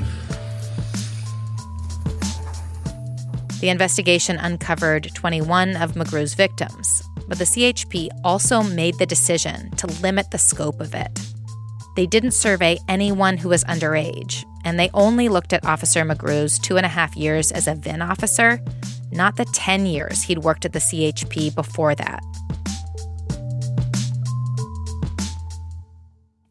The 3.61 3.71
investigation 3.71 4.37
uncovered 4.37 5.11
21 5.15 5.77
of 5.77 5.95
McGrew's 5.95 6.35
victims, 6.35 7.03
but 7.27 7.39
the 7.39 7.45
CHP 7.45 8.09
also 8.23 8.63
made 8.63 8.99
the 8.99 9.07
decision 9.07 9.71
to 9.73 9.89
limit 10.01 10.31
the 10.31 10.39
scope 10.39 10.81
of 10.81 10.95
it. 10.95 11.32
They 11.95 12.07
didn't 12.07 12.33
survey 12.33 12.79
anyone 12.89 13.37
who 13.37 13.51
was 13.51 13.65
underage, 13.65 14.45
and 14.65 14.79
they 14.79 14.89
only 14.95 15.29
looked 15.29 15.53
at 15.53 15.67
Officer 15.67 16.03
McGrew's 16.05 16.59
two 16.59 16.77
and 16.79 16.87
a 16.87 16.89
half 16.89 17.17
years 17.17 17.53
as 17.53 17.69
a 17.69 17.75
VIN 17.75 18.01
officer, 18.01 18.61
not 19.11 19.37
the 19.37 19.45
10 19.45 19.85
years 19.85 20.23
he'd 20.23 20.39
worked 20.39 20.65
at 20.65 20.73
the 20.73 20.79
CHP 20.79 21.55
before 21.55 21.95
that. 21.95 22.23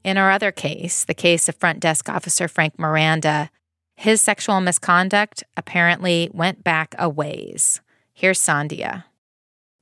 In 0.03 0.17
our 0.17 0.31
other 0.31 0.51
case, 0.51 1.05
the 1.05 1.13
case 1.13 1.49
of 1.49 1.55
front 1.55 1.79
desk 1.79 2.09
officer 2.09 2.47
Frank 2.47 2.77
Miranda, 2.77 3.49
his 3.95 4.21
sexual 4.21 4.61
misconduct 4.61 5.43
apparently 5.57 6.29
went 6.33 6.63
back 6.63 6.95
a 6.97 7.07
ways. 7.09 7.81
Here's 8.13 8.39
Sandhya. 8.39 9.05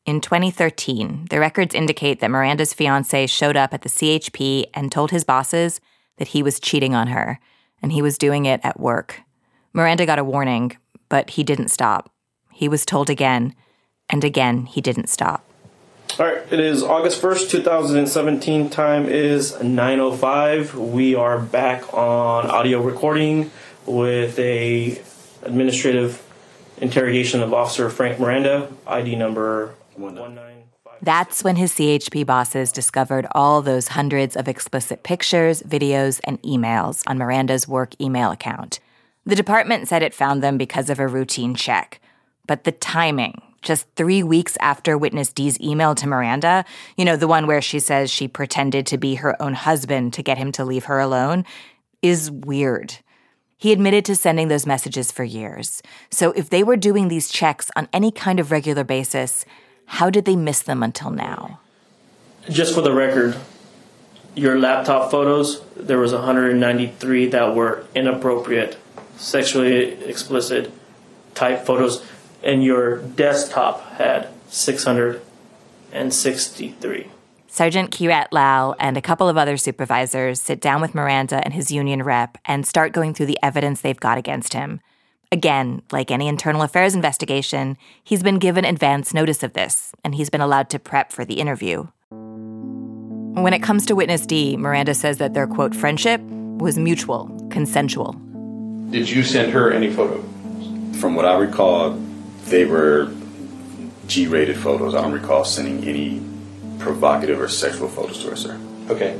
In 0.10 0.22
2013, 0.22 1.28
the 1.30 1.39
records 1.39 1.76
indicate 1.76 2.20
that 2.20 2.32
Miranda's 2.32 2.74
fiance 2.74 3.28
showed 3.28 3.55
up 3.55 3.76
at 3.76 3.84
the 3.84 3.89
CHP 3.89 4.66
and 4.74 4.91
told 4.91 5.12
his 5.12 5.24
bosses 5.24 5.80
that 6.18 6.30
he 6.30 6.41
was 6.41 6.60
cheating 6.60 6.95
on 6.95 7.10
her, 7.10 7.39
and 7.80 7.91
he 7.91 8.01
was 8.01 8.18
doing 8.18 8.45
it 8.45 8.60
at 8.64 8.80
work. 8.80 9.22
Miranda 9.72 10.07
got 10.07 10.18
a 10.18 10.24
warning, 10.24 10.76
but 11.10 11.30
he 11.30 11.43
didn't 11.43 11.68
stop. 11.68 12.12
He 12.51 12.68
was 12.68 12.88
told 12.88 13.07
again, 13.07 13.53
and 14.10 14.24
again 14.24 14.66
he 14.66 14.82
didn't 14.82 15.10
stop. 15.10 15.45
All 16.18 16.26
right, 16.26 16.41
it 16.51 16.60
is 16.60 16.82
August 16.82 17.22
1st, 17.22 17.51
2017. 17.51 18.72
Time 18.72 19.05
is 19.05 19.51
9:05. 19.62 20.74
We 20.74 21.14
are 21.14 21.38
back 21.38 21.93
on 21.93 22.47
audio 22.47 22.82
recording 22.82 23.51
with 23.86 24.39
a 24.39 24.99
administrative 25.43 26.24
interrogation 26.82 27.43
of 27.43 27.53
Officer 27.53 27.91
Frank 27.91 28.20
Miranda, 28.20 28.72
ID 28.88 29.16
number 29.16 29.68
19. 29.68 29.79
That's 31.02 31.43
when 31.43 31.56
his 31.56 31.74
CHP 31.74 32.26
bosses 32.26 32.72
discovered 32.72 33.26
all 33.32 33.62
those 33.62 33.89
hundreds 33.89 34.36
of 34.36 34.47
explicit 34.47 35.04
pictures, 35.04 35.62
videos, 35.64 36.20
and 36.24 36.41
emails 36.41 37.04
on 37.08 37.18
Miranda's 37.18 37.68
work 37.68 37.93
email 38.02 38.32
account. 38.32 38.80
The 39.26 39.36
department 39.36 39.88
said 39.88 40.04
it 40.04 40.14
found 40.14 40.43
them 40.43 40.58
because 40.58 40.89
of 40.89 41.00
a 41.00 41.08
routine 41.08 41.56
check. 41.56 42.02
But 42.47 42.64
the 42.64 42.72
timing, 42.72 43.41
just 43.62 43.86
three 43.95 44.24
weeks 44.24 44.58
after 44.60 44.97
Witness 44.97 45.32
D's 45.32 45.60
email 45.62 45.95
to 45.95 46.08
Miranda, 46.08 46.66
you 46.97 47.06
know, 47.06 47.16
the 47.16 47.28
one 47.28 47.45
where 47.45 47.62
she 47.62 47.80
says 47.80 48.10
she 48.10 48.28
pretended 48.28 48.86
to 48.88 48.97
be 48.97 49.16
her 49.16 49.41
own 49.41 49.54
husband 49.54 50.14
to 50.14 50.24
get 50.24 50.38
him 50.38 50.52
to 50.54 50.66
leave 50.66 50.86
her 50.86 51.00
alone, 51.00 51.45
is 52.02 52.32
weird. 52.32 52.97
He 53.58 53.72
admitted 53.74 54.06
to 54.06 54.16
sending 54.16 54.47
those 54.47 54.66
messages 54.66 55.12
for 55.12 55.24
years. 55.24 55.84
So 56.10 56.32
if 56.32 56.50
they 56.50 56.64
were 56.64 56.78
doing 56.78 57.10
these 57.10 57.30
checks 57.30 57.70
on 57.76 57.89
any 57.91 58.10
kind 58.10 58.39
of 58.39 58.52
regular 58.52 58.86
basis, 58.86 59.45
how 59.90 60.10
did 60.10 60.26
they 60.26 60.36
miss 60.36 60.62
them 60.62 60.84
until 60.84 61.10
now? 61.10 61.60
Just 62.50 62.76
for 62.76 62.82
the 62.82 62.94
record, 62.94 63.36
your 64.36 64.60
laptop 64.60 65.12
photos, 65.12 65.62
there 65.76 65.98
was 65.98 66.14
193 66.14 67.26
that 67.28 67.56
were 67.56 67.86
inappropriate, 67.96 68.78
sexually 69.18 69.94
explicit 70.06 70.72
type 71.34 71.66
photos, 71.66 72.06
and 72.44 72.64
your 72.64 73.00
desktop 73.00 73.94
had 73.94 74.30
663. 74.50 77.08
Sergeant 77.48 77.90
Kirat 77.92 78.28
Lal 78.32 78.76
and 78.80 78.96
a 78.96 79.02
couple 79.02 79.28
of 79.28 79.38
other 79.38 79.58
supervisors 79.58 80.40
sit 80.40 80.62
down 80.62 80.82
with 80.82 80.94
Miranda 80.94 81.42
and 81.44 81.56
his 81.56 81.72
union 81.72 82.04
rep 82.04 82.38
and 82.46 82.64
start 82.66 82.94
going 82.94 83.16
through 83.16 83.26
the 83.26 83.40
evidence 83.42 83.82
they've 83.82 84.00
got 84.00 84.20
against 84.20 84.54
him. 84.54 84.82
Again, 85.32 85.84
like 85.92 86.10
any 86.10 86.28
internal 86.28 86.64
affairs 86.64 86.96
investigation, 86.96 87.78
he's 88.04 88.24
been 88.24 88.40
given 88.40 88.66
advance 88.66 89.14
notice 89.14 89.44
of 89.44 89.54
this, 89.54 89.92
and 90.04 90.16
he's 90.16 90.32
been 90.32 90.42
allowed 90.42 90.72
to 90.72 90.80
prep 90.80 91.12
for 91.12 91.24
the 91.24 91.36
interview. 91.36 91.88
When 92.10 93.54
it 93.54 93.62
comes 93.62 93.86
to 93.86 93.96
Witness 93.96 94.26
D, 94.26 94.58
Miranda 94.58 94.96
says 94.96 95.20
that 95.20 95.36
their 95.36 95.46
quote 95.46 95.76
friendship 95.76 96.20
was 96.22 96.80
mutual, 96.80 97.28
consensual. 97.52 98.14
Did 98.90 99.08
you 99.08 99.22
send 99.22 99.52
her 99.52 99.72
any 99.72 99.94
photos? 99.94 100.26
From 101.00 101.14
what 101.14 101.26
I 101.26 101.38
recall, 101.38 101.92
they 102.46 102.66
were 102.66 103.14
G 104.08 104.26
rated 104.26 104.58
photos. 104.58 104.96
I 104.96 105.02
don't 105.04 105.12
recall 105.12 105.46
sending 105.46 105.88
any 105.88 106.24
provocative 106.80 107.40
or 107.40 107.48
sexual 107.48 107.88
photos 107.88 108.24
to 108.24 108.32
her, 108.32 108.36
sir. 108.36 108.60
Okay. 108.90 109.16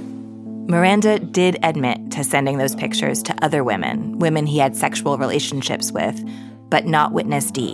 Miranda 0.70 1.17
did 1.17 1.57
admit 1.63 2.11
to 2.11 2.24
sending 2.24 2.59
those 2.59 2.76
pictures 2.76 3.24
to 3.24 3.36
other 3.43 3.63
women, 3.63 4.20
women 4.20 4.45
he 4.45 4.59
had 4.59 4.76
sexual 4.76 5.17
relationships 5.17 5.91
with, 5.91 6.24
but 6.70 6.86
not 6.86 7.11
Witness 7.11 7.49
D. 7.49 7.74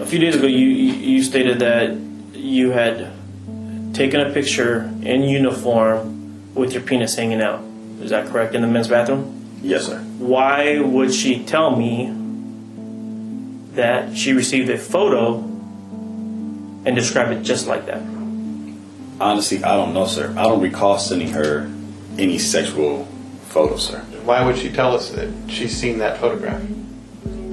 A 0.00 0.06
few 0.06 0.18
days 0.18 0.34
ago, 0.34 0.48
you 0.48 0.66
you 0.66 1.22
stated 1.22 1.60
that 1.60 1.96
you 2.34 2.72
had 2.72 3.12
taken 3.94 4.18
a 4.18 4.32
picture 4.32 4.92
in 5.02 5.22
uniform 5.22 6.52
with 6.52 6.72
your 6.72 6.82
penis 6.82 7.14
hanging 7.14 7.40
out. 7.40 7.62
Is 8.00 8.10
that 8.10 8.26
correct 8.26 8.56
in 8.56 8.62
the 8.62 8.66
men's 8.66 8.88
bathroom? 8.88 9.60
Yes, 9.62 9.86
sir. 9.86 10.00
Why 10.18 10.80
would 10.80 11.14
she 11.14 11.44
tell 11.44 11.76
me 11.76 12.12
that 13.76 14.16
she 14.16 14.32
received 14.32 14.68
a 14.68 14.78
photo 14.78 15.38
and 15.38 16.96
describe 16.96 17.30
it 17.30 17.44
just 17.44 17.68
like 17.68 17.86
that? 17.86 18.02
Honestly, 19.20 19.62
I 19.62 19.76
don't 19.76 19.94
know, 19.94 20.06
sir. 20.06 20.34
I 20.36 20.42
don't 20.42 20.60
recall 20.60 20.98
sending 20.98 21.28
her 21.28 21.70
any 22.18 22.38
sexual 22.38 23.06
photos, 23.48 23.86
sir. 23.88 24.00
Why 24.24 24.44
would 24.44 24.56
she 24.56 24.70
tell 24.70 24.94
us 24.94 25.10
that 25.10 25.32
she's 25.48 25.76
seen 25.76 25.98
that 25.98 26.18
photograph? 26.18 26.62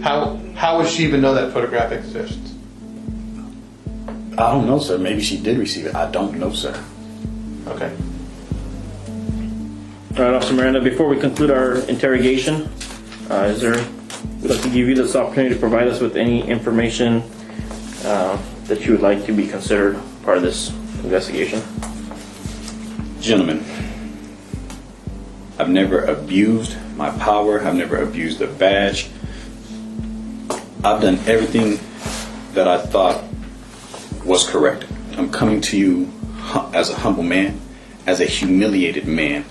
How 0.01 0.35
how 0.55 0.77
would 0.77 0.87
she 0.87 1.03
even 1.03 1.21
know 1.21 1.33
that 1.33 1.53
photograph 1.53 1.91
exists? 1.91 2.53
I 4.37 4.51
don't 4.51 4.65
know, 4.65 4.79
sir. 4.79 4.97
Maybe 4.97 5.21
she 5.21 5.37
did 5.37 5.57
receive 5.57 5.85
it. 5.85 5.95
I 5.95 6.09
don't 6.09 6.39
know, 6.39 6.51
sir. 6.51 6.83
Okay. 7.67 7.95
All 10.17 10.23
right, 10.23 10.33
Officer 10.33 10.53
Miranda, 10.53 10.81
before 10.81 11.07
we 11.07 11.19
conclude 11.19 11.49
our 11.49 11.77
interrogation, 11.89 12.69
uh, 13.29 13.45
is 13.45 13.61
there, 13.61 13.83
we'd 14.41 14.51
like 14.51 14.61
to 14.61 14.69
give 14.69 14.87
you 14.87 14.95
this 14.95 15.15
opportunity 15.15 15.55
to 15.55 15.59
provide 15.59 15.87
us 15.87 15.99
with 15.99 16.17
any 16.17 16.47
information 16.47 17.23
uh, 18.03 18.39
that 18.65 18.85
you 18.85 18.91
would 18.91 19.01
like 19.01 19.25
to 19.25 19.31
be 19.31 19.47
considered 19.47 19.99
part 20.23 20.37
of 20.37 20.43
this 20.43 20.69
investigation. 21.03 21.61
Gentlemen, 23.19 23.63
I've 25.59 25.69
never 25.69 26.03
abused 26.05 26.75
my 26.95 27.11
power, 27.11 27.61
I've 27.61 27.75
never 27.75 27.97
abused 27.97 28.39
the 28.39 28.47
badge. 28.47 29.09
I've 30.83 31.01
done 31.01 31.19
everything 31.27 31.79
that 32.53 32.67
I 32.67 32.79
thought 32.79 33.23
was 34.25 34.47
correct. 34.49 34.85
I'm 35.17 35.31
coming 35.31 35.61
to 35.61 35.77
you 35.77 36.11
as 36.73 36.89
a 36.89 36.95
humble 36.95 37.23
man, 37.23 37.59
as 38.07 38.19
a 38.19 38.25
humiliated 38.25 39.07
man 39.07 39.45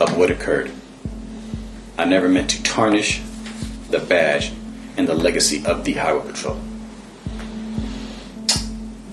of 0.00 0.16
what 0.16 0.30
occurred. 0.30 0.72
I 1.96 2.04
never 2.04 2.28
meant 2.28 2.50
to 2.50 2.62
tarnish 2.62 3.22
the 3.90 4.00
badge 4.00 4.52
and 4.96 5.06
the 5.06 5.14
legacy 5.14 5.64
of 5.64 5.84
the 5.84 5.94
Highway 5.94 6.26
Patrol. 6.26 6.58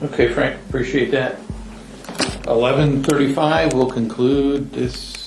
Okay, 0.02 0.34
Frank, 0.34 0.60
appreciate 0.68 1.12
that. 1.12 1.38
11:35 2.48 3.74
will 3.74 3.90
conclude 3.90 4.74
this 4.74 5.23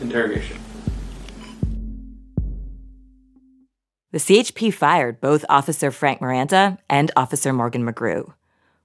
interrogation. 0.00 0.58
The 4.10 4.18
CHP 4.18 4.72
fired 4.72 5.20
both 5.20 5.44
Officer 5.50 5.90
Frank 5.90 6.20
Miranda 6.20 6.78
and 6.88 7.10
Officer 7.14 7.52
Morgan 7.52 7.84
McGrew. 7.84 8.32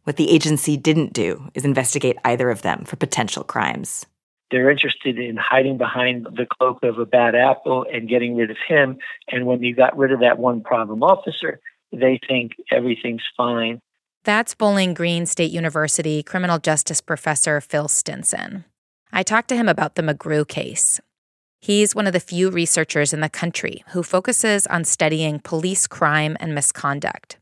What 0.03 0.17
the 0.17 0.29
agency 0.29 0.75
didn't 0.75 1.13
do 1.13 1.49
is 1.53 1.63
investigate 1.63 2.17
either 2.25 2.49
of 2.49 2.61
them 2.61 2.83
for 2.83 2.97
potential 2.97 3.43
crimes. 3.43 4.05
They're 4.51 4.69
interested 4.69 5.17
in 5.17 5.37
hiding 5.37 5.77
behind 5.77 6.25
the 6.25 6.45
cloak 6.45 6.83
of 6.83 6.99
a 6.99 7.05
bad 7.05 7.35
apple 7.35 7.85
and 7.91 8.09
getting 8.09 8.35
rid 8.35 8.51
of 8.51 8.57
him. 8.67 8.97
And 9.29 9.45
when 9.45 9.63
you 9.63 9.73
got 9.73 9.97
rid 9.97 10.11
of 10.11 10.19
that 10.19 10.37
one 10.37 10.61
problem 10.61 11.03
officer, 11.03 11.61
they 11.93 12.19
think 12.27 12.51
everything's 12.69 13.23
fine. 13.37 13.79
That's 14.25 14.53
Bowling 14.55 14.93
Green 14.93 15.25
State 15.25 15.51
University 15.51 16.21
criminal 16.21 16.59
justice 16.59 17.01
professor 17.01 17.61
Phil 17.61 17.87
Stinson. 17.87 18.65
I 19.15 19.21
talked 19.21 19.47
to 19.49 19.55
him 19.55 19.69
about 19.69 19.93
the 19.93 20.01
McGrew 20.01 20.47
case. 20.47 20.99
He's 21.61 21.93
one 21.93 22.07
of 22.07 22.13
the 22.13 22.19
few 22.19 22.49
researchers 22.49 23.13
in 23.13 23.19
the 23.19 23.29
country 23.29 23.83
who 23.89 24.01
focuses 24.01 24.65
on 24.65 24.83
studying 24.85 25.39
police 25.39 25.85
crime 25.85 26.35
and 26.39 26.55
misconduct. 26.55 27.37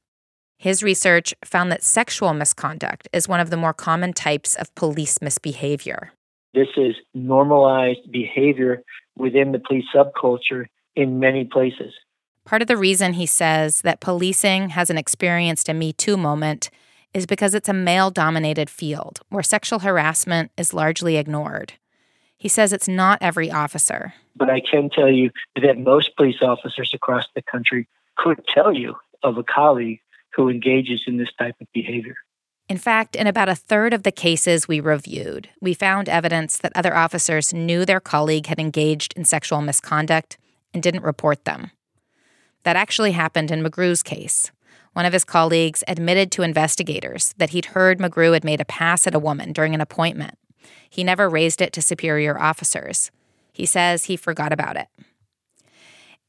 His 0.58 0.84
research 0.84 1.34
found 1.46 1.72
that 1.72 1.82
sexual 1.82 2.34
misconduct 2.34 3.08
is 3.14 3.30
one 3.30 3.40
of 3.40 3.50
the 3.50 3.58
more 3.58 3.74
common 3.74 4.12
types 4.12 4.56
of 4.56 4.76
police 4.76 5.22
misbehavior. 5.22 6.12
This 6.54 6.68
is 6.76 6.94
normalized 7.14 8.12
behavior 8.12 8.84
within 9.18 9.54
the 9.54 9.60
police 9.60 9.86
subculture 9.96 10.66
in 10.98 11.20
many 11.22 11.46
places. 11.46 11.94
Part 12.44 12.62
of 12.62 12.68
the 12.68 12.76
reason 12.76 13.14
he 13.14 13.26
says 13.26 13.80
that 13.82 14.02
policing 14.02 14.72
hasn't 14.72 15.00
experienced 15.00 15.70
a 15.70 15.74
Me 15.74 15.94
Too 15.94 16.18
moment 16.18 16.70
is 17.14 17.26
because 17.26 17.54
it's 17.54 17.70
a 17.70 17.74
male 17.74 18.10
dominated 18.10 18.70
field 18.70 19.20
where 19.30 19.44
sexual 19.44 19.80
harassment 19.80 20.52
is 20.58 20.74
largely 20.74 21.18
ignored. 21.18 21.74
He 22.38 22.48
says 22.48 22.74
it's 22.74 22.88
not 22.88 23.20
every 23.22 23.52
officer. 23.52 24.14
But 24.36 24.50
I 24.50 24.62
can 24.62 24.90
tell 24.90 25.12
you 25.12 25.32
that 25.62 25.78
most 25.78 26.16
police 26.16 26.42
officers 26.42 26.92
across 26.94 27.26
the 27.36 27.42
country 27.42 27.88
could 28.18 28.42
tell 28.48 28.74
you 28.74 28.96
of 29.24 29.38
a 29.38 29.44
colleague 29.44 30.00
who 30.36 30.50
engages 30.50 31.02
in 31.06 31.18
this 31.18 31.32
type 31.38 31.56
of 31.62 31.68
behavior. 31.74 32.16
In 32.70 32.78
fact, 32.78 33.16
in 33.16 33.28
about 33.28 33.50
a 33.50 33.56
third 33.56 33.94
of 33.94 34.04
the 34.04 34.14
cases 34.14 34.68
we 34.68 34.80
reviewed, 34.80 35.50
we 35.60 35.74
found 35.74 36.08
evidence 36.08 36.58
that 36.58 36.72
other 36.74 36.96
officers 36.96 37.54
knew 37.54 37.86
their 37.86 38.00
colleague 38.00 38.48
had 38.48 38.60
engaged 38.60 39.14
in 39.18 39.26
sexual 39.26 39.62
misconduct 39.62 40.38
and 40.74 40.82
didn't 40.82 41.04
report 41.04 41.44
them. 41.44 41.72
That 42.64 42.78
actually 42.78 43.12
happened 43.12 43.52
in 43.52 43.62
McGrew's 43.64 44.04
case. 44.04 44.52
One 44.94 45.06
of 45.06 45.14
his 45.14 45.24
colleagues 45.24 45.84
admitted 45.88 46.32
to 46.34 46.42
investigators 46.42 47.34
that 47.38 47.52
he'd 47.52 47.68
heard 47.68 48.00
McGrew 48.00 48.34
had 48.34 48.44
made 48.44 48.60
a 48.60 48.66
pass 48.66 49.08
at 49.08 49.16
a 49.16 49.20
woman 49.20 49.54
during 49.54 49.74
an 49.74 49.82
appointment. 49.82 50.38
He 50.90 51.04
never 51.04 51.30
raised 51.30 51.62
it 51.62 51.72
to 51.74 51.82
superior 51.82 52.40
officers. 52.40 53.10
He 53.54 53.66
says 53.66 54.06
he 54.06 54.18
forgot 54.18 54.52
about 54.52 54.76
it. 54.76 54.88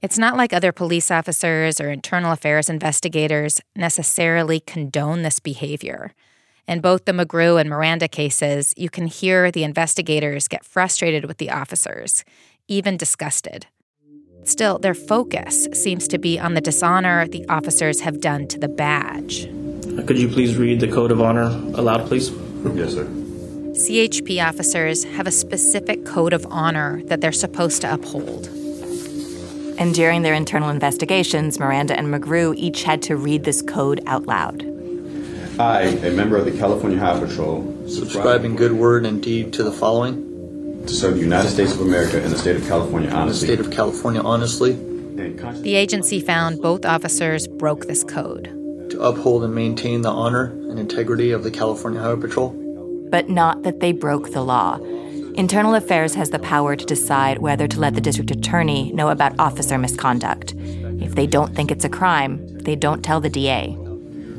It's 0.01 0.19
not 0.19 0.37
like 0.37 0.53
other 0.53 0.73
police 0.73 1.11
officers 1.11 1.81
or 1.81 1.91
internal 1.91 2.33
affairs 2.33 2.69
investigators 2.69 3.61
necessarily 3.77 4.59
condone 4.59 5.23
this 5.23 5.39
behavior. 5.39 6.13
In 6.67 6.81
both 6.81 7.05
the 7.05 7.13
McGrew 7.13 7.61
and 7.61 7.69
Miranda 7.69 8.09
cases, 8.09 8.75
you 8.77 8.89
can 8.91 9.07
hear 9.07 9.51
the 9.51 9.65
investigators 9.65 10.49
get 10.49 10.65
frustrated 10.65 11.25
with 11.25 11.39
the 11.39 11.51
officers, 11.51 12.25
even 12.69 12.97
disgusted. 12.97 13.67
Still, 14.45 14.79
their 14.79 14.95
focus 14.95 15.69
seems 15.73 16.09
to 16.09 16.19
be 16.19 16.39
on 16.39 16.55
the 16.55 16.61
dishonor 16.61 17.29
the 17.29 17.47
officers 17.49 18.01
have 18.01 18.21
done 18.21 18.49
to 18.49 18.59
the 18.59 18.69
badge. 18.69 19.45
Could 20.07 20.19
you 20.19 20.29
please 20.29 20.57
read 20.57 20.81
the 20.81 20.89
code 20.89 21.13
of 21.13 21.21
honor 21.21 21.45
aloud, 21.75 22.07
please? 22.09 22.31
Yes, 22.75 22.95
sir. 22.95 23.05
CHP 23.05 24.45
officers 24.45 25.05
have 25.05 25.27
a 25.27 25.31
specific 25.31 26.05
code 26.05 26.33
of 26.33 26.47
honor 26.51 27.03
that 27.05 27.21
they're 27.21 27.33
supposed 27.33 27.81
to 27.83 27.93
uphold. 27.93 28.49
And 29.79 29.95
during 29.95 30.23
their 30.23 30.35
internal 30.35 30.69
investigations, 30.69 31.59
Miranda 31.59 31.97
and 31.97 32.09
McGrew 32.09 32.55
each 32.57 32.83
had 32.83 33.01
to 33.03 33.17
read 33.17 33.45
this 33.45 33.63
code 33.63 34.01
out 34.07 34.27
loud. 34.27 34.63
I, 35.59 35.83
a 35.83 36.11
member 36.11 36.37
of 36.37 36.45
the 36.45 36.53
California 36.53 36.99
Highway 36.99 37.29
Patrol, 37.29 37.89
subscribing 37.89 38.57
good 38.57 38.73
word 38.73 39.07
and 39.07 39.23
deed 39.23 39.53
to 39.55 39.63
the 39.63 39.73
following 39.73 40.32
to 40.87 40.95
serve 40.95 41.15
the 41.15 41.21
United 41.21 41.49
States 41.49 41.73
of 41.73 41.81
America 41.81 42.23
and 42.23 42.33
the 42.33 42.39
state 42.39 42.57
of 42.57 42.67
California 42.67 43.11
honestly. 43.11 43.49
The 43.49 43.55
state 43.55 43.67
of 43.67 43.73
California 43.73 44.21
honestly. 44.21 44.73
The 44.73 45.75
agency 45.75 46.21
found 46.21 46.61
both 46.61 46.85
officers 46.85 47.47
broke 47.47 47.87
this 47.87 48.03
code. 48.03 48.45
To 48.91 49.03
uphold 49.03 49.45
and 49.45 49.55
maintain 49.55 50.03
the 50.03 50.11
honor 50.11 50.45
and 50.45 50.79
integrity 50.79 51.31
of 51.31 51.45
the 51.45 51.51
California 51.51 52.01
Highway 52.01 52.21
Patrol. 52.21 52.51
But 53.11 53.29
not 53.29 53.63
that 53.63 53.81
they 53.81 53.93
broke 53.93 54.33
the 54.33 54.43
law. 54.43 54.79
Internal 55.35 55.75
Affairs 55.75 56.15
has 56.15 56.31
the 56.31 56.39
power 56.39 56.77
to 56.77 56.85
decide 56.85 57.39
whether 57.39 57.67
to 57.69 57.81
let 57.81 57.95
the 57.95 58.01
district 58.01 58.31
attorney 58.31 58.93
know 58.93 59.09
about 59.09 59.39
officer 59.39 59.79
misconduct. 59.79 60.55
If 61.01 61.15
they 61.15 61.27
don't 61.27 61.55
think 61.55 61.71
it's 61.71 61.85
a 61.85 61.89
crime, 61.89 62.47
they 62.59 62.77
don't 62.77 63.03
tell 63.03 63.21
the 63.21 63.31
DA. 63.31 63.77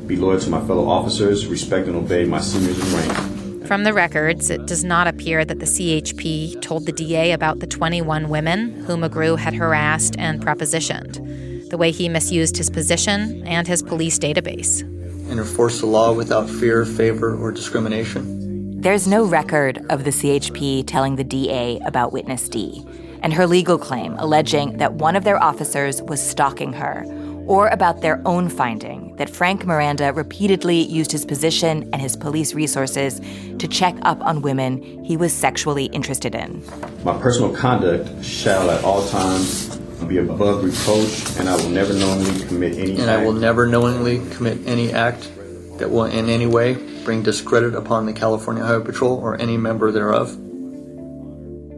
Be 0.06 0.16
loyal 0.16 0.38
to 0.38 0.50
my 0.50 0.60
fellow 0.66 0.88
officers, 0.88 1.46
respect 1.46 1.88
and 1.88 1.96
obey 1.96 2.24
my 2.26 2.40
seniors 2.40 2.78
in 2.78 2.96
rank. 2.96 3.33
From 3.66 3.84
the 3.84 3.94
records, 3.94 4.50
it 4.50 4.66
does 4.66 4.84
not 4.84 5.06
appear 5.06 5.42
that 5.42 5.58
the 5.58 5.64
CHP 5.64 6.60
told 6.60 6.84
the 6.84 6.92
DA 6.92 7.32
about 7.32 7.60
the 7.60 7.66
21 7.66 8.28
women 8.28 8.84
who 8.84 8.94
McGrew 8.94 9.38
had 9.38 9.54
harassed 9.54 10.16
and 10.18 10.44
propositioned, 10.44 11.70
the 11.70 11.78
way 11.78 11.90
he 11.90 12.10
misused 12.10 12.58
his 12.58 12.68
position 12.68 13.42
and 13.46 13.66
his 13.66 13.82
police 13.82 14.18
database. 14.18 14.82
And 15.30 15.40
enforce 15.40 15.80
the 15.80 15.86
law 15.86 16.12
without 16.12 16.50
fear, 16.50 16.84
favor, 16.84 17.34
or 17.34 17.50
discrimination. 17.50 18.82
There's 18.82 19.08
no 19.08 19.24
record 19.24 19.82
of 19.88 20.04
the 20.04 20.10
CHP 20.10 20.86
telling 20.86 21.16
the 21.16 21.24
DA 21.24 21.78
about 21.86 22.12
Witness 22.12 22.50
D 22.50 22.84
and 23.22 23.32
her 23.32 23.46
legal 23.46 23.78
claim 23.78 24.14
alleging 24.18 24.76
that 24.76 24.92
one 24.92 25.16
of 25.16 25.24
their 25.24 25.42
officers 25.42 26.02
was 26.02 26.22
stalking 26.22 26.74
her, 26.74 27.02
or 27.46 27.68
about 27.68 28.00
their 28.00 28.20
own 28.26 28.48
finding 28.48 29.14
that 29.16 29.30
Frank 29.30 29.64
Miranda 29.64 30.12
repeatedly 30.12 30.82
used 30.82 31.12
his 31.12 31.24
position 31.24 31.88
and 31.92 32.00
his 32.00 32.16
police 32.16 32.54
resources 32.54 33.20
to 33.58 33.68
check 33.68 33.94
up 34.02 34.20
on 34.22 34.42
women 34.42 35.04
he 35.04 35.16
was 35.16 35.32
sexually 35.32 35.86
interested 35.86 36.34
in. 36.34 36.62
My 37.04 37.18
personal 37.18 37.54
conduct 37.54 38.24
shall 38.24 38.70
at 38.70 38.82
all 38.84 39.06
times 39.08 39.76
be 40.08 40.18
above 40.18 40.64
reproach, 40.64 41.38
and 41.38 41.48
I 41.48 41.56
will 41.56 41.70
never 41.70 41.92
knowingly 41.92 42.46
commit 42.46 42.78
any 42.78 42.92
and 42.92 43.02
act. 43.02 43.20
I 43.20 43.24
will 43.24 43.32
never 43.32 43.66
knowingly 43.66 44.18
commit 44.30 44.58
any 44.66 44.92
act 44.92 45.30
that 45.78 45.90
will 45.90 46.04
in 46.04 46.28
any 46.28 46.46
way 46.46 46.74
bring 47.04 47.22
discredit 47.22 47.74
upon 47.74 48.06
the 48.06 48.12
California 48.12 48.64
Highway 48.64 48.84
Patrol 48.84 49.18
or 49.18 49.40
any 49.40 49.56
member 49.56 49.90
thereof. 49.92 50.32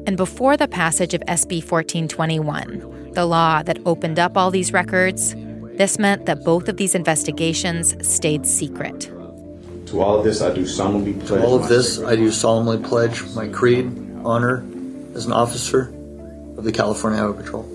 And 0.07 0.17
before 0.17 0.57
the 0.57 0.69
passage 0.69 1.15
of 1.15 1.21
SB 1.23 1.69
1421, 1.69 3.13
the 3.13 3.27
law 3.27 3.63
that 3.63 3.79
opened 3.85 4.19
up 4.19 4.37
all 4.37 4.51
these 4.51 4.73
records, 4.73 5.35
this 5.77 5.99
meant 5.99 6.27
that 6.27 6.45
both 6.45 6.69
of 6.69 6.77
these 6.77 6.95
investigations 6.95 7.95
stayed 8.07 8.47
secret. 8.47 9.11
To 9.87 10.01
all 10.01 10.19
of 10.19 10.25
this, 10.25 10.43
I 10.43 10.53
do 10.53 10.67
solemnly 10.67 11.13
pledge. 11.13 11.41
To 11.41 11.45
all 11.45 11.55
of 11.55 11.69
this, 11.69 12.01
I 12.03 12.17
do 12.17 12.31
solemnly 12.31 12.79
pledge 12.79 13.23
my 13.35 13.47
creed, 13.49 13.87
honor, 14.25 14.67
as 15.15 15.27
an 15.27 15.33
officer 15.33 15.95
of 16.59 16.65
the 16.65 16.73
California 16.73 17.21
Highway 17.21 17.37
Patrol. 17.37 17.73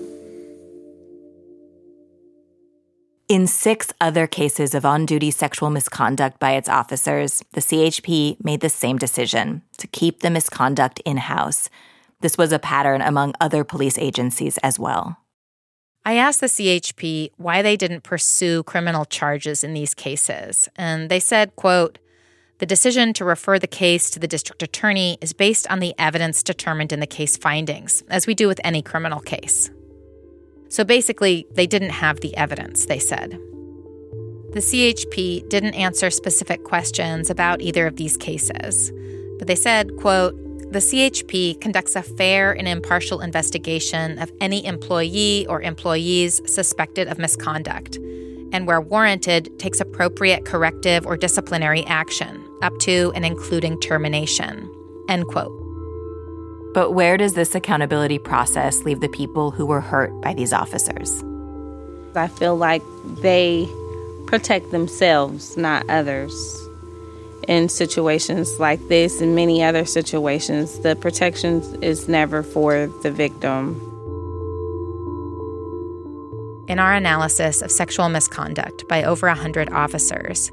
In 3.28 3.46
six 3.46 3.94
other 3.98 4.26
cases 4.26 4.74
of 4.74 4.84
on 4.84 5.06
duty 5.06 5.30
sexual 5.30 5.70
misconduct 5.70 6.38
by 6.38 6.52
its 6.52 6.68
officers, 6.68 7.42
the 7.52 7.62
CHP 7.62 8.44
made 8.44 8.60
the 8.60 8.68
same 8.68 8.98
decision 8.98 9.62
to 9.78 9.86
keep 9.86 10.20
the 10.20 10.28
misconduct 10.28 11.00
in 11.06 11.16
house. 11.16 11.70
This 12.20 12.36
was 12.36 12.52
a 12.52 12.58
pattern 12.58 13.00
among 13.00 13.32
other 13.40 13.64
police 13.64 13.96
agencies 13.96 14.58
as 14.58 14.78
well. 14.78 15.16
I 16.04 16.14
asked 16.14 16.40
the 16.40 16.46
CHP 16.46 17.30
why 17.36 17.62
they 17.62 17.76
didn't 17.76 18.02
pursue 18.02 18.64
criminal 18.64 19.04
charges 19.04 19.62
in 19.62 19.72
these 19.72 19.94
cases, 19.94 20.68
and 20.74 21.08
they 21.08 21.20
said, 21.20 21.54
quote, 21.54 21.98
The 22.58 22.66
decision 22.66 23.12
to 23.14 23.24
refer 23.24 23.58
the 23.58 23.68
case 23.68 24.10
to 24.10 24.18
the 24.18 24.26
district 24.26 24.64
attorney 24.64 25.16
is 25.20 25.32
based 25.32 25.70
on 25.70 25.78
the 25.78 25.94
evidence 25.98 26.42
determined 26.42 26.92
in 26.92 26.98
the 26.98 27.06
case 27.06 27.36
findings, 27.36 28.02
as 28.08 28.26
we 28.26 28.34
do 28.34 28.48
with 28.48 28.60
any 28.64 28.82
criminal 28.82 29.20
case. 29.20 29.70
So 30.68 30.82
basically, 30.82 31.46
they 31.52 31.68
didn't 31.68 31.90
have 31.90 32.20
the 32.20 32.36
evidence, 32.36 32.86
they 32.86 32.98
said. 32.98 33.38
The 34.52 34.60
CHP 34.60 35.48
didn't 35.48 35.74
answer 35.74 36.10
specific 36.10 36.64
questions 36.64 37.30
about 37.30 37.62
either 37.62 37.86
of 37.86 37.96
these 37.96 38.16
cases, 38.16 38.90
but 39.38 39.46
they 39.46 39.54
said, 39.54 39.96
quote, 39.98 40.34
the 40.72 40.78
CHP 40.78 41.60
conducts 41.60 41.94
a 41.96 42.02
fair 42.02 42.52
and 42.52 42.66
impartial 42.66 43.20
investigation 43.20 44.18
of 44.18 44.32
any 44.40 44.64
employee 44.64 45.46
or 45.46 45.60
employees 45.60 46.40
suspected 46.46 47.08
of 47.08 47.18
misconduct, 47.18 47.96
and 48.52 48.66
where 48.66 48.80
warranted, 48.80 49.58
takes 49.58 49.80
appropriate 49.80 50.46
corrective 50.46 51.06
or 51.06 51.18
disciplinary 51.18 51.84
action, 51.84 52.42
up 52.62 52.72
to 52.78 53.12
and 53.14 53.26
including 53.26 53.78
termination. 53.80 54.66
End 55.10 55.26
quote. 55.26 55.52
But 56.72 56.92
where 56.92 57.18
does 57.18 57.34
this 57.34 57.54
accountability 57.54 58.18
process 58.18 58.82
leave 58.84 59.00
the 59.00 59.10
people 59.10 59.50
who 59.50 59.66
were 59.66 59.82
hurt 59.82 60.10
by 60.22 60.32
these 60.32 60.54
officers? 60.54 61.22
I 62.14 62.28
feel 62.28 62.56
like 62.56 62.82
they 63.20 63.68
protect 64.26 64.70
themselves, 64.70 65.54
not 65.58 65.84
others. 65.90 66.32
In 67.48 67.68
situations 67.68 68.60
like 68.60 68.86
this 68.88 69.20
and 69.20 69.34
many 69.34 69.64
other 69.64 69.84
situations, 69.84 70.78
the 70.78 70.94
protection 70.94 71.62
is 71.82 72.08
never 72.08 72.42
for 72.42 72.86
the 73.02 73.10
victim. 73.10 73.80
In 76.68 76.78
our 76.78 76.94
analysis 76.94 77.60
of 77.60 77.72
sexual 77.72 78.08
misconduct 78.08 78.86
by 78.86 79.02
over 79.02 79.26
100 79.26 79.70
officers, 79.72 80.52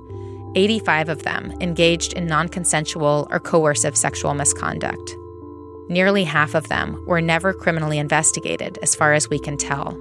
85 0.55 1.09
of 1.09 1.23
them 1.23 1.53
engaged 1.61 2.13
in 2.13 2.25
non 2.25 2.49
consensual 2.49 3.27
or 3.29 3.39
coercive 3.39 3.95
sexual 3.95 4.33
misconduct. 4.33 5.15
Nearly 5.89 6.23
half 6.23 6.55
of 6.55 6.69
them 6.69 7.03
were 7.05 7.21
never 7.21 7.53
criminally 7.53 7.99
investigated, 7.99 8.79
as 8.81 8.95
far 8.95 9.13
as 9.13 9.29
we 9.29 9.37
can 9.37 9.57
tell. 9.57 9.95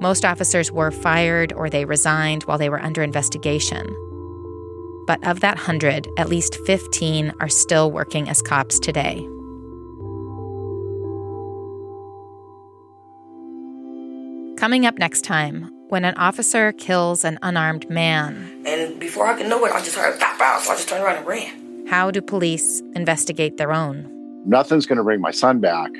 Most 0.00 0.24
officers 0.24 0.72
were 0.72 0.90
fired 0.90 1.52
or 1.52 1.70
they 1.70 1.84
resigned 1.84 2.42
while 2.44 2.58
they 2.58 2.68
were 2.68 2.82
under 2.82 3.02
investigation. 3.02 3.94
But 5.10 5.26
of 5.26 5.40
that 5.40 5.56
100, 5.56 6.06
at 6.18 6.28
least 6.28 6.54
15 6.66 7.32
are 7.40 7.48
still 7.48 7.90
working 7.90 8.28
as 8.28 8.40
cops 8.40 8.78
today. 8.78 9.16
Coming 14.56 14.86
up 14.86 14.98
next 15.00 15.22
time, 15.22 15.68
when 15.88 16.04
an 16.04 16.14
officer 16.14 16.70
kills 16.70 17.24
an 17.24 17.40
unarmed 17.42 17.90
man. 17.90 18.62
And 18.64 19.00
before 19.00 19.26
I 19.26 19.36
could 19.36 19.48
know 19.48 19.64
it, 19.64 19.72
I 19.72 19.80
just 19.80 19.96
heard 19.96 20.20
pop 20.20 20.40
out, 20.40 20.60
so 20.60 20.70
I 20.70 20.76
just 20.76 20.88
turned 20.88 21.02
around 21.02 21.16
and 21.16 21.26
ran. 21.26 21.86
How 21.88 22.12
do 22.12 22.22
police 22.22 22.80
investigate 22.94 23.56
their 23.56 23.72
own? 23.72 24.06
nothing's 24.46 24.86
going 24.86 24.98
to 24.98 25.02
bring 25.02 25.20
my 25.20 25.32
son 25.32 25.58
back. 25.58 25.90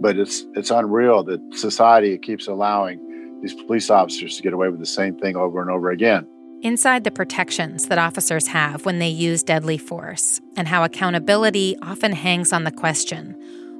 But 0.00 0.18
it's 0.18 0.44
it's 0.52 0.70
unreal 0.70 1.24
that 1.24 1.40
society 1.54 2.18
keeps 2.18 2.46
allowing 2.46 3.40
these 3.40 3.54
police 3.54 3.88
officers 3.88 4.36
to 4.36 4.42
get 4.42 4.52
away 4.52 4.68
with 4.68 4.80
the 4.80 4.86
same 5.00 5.16
thing 5.16 5.34
over 5.34 5.62
and 5.62 5.70
over 5.70 5.90
again. 5.90 6.26
Inside 6.62 7.04
the 7.04 7.12
protections 7.12 7.86
that 7.86 7.98
officers 7.98 8.48
have 8.48 8.84
when 8.84 8.98
they 8.98 9.08
use 9.08 9.44
deadly 9.44 9.78
force, 9.78 10.40
and 10.56 10.66
how 10.66 10.82
accountability 10.82 11.76
often 11.82 12.10
hangs 12.10 12.52
on 12.52 12.64
the 12.64 12.72
question 12.72 13.36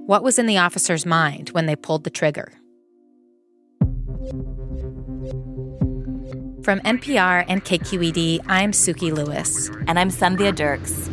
what 0.06 0.22
was 0.22 0.38
in 0.38 0.46
the 0.46 0.58
officer's 0.58 1.04
mind 1.04 1.50
when 1.50 1.66
they 1.66 1.74
pulled 1.74 2.04
the 2.04 2.10
trigger? 2.10 2.52
From 6.62 6.78
NPR 6.80 7.44
and 7.48 7.64
KQED, 7.64 8.44
I'm 8.46 8.70
Sukey 8.70 9.12
Lewis. 9.12 9.68
And 9.86 9.98
I'm 9.98 10.08
Sandhya 10.08 10.54
Dirks. 10.54 11.10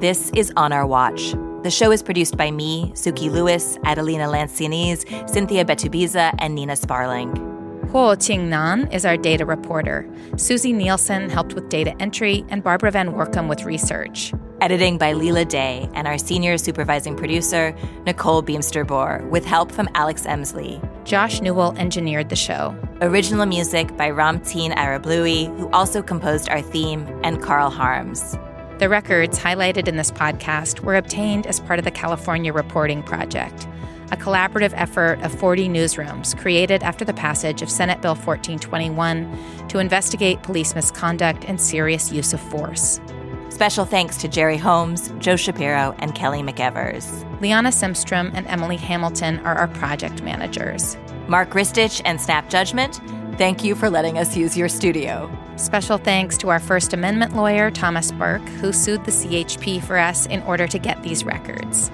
This 0.00 0.30
is 0.36 0.52
On 0.56 0.72
Our 0.72 0.86
Watch. 0.86 1.32
The 1.62 1.70
show 1.70 1.90
is 1.90 2.02
produced 2.02 2.36
by 2.36 2.50
me, 2.50 2.92
Sukey 2.94 3.30
Lewis, 3.30 3.76
Adelina 3.84 4.28
Lancianese, 4.28 5.28
Cynthia 5.28 5.64
Betubiza, 5.64 6.34
and 6.38 6.54
Nina 6.54 6.76
Sparling. 6.76 7.59
Ho 7.92 8.14
Ching 8.14 8.48
Nan 8.48 8.86
is 8.92 9.04
our 9.04 9.16
data 9.16 9.44
reporter. 9.44 10.08
Susie 10.36 10.72
Nielsen 10.72 11.28
helped 11.28 11.54
with 11.54 11.68
data 11.68 11.92
entry, 12.00 12.44
and 12.48 12.62
Barbara 12.62 12.92
Van 12.92 13.14
Workum 13.14 13.48
with 13.48 13.64
research. 13.64 14.32
Editing 14.60 14.96
by 14.96 15.12
Leela 15.12 15.48
Day, 15.48 15.88
and 15.94 16.06
our 16.06 16.16
senior 16.16 16.56
supervising 16.56 17.16
producer, 17.16 17.74
Nicole 18.06 18.44
Beamster 18.44 19.28
with 19.28 19.44
help 19.44 19.72
from 19.72 19.88
Alex 19.96 20.24
Emslie. 20.24 20.80
Josh 21.04 21.40
Newell 21.40 21.76
engineered 21.78 22.28
the 22.28 22.36
show. 22.36 22.76
Original 23.00 23.44
music 23.44 23.96
by 23.96 24.08
Ramteen 24.08 24.72
Arablouei, 24.76 25.46
who 25.58 25.68
also 25.70 26.00
composed 26.00 26.48
our 26.48 26.62
theme, 26.62 27.04
and 27.24 27.42
Carl 27.42 27.70
Harms. 27.70 28.38
The 28.78 28.88
records 28.88 29.36
highlighted 29.36 29.88
in 29.88 29.96
this 29.96 30.12
podcast 30.12 30.78
were 30.78 30.94
obtained 30.94 31.48
as 31.48 31.58
part 31.58 31.80
of 31.80 31.84
the 31.84 31.90
California 31.90 32.52
Reporting 32.52 33.02
Project, 33.02 33.66
a 34.12 34.16
collaborative 34.16 34.72
effort 34.74 35.20
of 35.22 35.32
40 35.32 35.68
newsrooms 35.68 36.38
created 36.38 36.82
after 36.82 37.04
the 37.04 37.14
passage 37.14 37.62
of 37.62 37.70
Senate 37.70 38.00
Bill 38.00 38.14
1421 38.14 39.68
to 39.68 39.78
investigate 39.78 40.42
police 40.42 40.74
misconduct 40.74 41.44
and 41.44 41.60
serious 41.60 42.10
use 42.12 42.32
of 42.32 42.40
force. 42.40 43.00
Special 43.50 43.84
thanks 43.84 44.16
to 44.16 44.28
Jerry 44.28 44.56
Holmes, 44.56 45.12
Joe 45.18 45.36
Shapiro, 45.36 45.94
and 45.98 46.14
Kelly 46.14 46.40
McEvers. 46.40 47.26
Liana 47.40 47.68
Simstrom 47.70 48.30
and 48.34 48.46
Emily 48.46 48.76
Hamilton 48.76 49.38
are 49.40 49.56
our 49.56 49.68
project 49.68 50.22
managers. 50.22 50.96
Mark 51.28 51.50
Ristich 51.50 52.00
and 52.04 52.20
Snap 52.20 52.48
Judgment, 52.48 53.00
thank 53.36 53.62
you 53.62 53.74
for 53.74 53.90
letting 53.90 54.18
us 54.18 54.36
use 54.36 54.56
your 54.56 54.68
studio. 54.68 55.30
Special 55.56 55.98
thanks 55.98 56.38
to 56.38 56.48
our 56.48 56.58
First 56.58 56.94
Amendment 56.94 57.36
lawyer, 57.36 57.70
Thomas 57.70 58.12
Burke, 58.12 58.48
who 58.60 58.72
sued 58.72 59.04
the 59.04 59.10
CHP 59.10 59.84
for 59.84 59.98
us 59.98 60.26
in 60.26 60.42
order 60.44 60.66
to 60.66 60.78
get 60.78 61.02
these 61.02 61.24
records. 61.24 61.90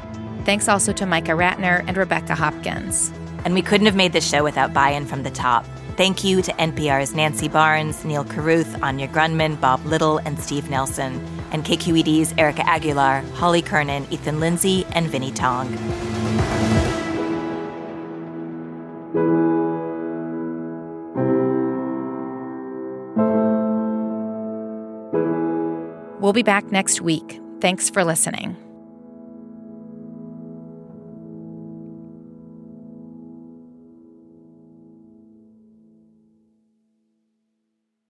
Thanks 0.47 0.69
also 0.69 0.93
to 0.93 1.07
Micah 1.07 1.33
Ratner 1.33 1.83
and 1.89 1.97
Rebecca 1.97 2.37
Hopkins. 2.37 3.13
And 3.45 3.53
we 3.53 3.63
couldn't 3.63 3.87
have 3.87 3.97
made 3.97 4.13
this 4.13 4.31
show 4.31 4.45
without 4.45 4.73
buy 4.73 4.91
in 4.91 5.05
from 5.05 5.25
the 5.25 5.31
top. 5.31 5.67
Thank 5.97 6.23
you 6.23 6.41
to 6.41 6.53
NPR's 6.53 7.17
Nancy 7.17 7.49
Barnes, 7.49 8.05
Neal 8.05 8.23
Carruth, 8.25 8.81
Anya 8.81 9.09
Grundmann, 9.09 9.61
Bob 9.61 9.85
Little, 9.85 10.19
and 10.19 10.39
Steve 10.39 10.71
Nelson, 10.71 11.15
and 11.51 11.65
KQED's 11.65 12.33
Erika 12.39 12.65
Aguilar, 12.65 13.23
Holly 13.35 13.61
Kernan, 13.61 14.07
Ethan 14.13 14.39
Lindsey, 14.39 14.87
and 14.93 15.11
Vinnee 15.11 15.35
Tong. 15.35 15.69
We'll 26.21 26.33
be 26.33 26.45
back 26.45 26.71
next 26.71 27.01
week. 27.01 27.41
Thanks 27.61 27.91
for 27.91 28.05
listening. 28.05 28.57